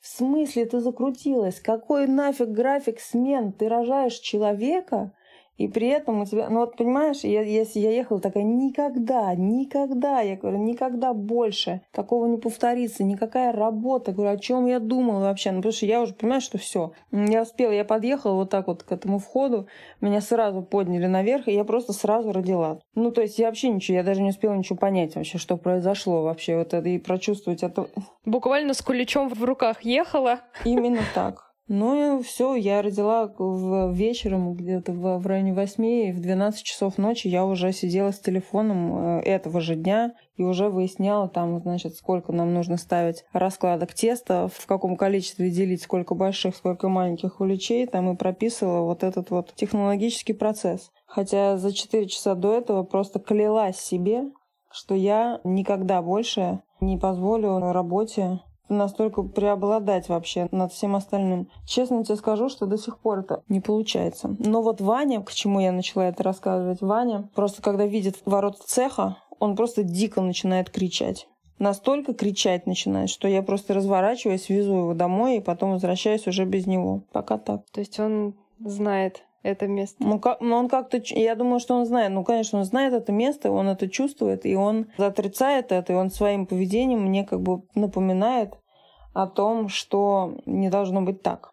в 0.00 0.06
смысле 0.06 0.64
ты 0.64 0.80
закрутилась? 0.80 1.60
Какой 1.60 2.06
нафиг 2.06 2.48
график 2.48 2.98
смен? 2.98 3.52
Ты 3.52 3.68
рожаешь 3.68 4.14
человека, 4.14 5.12
и 5.60 5.68
при 5.68 5.88
этом 5.88 6.22
у 6.22 6.24
тебя, 6.24 6.48
ну 6.48 6.60
вот 6.60 6.74
понимаешь, 6.74 7.18
я, 7.18 7.42
если 7.42 7.80
я 7.80 7.90
ехала 7.90 8.18
такая, 8.18 8.44
никогда, 8.44 9.34
никогда, 9.34 10.22
я 10.22 10.36
говорю, 10.36 10.56
никогда 10.56 11.12
больше 11.12 11.82
такого 11.92 12.24
не 12.24 12.38
повторится, 12.38 13.04
никакая 13.04 13.52
работа, 13.52 14.12
говорю, 14.12 14.32
о 14.32 14.38
чем 14.38 14.64
я 14.64 14.78
думала 14.78 15.20
вообще, 15.20 15.50
ну 15.50 15.58
потому 15.58 15.74
что 15.74 15.84
я 15.84 16.00
уже 16.00 16.14
понимаю, 16.14 16.40
что 16.40 16.56
все, 16.56 16.92
я 17.12 17.42
успела, 17.42 17.72
я 17.72 17.84
подъехала 17.84 18.36
вот 18.36 18.48
так 18.48 18.68
вот 18.68 18.84
к 18.84 18.90
этому 18.90 19.18
входу, 19.18 19.66
меня 20.00 20.22
сразу 20.22 20.62
подняли 20.62 21.06
наверх, 21.06 21.46
и 21.46 21.52
я 21.52 21.64
просто 21.64 21.92
сразу 21.92 22.32
родила. 22.32 22.78
Ну 22.94 23.10
то 23.10 23.20
есть 23.20 23.38
я 23.38 23.48
вообще 23.48 23.68
ничего, 23.68 23.98
я 23.98 24.02
даже 24.02 24.22
не 24.22 24.30
успела 24.30 24.54
ничего 24.54 24.78
понять 24.78 25.14
вообще, 25.14 25.36
что 25.36 25.58
произошло 25.58 26.22
вообще, 26.22 26.56
вот 26.56 26.72
это 26.72 26.88
и 26.88 26.96
прочувствовать 26.96 27.62
это. 27.62 27.86
Буквально 28.24 28.72
с 28.72 28.80
куличом 28.80 29.28
в 29.28 29.44
руках 29.44 29.82
ехала. 29.82 30.40
Именно 30.64 31.02
так. 31.14 31.49
Ну 31.72 32.18
и 32.18 32.22
все, 32.24 32.56
я 32.56 32.82
родила 32.82 33.32
в 33.38 33.92
вечером 33.92 34.54
где-то 34.54 34.90
в, 34.90 35.18
в 35.18 35.26
районе 35.28 35.54
восьми, 35.54 36.08
и 36.08 36.12
в 36.12 36.18
12 36.18 36.64
часов 36.64 36.98
ночи 36.98 37.28
я 37.28 37.44
уже 37.44 37.70
сидела 37.70 38.10
с 38.10 38.18
телефоном 38.18 39.20
э, 39.20 39.20
этого 39.20 39.60
же 39.60 39.76
дня 39.76 40.12
и 40.34 40.42
уже 40.42 40.68
выясняла 40.68 41.28
там, 41.28 41.60
значит, 41.60 41.94
сколько 41.94 42.32
нам 42.32 42.52
нужно 42.54 42.76
ставить 42.76 43.24
раскладок 43.32 43.94
теста, 43.94 44.48
в 44.52 44.66
каком 44.66 44.96
количестве 44.96 45.48
делить, 45.48 45.82
сколько 45.82 46.16
больших, 46.16 46.56
сколько 46.56 46.88
маленьких 46.88 47.40
уличей, 47.40 47.86
там 47.86 48.12
и 48.12 48.16
прописывала 48.16 48.84
вот 48.84 49.04
этот 49.04 49.30
вот 49.30 49.54
технологический 49.54 50.32
процесс. 50.32 50.90
Хотя 51.06 51.56
за 51.56 51.72
4 51.72 52.08
часа 52.08 52.34
до 52.34 52.52
этого 52.52 52.82
просто 52.82 53.20
клялась 53.20 53.76
себе, 53.76 54.24
что 54.72 54.96
я 54.96 55.40
никогда 55.44 56.02
больше 56.02 56.62
не 56.80 56.98
позволю 56.98 57.60
работе 57.60 58.40
настолько 58.70 59.22
преобладать 59.22 60.08
вообще 60.08 60.48
над 60.50 60.72
всем 60.72 60.96
остальным. 60.96 61.48
Честно 61.66 62.04
тебе 62.04 62.16
скажу, 62.16 62.48
что 62.48 62.66
до 62.66 62.78
сих 62.78 62.98
пор 62.98 63.20
это 63.20 63.42
не 63.48 63.60
получается. 63.60 64.34
Но 64.38 64.62
вот 64.62 64.80
Ваня, 64.80 65.22
к 65.22 65.32
чему 65.32 65.60
я 65.60 65.72
начала 65.72 66.08
это 66.08 66.22
рассказывать, 66.22 66.80
Ваня 66.80 67.28
просто 67.34 67.62
когда 67.62 67.86
видит 67.86 68.16
ворот 68.24 68.58
цеха, 68.58 69.16
он 69.38 69.56
просто 69.56 69.82
дико 69.82 70.20
начинает 70.20 70.70
кричать. 70.70 71.26
Настолько 71.58 72.14
кричать 72.14 72.66
начинает, 72.66 73.10
что 73.10 73.28
я 73.28 73.42
просто 73.42 73.74
разворачиваюсь, 73.74 74.48
везу 74.48 74.76
его 74.76 74.94
домой 74.94 75.36
и 75.36 75.40
потом 75.40 75.72
возвращаюсь 75.72 76.26
уже 76.26 76.46
без 76.46 76.66
него. 76.66 77.02
Пока 77.12 77.36
так. 77.36 77.62
То 77.70 77.80
есть 77.80 78.00
он 78.00 78.34
знает 78.58 79.24
это 79.42 79.66
место? 79.66 79.96
Ну, 80.00 80.18
как, 80.18 80.40
ну, 80.40 80.56
он 80.56 80.68
как-то, 80.68 81.00
я 81.04 81.34
думаю, 81.34 81.60
что 81.60 81.74
он 81.74 81.86
знает. 81.86 82.12
Ну, 82.12 82.24
конечно, 82.24 82.58
он 82.58 82.64
знает 82.64 82.92
это 82.94 83.12
место, 83.12 83.50
он 83.50 83.68
это 83.68 83.88
чувствует, 83.88 84.44
и 84.46 84.54
он 84.54 84.86
отрицает 84.98 85.72
это, 85.72 85.92
и 85.92 85.96
он 85.96 86.10
своим 86.10 86.46
поведением 86.46 87.02
мне 87.02 87.24
как 87.24 87.40
бы 87.40 87.62
напоминает 87.74 88.54
о 89.22 89.26
том, 89.26 89.68
что 89.68 90.36
не 90.46 90.70
должно 90.70 91.02
быть 91.02 91.22
так. 91.22 91.50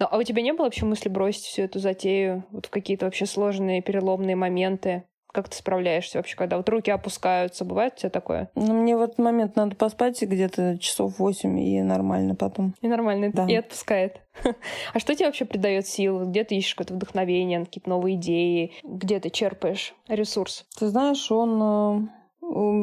Ну, 0.00 0.06
а 0.10 0.16
у 0.16 0.22
тебя 0.22 0.42
не 0.42 0.52
было 0.52 0.64
вообще 0.64 0.86
мысли 0.86 1.08
бросить 1.08 1.44
всю 1.44 1.62
эту 1.62 1.78
затею 1.78 2.44
вот 2.50 2.66
в 2.66 2.70
какие-то 2.70 3.04
вообще 3.04 3.26
сложные 3.26 3.82
переломные 3.82 4.34
моменты? 4.34 5.04
Как 5.32 5.48
ты 5.48 5.56
справляешься 5.56 6.18
вообще, 6.18 6.34
когда 6.34 6.56
вот 6.56 6.68
руки 6.68 6.90
опускаются? 6.90 7.64
Бывает 7.64 7.92
у 7.96 8.00
тебя 8.00 8.10
такое? 8.10 8.50
Ну, 8.56 8.74
мне 8.74 8.96
в 8.96 9.00
этот 9.00 9.18
момент 9.18 9.54
надо 9.54 9.76
поспать 9.76 10.20
где-то 10.20 10.78
часов 10.78 11.20
восемь, 11.20 11.60
и 11.60 11.80
нормально 11.82 12.34
потом. 12.34 12.74
И 12.80 12.88
нормально, 12.88 13.30
да. 13.32 13.46
и 13.46 13.54
отпускает. 13.54 14.22
А 14.92 14.98
что 14.98 15.14
тебе 15.14 15.26
вообще 15.26 15.44
придает 15.44 15.86
сил? 15.86 16.24
Где 16.24 16.42
ты 16.42 16.56
ищешь 16.56 16.74
какое-то 16.74 16.94
вдохновение, 16.94 17.64
какие-то 17.64 17.90
новые 17.90 18.16
идеи? 18.16 18.72
Где 18.82 19.20
ты 19.20 19.30
черпаешь 19.30 19.94
ресурс? 20.08 20.66
Ты 20.76 20.88
знаешь, 20.88 21.30
он 21.30 22.08
э, 22.08 22.08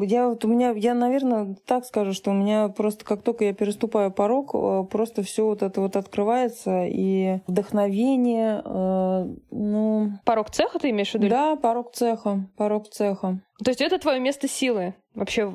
я 0.03 0.29
вот 0.29 0.45
у 0.45 0.47
меня, 0.47 0.71
я, 0.71 0.93
наверное, 0.93 1.55
так 1.65 1.85
скажу, 1.85 2.13
что 2.13 2.31
у 2.31 2.33
меня 2.33 2.69
просто 2.69 3.03
как 3.03 3.21
только 3.21 3.45
я 3.45 3.53
переступаю 3.53 4.11
порог, 4.11 4.51
э, 4.53 4.85
просто 4.89 5.23
все 5.23 5.45
вот 5.45 5.61
это 5.61 5.81
вот 5.81 5.95
открывается 5.95 6.85
и 6.85 7.39
вдохновение, 7.47 8.61
э, 8.63 9.35
ну. 9.51 10.11
Порог 10.25 10.49
цеха 10.51 10.79
ты 10.79 10.89
имеешь 10.91 11.11
в 11.11 11.15
виду? 11.15 11.27
Да, 11.27 11.55
порог 11.55 11.91
цеха, 11.93 12.47
порог 12.55 12.89
цеха. 12.89 13.41
То 13.63 13.71
есть 13.71 13.81
это 13.81 13.97
твое 13.97 14.19
место 14.19 14.47
силы 14.47 14.93
вообще 15.15 15.51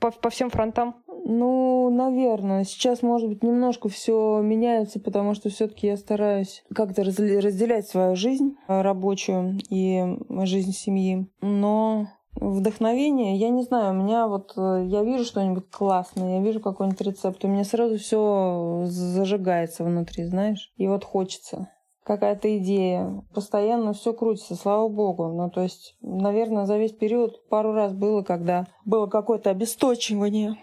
по, 0.00 0.10
по 0.10 0.30
всем 0.30 0.50
фронтам? 0.50 0.96
Ну, 1.26 1.88
наверное. 1.90 2.64
Сейчас, 2.64 3.02
может 3.02 3.28
быть, 3.28 3.42
немножко 3.42 3.88
все 3.88 4.40
меняется, 4.42 5.00
потому 5.00 5.34
что 5.34 5.48
все-таки 5.48 5.86
я 5.86 5.96
стараюсь 5.96 6.62
как-то 6.74 7.02
разделять 7.02 7.88
свою 7.88 8.14
жизнь 8.14 8.56
рабочую 8.66 9.58
и 9.70 10.04
жизнь 10.44 10.72
семьи. 10.72 11.26
Но 11.40 12.08
Вдохновение, 12.36 13.36
я 13.36 13.48
не 13.48 13.62
знаю, 13.62 13.92
у 13.92 14.02
меня 14.02 14.26
вот, 14.26 14.52
э, 14.56 14.84
я 14.86 15.04
вижу 15.04 15.24
что-нибудь 15.24 15.70
классное, 15.70 16.38
я 16.38 16.42
вижу 16.42 16.60
какой-нибудь 16.60 17.00
рецепт, 17.00 17.44
у 17.44 17.48
меня 17.48 17.64
сразу 17.64 17.96
все 17.96 18.84
зажигается 18.86 19.84
внутри, 19.84 20.24
знаешь, 20.24 20.72
и 20.76 20.88
вот 20.88 21.04
хочется 21.04 21.68
какая-то 22.04 22.58
идея. 22.58 23.24
Постоянно 23.34 23.92
все 23.94 24.12
крутится, 24.12 24.54
слава 24.54 24.88
богу. 24.88 25.28
Ну, 25.28 25.50
то 25.50 25.62
есть, 25.62 25.96
наверное, 26.02 26.66
за 26.66 26.76
весь 26.76 26.92
период 26.92 27.48
пару 27.48 27.72
раз 27.72 27.92
было, 27.92 28.22
когда 28.22 28.66
было 28.84 29.06
какое-то 29.06 29.50
обесточивание. 29.50 30.56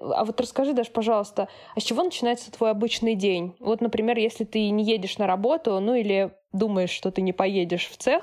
А 0.00 0.24
вот 0.24 0.40
расскажи, 0.40 0.72
даже, 0.74 0.90
пожалуйста, 0.90 1.48
а 1.74 1.80
с 1.80 1.82
чего 1.82 2.04
начинается 2.04 2.52
твой 2.52 2.70
обычный 2.70 3.16
день? 3.16 3.56
Вот, 3.58 3.80
например, 3.80 4.16
если 4.16 4.44
ты 4.44 4.70
не 4.70 4.84
едешь 4.84 5.18
на 5.18 5.26
работу, 5.26 5.80
ну 5.80 5.94
или 5.94 6.32
думаешь, 6.54 6.90
что 6.90 7.10
ты 7.10 7.20
не 7.20 7.32
поедешь 7.32 7.88
в 7.88 7.96
цех, 7.98 8.22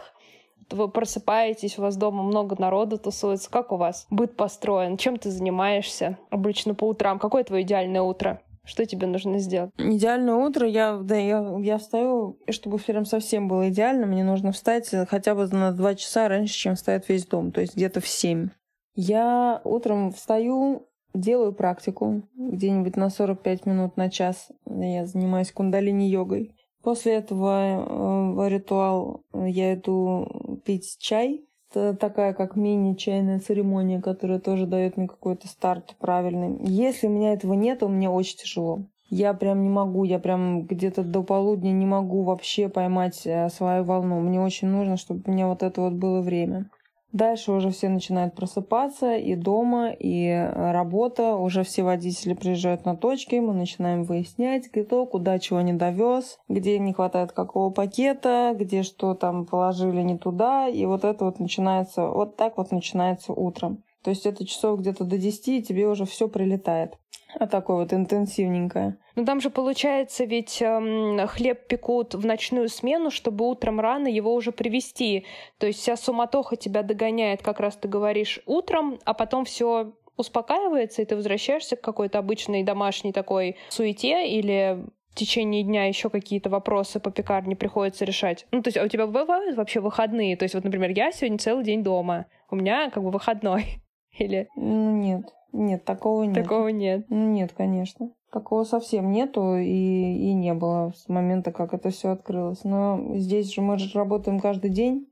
вы 0.71 0.87
просыпаетесь, 0.87 1.77
у 1.77 1.81
вас 1.81 1.97
дома 1.97 2.23
много 2.23 2.55
народу 2.59 2.97
тусуется. 2.97 3.51
Как 3.51 3.71
у 3.71 3.75
вас 3.75 4.07
быт 4.09 4.35
построен? 4.35 4.97
Чем 4.97 5.17
ты 5.17 5.29
занимаешься 5.29 6.17
обычно 6.29 6.73
по 6.73 6.85
утрам? 6.85 7.19
Какое 7.19 7.43
твое 7.43 7.63
идеальное 7.63 8.01
утро? 8.01 8.41
Что 8.63 8.85
тебе 8.85 9.07
нужно 9.07 9.39
сделать? 9.39 9.71
Идеальное 9.77 10.35
утро, 10.35 10.67
я, 10.67 10.97
да, 10.97 11.17
я, 11.17 11.57
я 11.59 11.77
встаю, 11.77 12.37
чтобы 12.49 12.77
прям 12.77 13.05
совсем 13.05 13.47
было 13.47 13.69
идеально, 13.69 14.05
мне 14.05 14.23
нужно 14.23 14.51
встать 14.51 14.89
хотя 15.09 15.33
бы 15.33 15.47
на 15.47 15.71
два 15.71 15.95
часа 15.95 16.27
раньше, 16.27 16.53
чем 16.53 16.75
встает 16.75 17.09
весь 17.09 17.25
дом, 17.25 17.51
то 17.51 17.59
есть 17.59 17.75
где-то 17.75 18.01
в 18.01 18.07
семь. 18.07 18.49
Я 18.93 19.61
утром 19.63 20.11
встаю, 20.11 20.87
делаю 21.15 21.53
практику 21.53 22.21
где-нибудь 22.35 22.97
на 22.97 23.09
45 23.09 23.65
минут 23.65 23.97
на 23.97 24.09
час. 24.11 24.51
Я 24.65 25.07
занимаюсь 25.07 25.51
кундалини-йогой. 25.51 26.53
После 26.83 27.13
этого 27.13 28.43
э, 28.43 28.49
ритуал 28.49 29.23
э, 29.33 29.45
я 29.49 29.75
иду 29.75 30.59
пить 30.65 30.97
чай. 30.99 31.45
Это 31.69 31.95
такая 31.95 32.33
как 32.33 32.55
мини-чайная 32.55 33.39
церемония, 33.39 34.01
которая 34.01 34.39
тоже 34.39 34.65
дает 34.65 34.97
мне 34.97 35.07
какой-то 35.07 35.47
старт 35.47 35.95
правильный. 35.99 36.57
Если 36.65 37.07
у 37.07 37.11
меня 37.11 37.33
этого 37.33 37.53
нет, 37.53 37.81
мне 37.83 38.09
очень 38.09 38.37
тяжело. 38.37 38.85
Я 39.09 39.33
прям 39.33 39.61
не 39.61 39.69
могу, 39.69 40.03
я 40.03 40.19
прям 40.19 40.63
где-то 40.65 41.03
до 41.03 41.21
полудня 41.21 41.71
не 41.71 41.85
могу 41.85 42.23
вообще 42.23 42.67
поймать 42.67 43.21
э, 43.25 43.49
свою 43.49 43.83
волну. 43.83 44.19
Мне 44.19 44.41
очень 44.41 44.69
нужно, 44.69 44.97
чтобы 44.97 45.23
у 45.25 45.31
меня 45.31 45.47
вот 45.47 45.63
это 45.63 45.81
вот 45.81 45.93
было 45.93 46.21
время. 46.21 46.69
Дальше 47.13 47.51
уже 47.51 47.71
все 47.71 47.89
начинают 47.89 48.35
просыпаться, 48.35 49.17
и 49.17 49.35
дома, 49.35 49.89
и 49.89 50.27
э, 50.27 50.71
работа. 50.71 51.35
Уже 51.35 51.63
все 51.63 51.83
водители 51.83 52.33
приезжают 52.33 52.85
на 52.85 52.95
точки, 52.95 53.35
мы 53.35 53.53
начинаем 53.53 54.05
выяснять, 54.05 54.69
кто 54.69 55.05
куда 55.05 55.37
чего 55.37 55.59
не 55.59 55.73
довез, 55.73 56.39
где 56.47 56.79
не 56.79 56.93
хватает 56.93 57.33
какого 57.33 57.69
пакета, 57.69 58.55
где 58.57 58.83
что 58.83 59.13
там 59.13 59.45
положили 59.45 60.01
не 60.01 60.17
туда. 60.17 60.69
И 60.69 60.85
вот 60.85 61.03
это 61.03 61.25
вот 61.25 61.39
начинается, 61.39 62.07
вот 62.07 62.37
так 62.37 62.57
вот 62.57 62.71
начинается 62.71 63.33
утром. 63.33 63.83
То 64.03 64.09
есть 64.09 64.25
это 64.25 64.45
часов 64.45 64.79
где-то 64.79 65.03
до 65.03 65.17
10, 65.17 65.47
и 65.49 65.63
тебе 65.63 65.87
уже 65.87 66.05
все 66.05 66.29
прилетает. 66.29 66.97
А 67.39 67.47
такое 67.47 67.77
вот 67.77 67.93
интенсивненькое. 67.93 68.97
Ну 69.15 69.25
там 69.25 69.41
же 69.41 69.49
получается, 69.49 70.25
ведь 70.25 70.61
эм, 70.61 71.27
хлеб 71.27 71.67
пекут 71.67 72.13
в 72.13 72.25
ночную 72.25 72.69
смену, 72.69 73.11
чтобы 73.11 73.49
утром 73.49 73.79
рано 73.79 74.07
его 74.07 74.33
уже 74.33 74.51
привезти. 74.51 75.25
То 75.57 75.67
есть 75.67 75.79
вся 75.79 75.97
суматоха 75.97 76.55
тебя 76.55 76.83
догоняет, 76.83 77.41
как 77.41 77.59
раз 77.59 77.75
ты 77.75 77.87
говоришь, 77.87 78.41
утром, 78.45 78.99
а 79.05 79.13
потом 79.13 79.45
все 79.45 79.93
успокаивается, 80.17 81.01
и 81.01 81.05
ты 81.05 81.15
возвращаешься 81.15 81.75
к 81.75 81.81
какой-то 81.81 82.19
обычной 82.19 82.63
домашней 82.63 83.11
такой 83.11 83.57
суете 83.69 84.27
или 84.27 84.85
в 85.11 85.15
течение 85.15 85.63
дня 85.63 85.85
еще 85.85 86.09
какие-то 86.09 86.49
вопросы 86.49 86.99
по 86.99 87.11
пекарне 87.11 87.55
приходится 87.55 88.05
решать? 88.05 88.45
Ну, 88.51 88.61
то 88.61 88.69
есть, 88.69 88.77
а 88.77 88.83
у 88.83 88.87
тебя 88.87 89.07
бывают 89.07 89.57
вообще 89.57 89.81
выходные? 89.81 90.37
То 90.37 90.43
есть, 90.43 90.55
вот, 90.55 90.63
например, 90.63 90.91
я 90.91 91.11
сегодня 91.11 91.37
целый 91.37 91.65
день 91.65 91.83
дома, 91.83 92.27
у 92.49 92.55
меня 92.55 92.89
как 92.89 93.03
бы 93.03 93.11
выходной. 93.11 93.81
Или... 94.17 94.47
Ну, 94.55 94.95
нет, 94.97 95.25
нет, 95.53 95.83
такого 95.85 96.23
нет. 96.23 96.43
Такого 96.43 96.67
нет. 96.69 97.05
Ну, 97.09 97.29
нет, 97.29 97.53
конечно. 97.55 98.11
Такого 98.31 98.63
совсем 98.63 99.11
нету 99.11 99.55
и, 99.55 99.65
и 99.65 100.33
не 100.33 100.53
было 100.53 100.93
с 100.95 101.09
момента, 101.09 101.51
как 101.51 101.73
это 101.73 101.89
все 101.89 102.11
открылось. 102.11 102.63
Но 102.63 103.15
здесь 103.15 103.53
же 103.53 103.61
мы 103.61 103.77
же 103.77 103.97
работаем 103.97 104.39
каждый 104.39 104.69
день, 104.69 105.07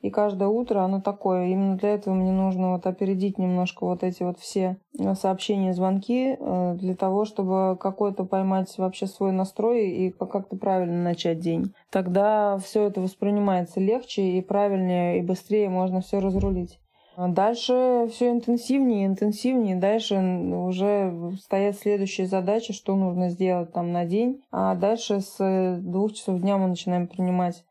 и 0.00 0.10
каждое 0.10 0.48
утро 0.48 0.80
оно 0.80 1.00
такое. 1.00 1.46
Именно 1.46 1.76
для 1.76 1.90
этого 1.90 2.12
мне 2.12 2.32
нужно 2.32 2.72
вот 2.72 2.86
опередить 2.86 3.38
немножко 3.38 3.86
вот 3.86 4.02
эти 4.02 4.22
вот 4.22 4.38
все 4.38 4.76
э, 4.98 5.14
сообщения, 5.14 5.72
звонки, 5.72 6.36
э, 6.38 6.74
для 6.74 6.94
того, 6.94 7.24
чтобы 7.24 7.78
какой-то 7.78 8.24
поймать 8.24 8.76
вообще 8.76 9.06
свой 9.06 9.32
настрой 9.32 9.88
и 9.88 10.10
как-то 10.10 10.56
правильно 10.56 11.02
начать 11.02 11.38
день. 11.38 11.72
Тогда 11.90 12.58
все 12.58 12.82
это 12.82 13.00
воспринимается 13.00 13.80
легче 13.80 14.32
и 14.32 14.42
правильнее, 14.42 15.20
и 15.20 15.22
быстрее 15.22 15.70
можно 15.70 16.02
все 16.02 16.18
разрулить. 16.18 16.80
А 17.16 17.28
дальше 17.28 18.08
все 18.10 18.30
интенсивнее, 18.30 19.06
интенсивнее. 19.06 19.76
Дальше 19.76 20.16
уже 20.16 21.32
стоят 21.40 21.76
следующие 21.76 22.26
задачи, 22.26 22.72
что 22.72 22.96
нужно 22.96 23.30
сделать 23.30 23.72
там 23.72 23.92
на 23.92 24.04
день. 24.04 24.42
А 24.50 24.74
дальше 24.74 25.20
с 25.20 25.78
двух 25.80 26.14
часов 26.14 26.40
дня 26.40 26.58
мы 26.58 26.66
начинаем 26.66 27.06
принимать 27.06 27.64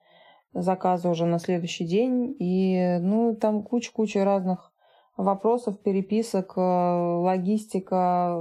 заказы 0.54 1.10
уже 1.10 1.26
на 1.26 1.40
следующий 1.40 1.86
день. 1.86 2.36
И, 2.40 3.00
ну, 3.02 3.36
там 3.36 3.64
куча-куча 3.64 4.24
разных 4.24 4.72
вопросов, 5.18 5.80
переписок, 5.82 6.54
э, 6.56 6.62
логистика, 6.62 8.40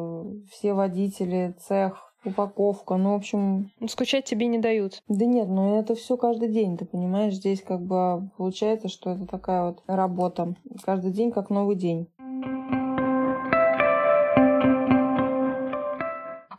все 0.51 0.73
водители, 0.73 1.55
цех, 1.59 2.12
упаковка, 2.25 2.97
ну, 2.97 3.13
в 3.13 3.17
общем... 3.17 3.71
Ну, 3.81 3.89
скучать 3.89 4.25
тебе 4.25 4.47
не 4.47 4.59
дают. 4.59 5.03
Да 5.09 5.25
нет, 5.25 5.49
ну 5.49 5.79
это 5.79 5.95
все 5.95 6.17
каждый 6.17 6.49
день, 6.49 6.77
ты 6.77 6.85
понимаешь, 6.85 7.35
здесь 7.35 7.63
как 7.63 7.81
бы 7.81 8.29
получается, 8.37 8.89
что 8.89 9.11
это 9.11 9.27
такая 9.27 9.65
вот 9.67 9.83
работа. 9.87 10.55
Каждый 10.85 11.13
день 11.13 11.33
как 11.33 11.51
новый 11.51 11.77
день. 11.77 12.09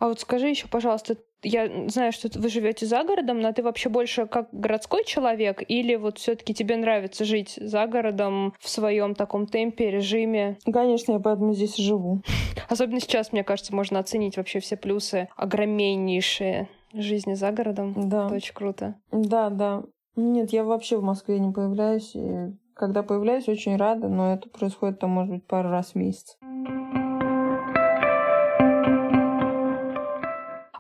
А 0.04 0.10
вот 0.10 0.20
скажи 0.20 0.50
еще, 0.50 0.68
пожалуйста, 0.68 1.16
я 1.44 1.88
знаю, 1.88 2.12
что 2.12 2.28
вы 2.38 2.50
живете 2.50 2.86
за 2.86 3.06
городом, 3.06 3.40
но 3.40 3.54
ты 3.54 3.64
вообще 3.64 3.88
больше 3.88 4.26
как 4.26 4.50
городской 4.52 5.06
человек 5.06 5.64
или 5.66 5.96
вот 5.96 6.18
все-таки 6.18 6.54
тебе 6.54 6.76
нравится 6.76 7.24
жить 7.24 7.54
за 7.56 7.88
городом 7.88 8.54
в 8.60 8.68
своем 8.68 9.16
таком 9.16 9.48
темпе, 9.48 9.92
режиме? 9.92 10.58
Конечно, 10.66 11.14
я 11.14 11.20
поэтому 11.20 11.54
здесь 11.54 11.78
живу. 11.78 12.22
Особенно 12.68 13.00
сейчас, 13.00 13.32
мне 13.32 13.46
кажется, 13.46 13.74
можно 13.74 13.98
оценить 13.98 14.36
вообще 14.36 14.60
все 14.60 14.76
плюсы 14.76 15.30
огромнейшие 15.38 16.68
жизни 16.94 17.36
за 17.36 17.54
городом. 17.54 17.94
Да. 17.96 18.26
Это 18.26 18.36
очень 18.36 18.54
круто. 18.54 18.96
Да, 19.10 19.50
да. 19.50 19.84
Нет, 20.18 20.52
я 20.52 20.66
вообще 20.66 20.98
в 20.98 21.04
Москве 21.04 21.40
не 21.40 21.54
появляюсь. 21.54 22.14
И 22.14 22.52
когда 22.74 23.04
появляюсь, 23.04 23.48
очень 23.48 23.78
рада, 23.78 24.10
но 24.10 24.34
это 24.34 24.50
происходит 24.50 25.00
там, 25.00 25.12
может 25.12 25.34
быть, 25.34 25.48
пару 25.48 25.70
раз 25.70 25.92
в 25.92 25.96
месяц. 25.96 26.38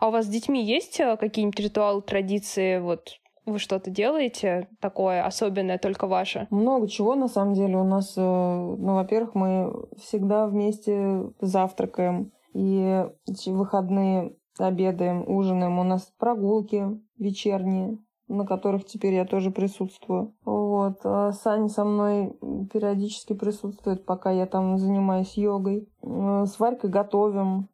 А 0.03 0.09
у 0.09 0.11
вас 0.11 0.25
с 0.25 0.27
детьми 0.27 0.61
есть 0.61 0.99
э, 0.99 1.15
какие-нибудь 1.15 1.61
ритуалы, 1.61 2.01
традиции? 2.01 2.77
Вот 2.79 3.21
вы 3.45 3.57
что-то 3.57 3.89
делаете 3.89 4.67
такое 4.81 5.25
особенное, 5.25 5.77
только 5.77 6.07
ваше? 6.07 6.45
Много 6.49 6.89
чего, 6.89 7.15
на 7.15 7.29
самом 7.29 7.53
деле. 7.53 7.77
У 7.77 7.85
нас, 7.85 8.13
э, 8.17 8.21
ну, 8.21 8.95
во-первых, 8.95 9.33
мы 9.33 9.73
всегда 9.97 10.45
вместе 10.47 11.31
завтракаем. 11.39 12.33
И 12.53 13.05
выходные 13.45 14.35
обедаем, 14.59 15.23
ужинаем. 15.25 15.79
У 15.79 15.83
нас 15.83 16.11
прогулки 16.19 16.83
вечерние, 17.17 17.97
на 18.27 18.45
которых 18.45 18.83
теперь 18.83 19.13
я 19.13 19.23
тоже 19.23 19.51
присутствую. 19.51 20.33
Вот. 20.43 20.99
А 21.05 21.31
Саня 21.31 21.69
со 21.69 21.85
мной 21.85 22.33
периодически 22.73 23.35
присутствует, 23.35 24.05
пока 24.05 24.31
я 24.31 24.47
там 24.47 24.77
занимаюсь 24.77 25.37
йогой. 25.37 25.87
Э, 26.01 26.43
с 26.45 26.59
Варькой 26.59 26.89
готовим 26.89 27.69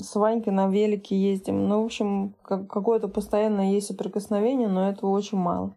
с 0.00 0.14
Ванькой 0.14 0.52
на 0.52 0.68
велике 0.68 1.16
ездим. 1.16 1.68
Ну, 1.68 1.82
в 1.82 1.86
общем, 1.86 2.34
как, 2.42 2.68
какое-то 2.68 3.08
постоянное 3.08 3.72
есть 3.72 3.88
соприкосновение, 3.88 4.68
но 4.68 4.88
этого 4.88 5.10
очень 5.10 5.38
мало. 5.38 5.74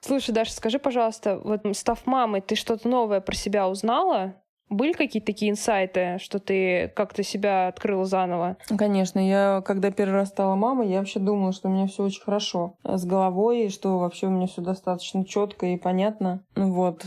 Слушай, 0.00 0.32
Даша, 0.32 0.52
скажи, 0.52 0.78
пожалуйста, 0.78 1.40
вот 1.42 1.62
став 1.76 2.06
мамой, 2.06 2.40
ты 2.40 2.54
что-то 2.54 2.88
новое 2.88 3.20
про 3.20 3.34
себя 3.34 3.68
узнала? 3.68 4.34
Были 4.68 4.92
какие-то 4.92 5.26
такие 5.26 5.50
инсайты, 5.50 6.18
что 6.20 6.40
ты 6.40 6.92
как-то 6.96 7.22
себя 7.22 7.68
открыла 7.68 8.04
заново? 8.04 8.56
Конечно, 8.76 9.18
я 9.18 9.62
когда 9.64 9.90
первый 9.92 10.14
раз 10.14 10.28
стала 10.28 10.56
мамой, 10.56 10.88
я 10.88 10.98
вообще 10.98 11.20
думала, 11.20 11.52
что 11.52 11.68
у 11.68 11.72
меня 11.72 11.86
все 11.86 12.04
очень 12.04 12.22
хорошо 12.22 12.74
с 12.82 13.04
головой, 13.04 13.66
и 13.66 13.68
что 13.68 13.98
вообще 13.98 14.26
у 14.26 14.30
меня 14.30 14.46
все 14.46 14.62
достаточно 14.62 15.24
четко 15.24 15.66
и 15.66 15.76
понятно. 15.76 16.42
Вот 16.56 17.04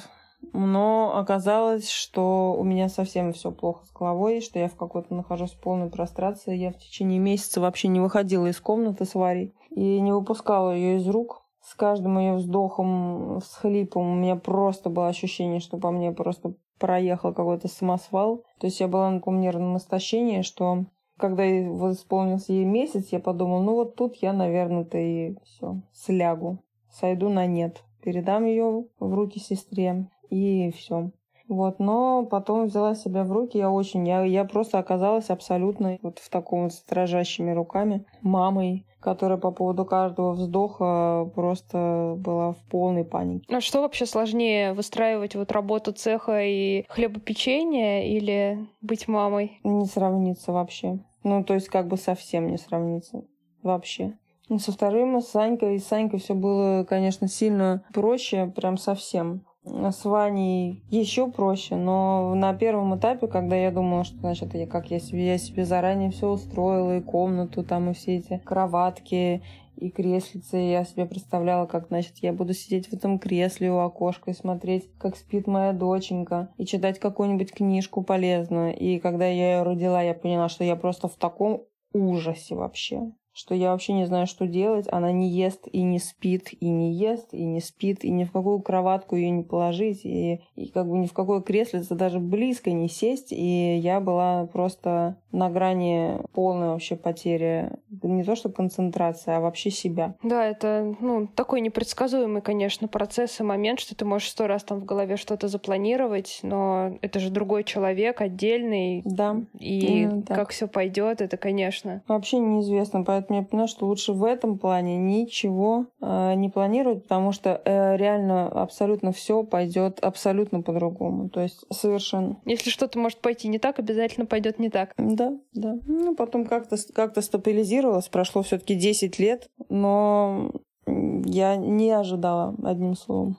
но 0.53 1.13
оказалось, 1.15 1.89
что 1.89 2.55
у 2.57 2.63
меня 2.63 2.89
совсем 2.89 3.33
все 3.33 3.51
плохо 3.51 3.85
с 3.85 3.91
головой, 3.91 4.41
что 4.41 4.59
я 4.59 4.67
в 4.67 4.75
какой-то 4.75 5.13
нахожусь 5.13 5.51
в 5.51 5.59
полной 5.59 5.89
прострации. 5.89 6.55
Я 6.55 6.71
в 6.71 6.77
течение 6.77 7.19
месяца 7.19 7.61
вообще 7.61 7.87
не 7.87 7.99
выходила 7.99 8.47
из 8.47 8.59
комнаты 8.59 9.05
с 9.05 9.15
Варей 9.15 9.53
и 9.69 9.99
не 9.99 10.11
выпускала 10.11 10.71
ее 10.71 10.97
из 10.97 11.07
рук. 11.07 11.43
С 11.61 11.75
каждым 11.75 12.17
ее 12.17 12.33
вздохом, 12.35 13.41
с 13.43 13.53
хлипом 13.55 14.11
у 14.11 14.15
меня 14.15 14.35
просто 14.35 14.89
было 14.89 15.07
ощущение, 15.07 15.59
что 15.59 15.77
по 15.77 15.91
мне 15.91 16.11
просто 16.11 16.55
проехал 16.79 17.33
какой-то 17.33 17.67
самосвал. 17.67 18.43
То 18.59 18.67
есть 18.67 18.79
я 18.79 18.87
была 18.87 19.11
на 19.11 19.19
таком 19.19 19.39
нервном 19.39 19.77
истощении, 19.77 20.41
что 20.41 20.85
когда 21.17 21.45
исполнился 21.45 22.53
ей 22.53 22.65
месяц, 22.65 23.09
я 23.11 23.19
подумала, 23.19 23.61
ну 23.61 23.75
вот 23.75 23.95
тут 23.95 24.15
я, 24.15 24.31
наверное-то 24.31 24.97
и 24.97 25.35
все, 25.43 25.81
слягу, 25.93 26.59
сойду 26.89 27.29
на 27.29 27.45
нет. 27.45 27.83
Передам 28.01 28.45
ее 28.45 28.85
в 28.99 29.13
руки 29.13 29.39
сестре 29.39 30.07
и 30.29 30.71
все. 30.71 31.11
Вот, 31.49 31.79
но 31.79 32.27
потом 32.27 32.67
взяла 32.67 32.93
себя 32.93 33.23
в 33.23 33.31
руки, 33.31 33.57
я 33.57 33.71
очень, 33.71 34.07
я, 34.07 34.23
я 34.23 34.45
просто 34.45 34.77
оказалась 34.77 35.31
абсолютно 35.31 35.97
вот 36.03 36.19
в 36.19 36.29
таком 36.29 36.65
вот 36.65 36.73
дрожащими 36.87 37.51
руками 37.51 38.05
мамой, 38.21 38.85
которая 38.99 39.39
по 39.39 39.49
поводу 39.49 39.83
каждого 39.83 40.33
вздоха 40.33 41.27
просто 41.33 42.13
была 42.17 42.51
в 42.51 42.63
полной 42.69 43.03
панике. 43.03 43.45
А 43.51 43.61
что 43.61 43.81
вообще 43.81 44.05
сложнее, 44.05 44.73
выстраивать 44.73 45.35
вот 45.35 45.51
работу 45.51 45.91
цеха 45.91 46.39
и 46.43 46.85
хлебопечения 46.87 48.03
или 48.03 48.67
быть 48.81 49.07
мамой? 49.07 49.59
Не 49.63 49.85
сравнится 49.85 50.51
вообще. 50.51 50.99
Ну, 51.23 51.43
то 51.43 51.55
есть 51.55 51.69
как 51.69 51.87
бы 51.87 51.97
совсем 51.97 52.51
не 52.51 52.57
сравнится 52.57 53.23
вообще. 53.63 54.13
Со 54.57 54.71
вторым, 54.71 55.19
с 55.19 55.27
Санькой, 55.27 55.79
с 55.79 55.85
Санькой 55.85 56.19
все 56.19 56.33
было, 56.33 56.83
конечно, 56.83 57.27
сильно 57.27 57.83
проще, 57.93 58.51
прям 58.55 58.77
совсем 58.77 59.45
с 59.65 60.05
Ваней 60.05 60.83
еще 60.89 61.29
проще, 61.29 61.75
но 61.75 62.33
на 62.35 62.53
первом 62.53 62.97
этапе, 62.97 63.27
когда 63.27 63.55
я 63.55 63.71
думала, 63.71 64.03
что, 64.03 64.17
значит, 64.19 64.53
я, 64.55 64.67
как 64.67 64.91
я 64.91 64.99
себе, 64.99 65.27
я 65.27 65.37
себе 65.37 65.65
заранее 65.65 66.11
все 66.11 66.29
устроила, 66.29 66.97
и 66.97 67.01
комнату 67.01 67.63
там, 67.63 67.89
и 67.89 67.93
все 67.93 68.17
эти 68.17 68.41
кроватки, 68.43 69.43
и 69.75 69.89
креслицы, 69.89 70.57
я 70.57 70.83
себе 70.83 71.05
представляла, 71.05 71.65
как, 71.65 71.87
значит, 71.87 72.17
я 72.17 72.33
буду 72.33 72.53
сидеть 72.53 72.87
в 72.87 72.93
этом 72.93 73.17
кресле 73.17 73.71
у 73.71 73.79
окошка 73.79 74.31
и 74.31 74.33
смотреть, 74.33 74.89
как 74.97 75.15
спит 75.15 75.47
моя 75.47 75.71
доченька, 75.71 76.49
и 76.57 76.65
читать 76.65 76.99
какую-нибудь 76.99 77.53
книжку 77.53 78.03
полезную. 78.03 78.75
И 78.75 78.99
когда 78.99 79.25
я 79.25 79.57
ее 79.57 79.63
родила, 79.63 80.01
я 80.01 80.13
поняла, 80.13 80.49
что 80.49 80.63
я 80.63 80.75
просто 80.75 81.07
в 81.07 81.15
таком 81.15 81.63
ужасе 81.93 82.55
вообще 82.55 83.11
что 83.39 83.55
я 83.55 83.71
вообще 83.71 83.93
не 83.93 84.05
знаю, 84.05 84.27
что 84.27 84.47
делать. 84.47 84.87
Она 84.91 85.13
не 85.13 85.29
ест 85.29 85.65
и 85.71 85.81
не 85.81 85.97
спит, 85.97 86.49
и 86.59 86.67
не 86.67 86.93
ест, 86.93 87.33
и 87.33 87.45
не 87.45 87.61
спит, 87.61 88.03
и 88.03 88.11
ни 88.11 88.25
в 88.25 88.33
какую 88.33 88.59
кроватку 88.59 89.15
ее 89.15 89.29
не 89.29 89.43
положить, 89.43 90.01
и, 90.03 90.41
и 90.57 90.67
как 90.67 90.89
бы 90.89 90.97
ни 90.97 91.05
в 91.05 91.13
какое 91.13 91.39
креслице 91.39 91.95
даже 91.95 92.19
близко 92.19 92.71
не 92.71 92.89
сесть. 92.89 93.31
И 93.31 93.77
я 93.77 94.01
была 94.01 94.45
просто 94.47 95.15
на 95.31 95.49
грани 95.49 96.17
полной 96.33 96.67
вообще 96.67 96.97
потери. 96.97 97.71
Не 98.03 98.25
то, 98.25 98.35
что 98.35 98.49
концентрация, 98.49 99.37
а 99.37 99.39
вообще 99.39 99.71
себя. 99.71 100.15
Да, 100.21 100.45
это 100.45 100.93
ну, 100.99 101.27
такой 101.27 101.61
непредсказуемый, 101.61 102.41
конечно, 102.41 102.89
процесс 102.89 103.39
и 103.39 103.43
момент, 103.43 103.79
что 103.79 103.95
ты 103.95 104.03
можешь 104.03 104.31
сто 104.31 104.47
раз 104.47 104.63
там 104.65 104.81
в 104.81 104.85
голове 104.85 105.15
что-то 105.15 105.47
запланировать, 105.47 106.39
но 106.43 106.97
это 107.01 107.19
же 107.19 107.29
другой 107.29 107.63
человек, 107.63 108.19
отдельный. 108.19 109.01
Да. 109.05 109.37
И 109.57 110.09
как 110.27 110.49
все 110.49 110.67
пойдет, 110.67 111.21
это, 111.21 111.37
конечно. 111.37 112.01
Вообще 112.07 112.39
неизвестно, 112.39 113.03
поэтому 113.05 113.28
я 113.37 113.43
поняла, 113.43 113.67
что 113.67 113.85
лучше 113.85 114.13
в 114.13 114.23
этом 114.23 114.57
плане 114.57 114.97
ничего 114.97 115.87
э, 116.01 116.33
не 116.35 116.49
планировать, 116.49 117.03
потому 117.03 117.31
что 117.31 117.61
э, 117.63 117.97
реально 117.97 118.47
абсолютно 118.47 119.11
все 119.11 119.43
пойдет 119.43 119.99
абсолютно 119.99 120.61
по-другому. 120.61 121.29
То 121.29 121.41
есть 121.41 121.65
совершенно. 121.71 122.37
Если 122.45 122.69
что-то 122.69 122.99
может 122.99 123.19
пойти 123.19 123.47
не 123.47 123.59
так, 123.59 123.79
обязательно 123.79 124.25
пойдет 124.25 124.59
не 124.59 124.69
так. 124.69 124.93
Да, 124.97 125.33
да. 125.53 125.79
Ну, 125.85 126.15
потом 126.15 126.45
как-то 126.45 126.77
как 126.93 127.21
стабилизировалось. 127.21 128.07
Прошло 128.07 128.41
все-таки 128.43 128.75
10 128.75 129.19
лет, 129.19 129.49
но 129.69 130.51
я 130.87 131.55
не 131.55 131.91
ожидала, 131.91 132.55
одним 132.63 132.95
словом. 132.95 133.37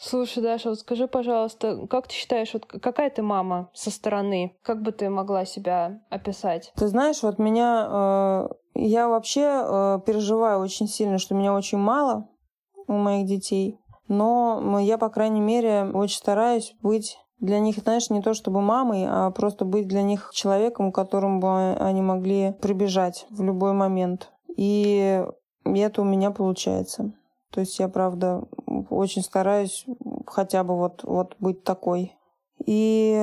Слушай, 0.00 0.42
Даша, 0.44 0.70
вот 0.70 0.78
скажи, 0.78 1.08
пожалуйста, 1.08 1.86
как 1.88 2.06
ты 2.06 2.14
считаешь, 2.14 2.54
вот 2.54 2.66
какая 2.66 3.10
ты 3.10 3.22
мама 3.22 3.68
со 3.74 3.90
стороны? 3.90 4.56
Как 4.62 4.80
бы 4.80 4.92
ты 4.92 5.10
могла 5.10 5.44
себя 5.44 6.00
описать? 6.08 6.72
Ты 6.76 6.86
знаешь, 6.86 7.22
вот 7.22 7.38
меня... 7.38 7.88
Э, 7.90 8.48
я 8.74 9.08
вообще 9.08 9.40
э, 9.42 10.00
переживаю 10.06 10.60
очень 10.60 10.86
сильно, 10.86 11.18
что 11.18 11.34
меня 11.34 11.52
очень 11.52 11.78
мало 11.78 12.28
у 12.86 12.92
моих 12.92 13.26
детей. 13.26 13.80
Но 14.06 14.78
я, 14.78 14.98
по 14.98 15.10
крайней 15.10 15.40
мере, 15.40 15.84
очень 15.92 16.16
стараюсь 16.16 16.74
быть 16.80 17.18
для 17.40 17.58
них, 17.60 17.76
знаешь, 17.78 18.08
не 18.08 18.22
то 18.22 18.34
чтобы 18.34 18.60
мамой, 18.60 19.04
а 19.06 19.30
просто 19.30 19.64
быть 19.64 19.86
для 19.86 20.02
них 20.02 20.30
человеком, 20.32 20.90
к 20.90 20.94
которому 20.94 21.40
бы 21.40 21.74
они 21.74 22.02
могли 22.02 22.54
прибежать 22.60 23.26
в 23.30 23.42
любой 23.42 23.72
момент. 23.72 24.32
И 24.56 25.24
это 25.64 26.02
у 26.02 26.04
меня 26.04 26.30
получается. 26.30 27.12
То 27.50 27.60
есть 27.60 27.78
я, 27.78 27.88
правда, 27.88 28.44
очень 28.90 29.22
стараюсь 29.22 29.86
хотя 30.26 30.64
бы 30.64 30.76
вот, 30.76 31.02
вот 31.04 31.36
быть 31.38 31.64
такой. 31.64 32.14
И 32.64 33.14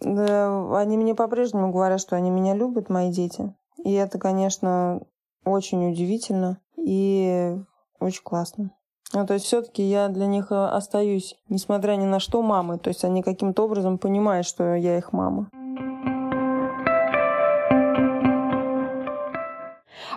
да, 0.00 0.78
они 0.78 0.96
мне 0.96 1.14
по-прежнему 1.14 1.72
говорят, 1.72 2.00
что 2.00 2.16
они 2.16 2.30
меня 2.30 2.54
любят, 2.54 2.88
мои 2.88 3.10
дети. 3.10 3.54
И 3.84 3.92
это, 3.92 4.18
конечно, 4.18 5.02
очень 5.44 5.90
удивительно 5.90 6.58
и 6.76 7.56
очень 7.98 8.22
классно. 8.22 8.72
Ну, 9.12 9.26
то 9.26 9.34
есть 9.34 9.46
все-таки 9.46 9.82
я 9.82 10.08
для 10.08 10.26
них 10.26 10.52
э, 10.52 10.54
остаюсь, 10.54 11.36
несмотря 11.48 11.96
ни 11.96 12.04
на 12.04 12.20
что, 12.20 12.42
мамой. 12.42 12.78
То 12.78 12.88
есть 12.88 13.04
они 13.04 13.22
каким-то 13.22 13.64
образом 13.64 13.98
понимают, 13.98 14.46
что 14.46 14.74
я 14.74 14.96
их 14.96 15.12
мама. 15.12 15.50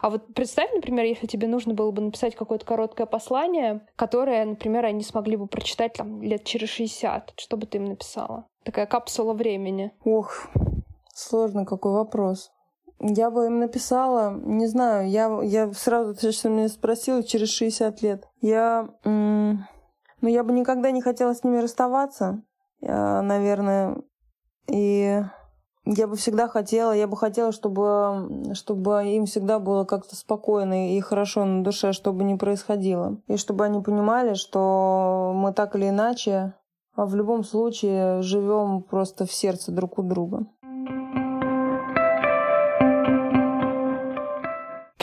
А 0.03 0.09
вот 0.09 0.33
представь, 0.33 0.69
например, 0.73 1.05
если 1.05 1.27
тебе 1.27 1.47
нужно 1.47 1.73
было 1.73 1.89
бы 1.91 2.01
написать 2.01 2.35
какое-то 2.35 2.65
короткое 2.65 3.07
послание, 3.07 3.87
которое, 3.95 4.43
например, 4.43 4.83
они 4.83 5.01
смогли 5.01 5.37
бы 5.37 5.47
прочитать 5.47 5.93
там 5.93 6.21
лет 6.21 6.43
через 6.43 6.67
60, 6.71 7.31
что 7.37 7.55
бы 7.55 7.65
ты 7.65 7.77
им 7.77 7.85
написала? 7.85 8.45
Такая 8.65 8.85
капсула 8.85 9.31
времени. 9.31 9.93
Ох, 10.03 10.49
сложный 11.15 11.65
какой 11.65 11.93
вопрос. 11.93 12.51
Я 12.99 13.31
бы 13.31 13.45
им 13.45 13.59
написала, 13.59 14.33
не 14.33 14.67
знаю, 14.67 15.09
я, 15.09 15.39
я 15.41 15.71
сразу, 15.71 16.13
ты 16.15 16.33
что 16.33 16.49
меня 16.49 16.67
спросила, 16.67 17.23
через 17.23 17.51
60 17.51 18.01
лет. 18.01 18.27
Я, 18.41 18.89
ну, 19.05 19.57
я 20.21 20.43
бы 20.43 20.51
никогда 20.51 20.91
не 20.91 21.01
хотела 21.01 21.33
с 21.33 21.45
ними 21.45 21.59
расставаться, 21.59 22.43
наверное, 22.81 23.95
и 24.67 25.21
я 25.85 26.07
бы 26.07 26.15
всегда 26.15 26.47
хотела, 26.47 26.91
я 26.91 27.07
бы 27.07 27.17
хотела, 27.17 27.51
чтобы, 27.51 28.53
чтобы 28.53 29.03
им 29.05 29.25
всегда 29.25 29.59
было 29.59 29.83
как-то 29.83 30.15
спокойно 30.15 30.95
и 30.95 30.99
хорошо 31.01 31.45
на 31.45 31.63
душе, 31.63 31.93
что 31.93 32.13
бы 32.13 32.23
ни 32.23 32.35
происходило. 32.35 33.17
И 33.27 33.37
чтобы 33.37 33.65
они 33.65 33.81
понимали, 33.81 34.33
что 34.33 35.33
мы 35.35 35.53
так 35.53 35.75
или 35.75 35.89
иначе 35.89 36.53
а 36.95 37.05
в 37.05 37.15
любом 37.15 37.43
случае 37.43 38.21
живем 38.21 38.83
просто 38.83 39.25
в 39.25 39.33
сердце 39.33 39.71
друг 39.71 39.97
у 39.97 40.03
друга. 40.03 40.45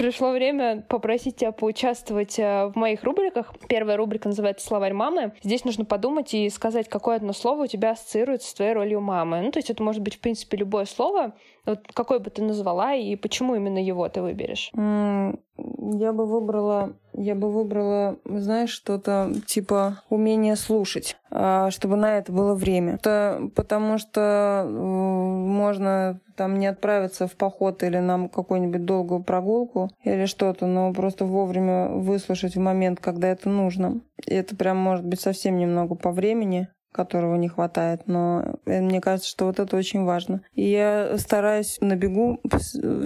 Пришло 0.01 0.31
время 0.31 0.81
попросить 0.89 1.37
тебя 1.37 1.53
поучаствовать 1.53 2.39
э, 2.39 2.69
в 2.69 2.75
моих 2.75 3.05
рубриках. 3.05 3.53
Первая 3.69 3.99
рубрика 3.99 4.29
называется 4.29 4.67
«Словарь 4.67 4.95
мамы». 4.95 5.35
Здесь 5.43 5.67
нужно 5.67 5.85
подумать 5.85 6.33
и 6.33 6.49
сказать, 6.49 6.89
какое 6.89 7.17
одно 7.17 7.35
слово 7.35 7.65
у 7.65 7.67
тебя 7.67 7.91
ассоциируется 7.91 8.49
с 8.49 8.55
твоей 8.55 8.73
ролью 8.73 9.03
мамы. 9.03 9.43
Ну, 9.43 9.51
то 9.51 9.59
есть 9.59 9.69
это 9.69 9.83
может 9.83 10.01
быть, 10.01 10.15
в 10.15 10.21
принципе, 10.21 10.57
любое 10.57 10.87
слово. 10.87 11.35
Вот 11.67 11.81
какое 11.93 12.19
бы 12.19 12.31
ты 12.31 12.43
назвала 12.43 12.95
и 12.95 13.17
почему 13.17 13.55
именно 13.55 13.79
его 13.79 14.09
ты 14.09 14.23
выберешь? 14.23 14.71
Я 14.75 16.13
бы 16.13 16.27
выбрала, 16.27 16.95
я 17.13 17.35
бы 17.35 17.51
выбрала, 17.51 18.17
знаешь, 18.25 18.71
что-то 18.71 19.33
типа 19.47 20.03
умение 20.09 20.57
слушать, 20.57 21.17
а, 21.31 21.71
чтобы 21.71 21.97
на 21.97 22.17
это 22.17 22.33
было 22.33 22.55
время. 22.55 22.95
Это 22.95 23.51
потому 23.55 23.99
что 23.99 24.67
можно 24.71 26.21
там 26.37 26.59
не 26.59 26.67
отправиться 26.67 27.27
в 27.27 27.33
поход 27.37 27.83
или 27.83 27.99
нам 27.99 28.29
какую-нибудь 28.29 28.85
долгую 28.87 29.23
прогулку 29.23 29.91
или 30.05 30.25
что-то, 30.25 30.67
но 30.67 30.93
просто 30.95 31.27
вовремя 31.27 31.89
выслушать 31.89 32.57
в 32.57 32.61
момент, 32.61 33.01
когда 33.01 33.29
это 33.29 33.51
нужно. 33.51 34.01
И 34.27 34.35
это 34.35 34.57
прям 34.57 34.79
может 34.79 35.05
быть 35.05 35.21
совсем 35.21 35.59
немного 35.59 35.95
по 35.95 36.11
времени, 36.11 36.69
которого 36.93 37.37
не 37.37 37.49
хватает, 37.49 38.03
но 38.07 38.59
э, 38.67 38.81
мне 38.81 39.01
кажется, 39.01 39.29
что 39.29 39.47
вот 39.47 39.59
это 39.59 39.77
очень 39.77 40.05
важно. 40.05 40.43
И 40.55 40.69
я 40.69 41.17
стараюсь 41.19 41.79
на 41.81 41.97
бегу 41.97 42.41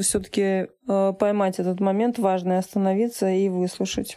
все-таки 0.01 0.68
э, 0.89 1.12
поймать 1.18 1.59
этот 1.59 1.80
момент 1.80 2.18
важный, 2.18 2.59
остановиться 2.59 3.28
и 3.28 3.49
выслушать. 3.49 4.16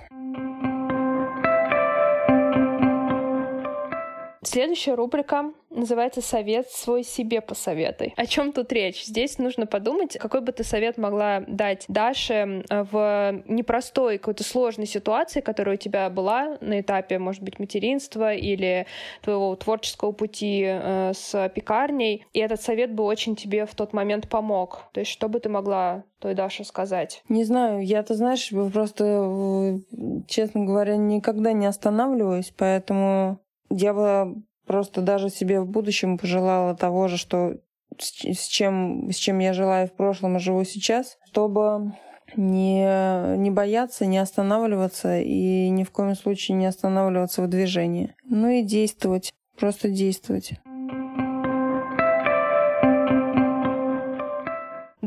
Следующая 4.50 4.94
рубрика 4.94 5.52
называется 5.70 6.22
«Совет 6.22 6.70
свой 6.70 7.04
себе 7.04 7.42
посоветуй». 7.42 8.14
О 8.16 8.26
чем 8.26 8.54
тут 8.54 8.72
речь? 8.72 9.04
Здесь 9.04 9.40
нужно 9.40 9.66
подумать, 9.66 10.18
какой 10.18 10.40
бы 10.40 10.54
ты 10.54 10.64
совет 10.64 10.98
могла 10.98 11.42
дать 11.46 11.84
Даше 11.90 12.64
в 12.70 13.44
непростой, 13.46 14.18
какой-то 14.18 14.46
сложной 14.46 14.86
ситуации, 14.86 15.42
которая 15.42 15.76
у 15.76 15.78
тебя 15.78 16.10
была 16.10 16.58
на 16.62 16.80
этапе, 16.80 17.20
может 17.20 17.44
быть, 17.44 17.60
материнства 17.60 18.34
или 18.34 18.88
твоего 19.22 19.54
творческого 19.58 20.14
пути 20.14 20.64
э, 20.66 21.12
с 21.14 21.52
пекарней. 21.54 22.26
И 22.32 22.40
этот 22.40 22.62
совет 22.62 22.94
бы 22.94 23.04
очень 23.04 23.36
тебе 23.36 23.66
в 23.66 23.76
тот 23.76 23.92
момент 23.92 24.30
помог. 24.30 24.84
То 24.94 25.02
есть 25.02 25.12
что 25.12 25.28
бы 25.28 25.42
ты 25.42 25.50
могла 25.50 26.06
той 26.20 26.36
Даше 26.36 26.64
сказать? 26.64 27.22
Не 27.28 27.44
знаю, 27.44 27.86
я-то, 27.86 28.16
знаешь, 28.16 28.50
просто, 28.72 29.82
честно 30.30 30.64
говоря, 30.64 30.96
никогда 30.96 31.52
не 31.52 31.66
останавливаюсь, 31.66 32.54
поэтому 32.58 33.42
я 33.70 33.94
бы 33.94 34.44
просто 34.66 35.02
даже 35.02 35.30
себе 35.30 35.62
в 35.62 35.68
будущем 35.68 36.18
пожелала 36.18 36.76
того 36.76 37.08
же, 37.08 37.18
что 37.18 37.56
с 38.00 38.48
чем, 38.48 39.12
с 39.12 39.16
чем 39.16 39.40
я 39.40 39.54
жила 39.54 39.84
и 39.84 39.88
в 39.88 39.94
прошлом 39.94 40.38
и 40.38 40.40
живу 40.40 40.64
сейчас, 40.64 41.18
чтобы 41.26 41.94
не, 42.36 43.38
не 43.38 43.52
бояться, 43.52 44.06
не 44.06 44.18
останавливаться 44.18 45.20
и 45.20 45.70
ни 45.70 45.84
в 45.84 45.92
коем 45.92 46.16
случае 46.16 46.58
не 46.58 46.66
останавливаться 46.66 47.42
в 47.42 47.48
движении. 47.48 48.16
Ну 48.26 48.50
и 48.50 48.64
действовать, 48.64 49.34
просто 49.58 49.90
действовать. 49.90 50.54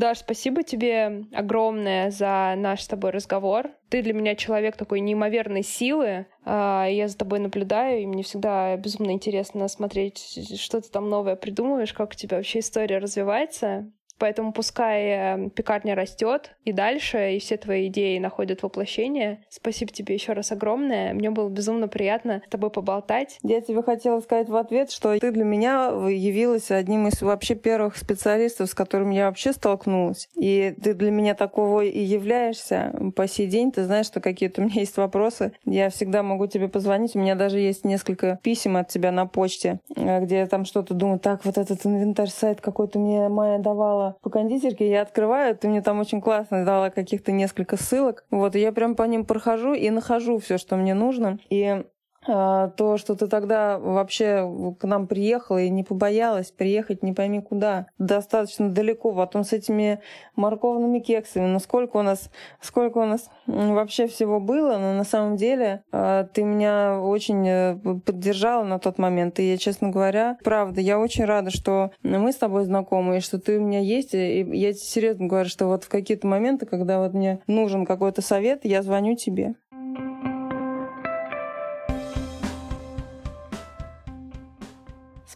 Даш, 0.01 0.17
спасибо 0.17 0.63
тебе 0.63 1.25
огромное 1.31 2.09
за 2.09 2.55
наш 2.57 2.81
с 2.81 2.87
тобой 2.87 3.11
разговор. 3.11 3.69
Ты 3.89 4.01
для 4.01 4.13
меня 4.13 4.33
человек 4.35 4.75
такой 4.75 4.99
неимоверной 4.99 5.61
силы. 5.61 6.25
А, 6.43 6.87
я 6.89 7.07
за 7.07 7.15
тобой 7.15 7.37
наблюдаю, 7.37 8.01
и 8.01 8.07
мне 8.07 8.23
всегда 8.23 8.75
безумно 8.77 9.11
интересно 9.11 9.67
смотреть, 9.67 10.57
что 10.59 10.81
ты 10.81 10.89
там 10.89 11.07
новое 11.07 11.35
придумываешь, 11.35 11.93
как 11.93 12.13
у 12.13 12.15
тебя 12.15 12.37
вообще 12.37 12.59
история 12.59 12.97
развивается. 12.97 13.91
Поэтому 14.21 14.53
пускай 14.53 15.03
э, 15.03 15.49
пекарня 15.49 15.95
растет 15.95 16.51
и 16.63 16.71
дальше, 16.71 17.33
и 17.33 17.39
все 17.39 17.57
твои 17.57 17.87
идеи 17.87 18.19
находят 18.19 18.61
воплощение. 18.61 19.43
Спасибо 19.49 19.91
тебе 19.91 20.13
еще 20.13 20.33
раз 20.33 20.51
огромное. 20.51 21.15
Мне 21.15 21.31
было 21.31 21.49
безумно 21.49 21.87
приятно 21.87 22.43
с 22.45 22.49
тобой 22.51 22.69
поболтать. 22.69 23.39
Я 23.41 23.61
тебе 23.61 23.81
хотела 23.81 24.19
сказать 24.19 24.47
в 24.47 24.55
ответ, 24.55 24.91
что 24.91 25.17
ты 25.17 25.31
для 25.31 25.43
меня 25.43 25.87
явилась 26.07 26.69
одним 26.69 27.07
из 27.07 27.19
вообще 27.23 27.55
первых 27.55 27.97
специалистов, 27.97 28.69
с 28.69 28.75
которыми 28.75 29.15
я 29.15 29.25
вообще 29.25 29.53
столкнулась. 29.53 30.29
И 30.35 30.75
ты 30.79 30.93
для 30.93 31.09
меня 31.09 31.33
такого 31.33 31.81
и 31.81 32.03
являешься 32.03 32.93
по 33.15 33.27
сей 33.27 33.47
день. 33.47 33.71
Ты 33.71 33.85
знаешь, 33.85 34.05
что 34.05 34.19
какие-то 34.19 34.61
у 34.61 34.65
меня 34.65 34.81
есть 34.81 34.97
вопросы. 34.97 35.53
Я 35.65 35.89
всегда 35.89 36.21
могу 36.21 36.45
тебе 36.45 36.67
позвонить. 36.67 37.15
У 37.15 37.19
меня 37.19 37.33
даже 37.33 37.57
есть 37.57 37.85
несколько 37.85 38.39
писем 38.43 38.77
от 38.77 38.87
тебя 38.87 39.11
на 39.11 39.25
почте, 39.25 39.79
э, 39.95 40.23
где 40.23 40.35
я 40.37 40.45
там 40.45 40.65
что-то 40.65 40.93
думаю, 40.93 41.17
так, 41.17 41.43
вот 41.43 41.57
этот 41.57 41.83
инвентарь 41.87 42.29
сайт 42.29 42.61
какой-то 42.61 42.99
мне 42.99 43.27
Майя 43.27 43.57
давала 43.57 44.10
по 44.21 44.29
кондитерке, 44.29 44.89
я 44.89 45.01
открываю, 45.01 45.55
ты 45.57 45.67
мне 45.67 45.81
там 45.81 45.99
очень 45.99 46.21
классно 46.21 46.65
дала 46.65 46.89
каких-то 46.89 47.31
несколько 47.31 47.77
ссылок. 47.77 48.25
Вот, 48.31 48.55
и 48.55 48.59
я 48.59 48.71
прям 48.71 48.95
по 48.95 49.03
ним 49.03 49.25
прохожу 49.25 49.73
и 49.73 49.89
нахожу 49.89 50.39
все, 50.39 50.57
что 50.57 50.75
мне 50.75 50.93
нужно. 50.93 51.39
И 51.49 51.83
то, 52.25 52.97
что 52.97 53.15
ты 53.15 53.27
тогда 53.27 53.79
вообще 53.79 54.75
к 54.79 54.83
нам 54.85 55.07
приехала 55.07 55.59
и 55.59 55.69
не 55.69 55.83
побоялась 55.83 56.51
приехать 56.51 57.01
не 57.03 57.13
пойми 57.13 57.41
куда, 57.41 57.87
достаточно 57.97 58.69
далеко, 58.69 59.11
потом 59.13 59.43
с 59.43 59.53
этими 59.53 59.99
морковными 60.35 60.99
кексами, 60.99 61.47
ну 61.47 61.59
сколько 61.59 61.97
у 61.97 62.01
нас, 62.01 62.29
сколько 62.59 62.99
у 62.99 63.05
нас 63.05 63.29
вообще 63.47 64.07
всего 64.07 64.39
было, 64.39 64.77
но 64.77 64.93
на 64.93 65.03
самом 65.03 65.37
деле 65.37 65.83
а, 65.91 66.25
ты 66.25 66.43
меня 66.43 66.99
очень 67.01 67.47
э, 67.47 67.75
поддержала 68.05 68.63
на 68.63 68.79
тот 68.79 68.97
момент, 68.97 69.39
и 69.39 69.51
я, 69.51 69.57
честно 69.57 69.89
говоря, 69.89 70.37
правда, 70.43 70.81
я 70.81 70.99
очень 70.99 71.25
рада, 71.25 71.49
что 71.49 71.91
мы 72.03 72.31
с 72.31 72.35
тобой 72.35 72.65
знакомы, 72.65 73.17
и 73.17 73.21
что 73.21 73.39
ты 73.39 73.57
у 73.57 73.61
меня 73.61 73.79
есть, 73.79 74.13
и 74.13 74.41
я 74.41 74.73
серьезно 74.73 75.27
говорю, 75.27 75.49
что 75.49 75.67
вот 75.67 75.83
в 75.83 75.89
какие-то 75.89 76.27
моменты, 76.27 76.65
когда 76.65 76.99
вот 76.99 77.13
мне 77.13 77.39
нужен 77.47 77.85
какой-то 77.85 78.21
совет, 78.21 78.65
я 78.65 78.83
звоню 78.83 79.15
тебе. 79.15 79.55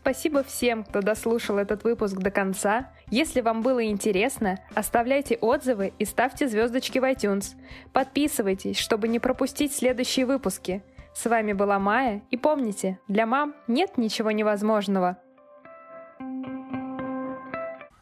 Спасибо 0.06 0.44
всем, 0.44 0.84
кто 0.84 1.02
дослушал 1.02 1.58
этот 1.58 1.84
выпуск 1.84 2.18
до 2.18 2.30
конца. 2.30 2.92
Если 3.10 3.42
вам 3.42 3.64
было 3.64 3.84
интересно, 3.88 4.60
оставляйте 4.76 5.36
отзывы 5.36 5.94
и 5.98 6.06
ставьте 6.06 6.48
звездочки 6.48 7.00
в 7.00 7.04
iTunes. 7.04 7.56
Подписывайтесь, 7.92 8.78
чтобы 8.78 9.08
не 9.08 9.18
пропустить 9.20 9.74
следующие 9.74 10.28
выпуски. 10.28 10.84
С 11.16 11.26
вами 11.26 11.54
была 11.54 11.80
Майя, 11.80 12.22
и 12.30 12.38
помните, 12.38 13.00
для 13.08 13.26
мам 13.26 13.56
нет 13.66 13.98
ничего 13.98 14.30
невозможного. 14.30 15.18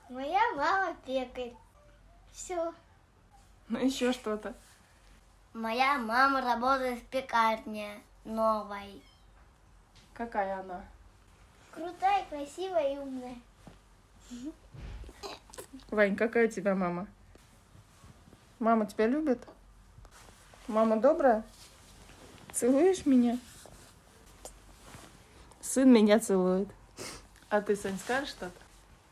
Моя 0.09 0.41
мама 0.57 0.97
пекарь. 1.05 1.53
Все. 2.33 2.73
Ну 3.69 3.79
еще 3.79 4.11
что-то. 4.11 4.53
Моя 5.53 5.97
мама 5.99 6.41
работает 6.41 6.99
в 6.99 7.05
пекарне 7.05 8.01
новой. 8.25 9.01
Какая 10.13 10.59
она? 10.59 10.83
Крутая, 11.73 12.25
красивая 12.29 12.93
и 12.93 12.97
умная. 12.97 13.35
Вань, 15.89 16.15
какая 16.15 16.47
у 16.47 16.51
тебя 16.51 16.75
мама? 16.75 17.07
Мама 18.59 18.85
тебя 18.85 19.07
любит? 19.07 19.39
Мама 20.67 20.97
добрая? 20.97 21.43
Целуешь 22.51 23.05
меня? 23.05 23.37
Сын 25.61 25.91
меня 25.91 26.19
целует. 26.19 26.69
А 27.49 27.61
ты, 27.61 27.75
Сань, 27.75 27.97
скажешь 27.97 28.29
что-то? 28.29 28.59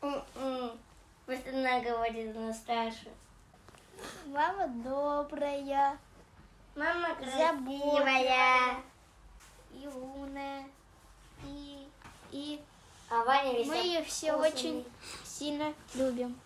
М-м. 0.02 0.78
Пусть 1.26 1.46
она 1.48 1.80
говорит 1.80 2.34
на 2.34 2.52
старше. 2.54 3.08
Мама 4.26 4.68
добрая. 4.68 5.98
Мама 6.74 7.14
красивая. 7.16 8.76
И 9.72 9.86
умная. 9.86 10.64
И, 11.44 11.81
и 12.32 12.60
А 13.10 13.24
Ваня 13.24 13.64
мы 13.66 13.76
ее 13.76 14.02
все 14.04 14.32
очень 14.32 14.84
сильно 15.24 15.74
любим. 15.94 16.36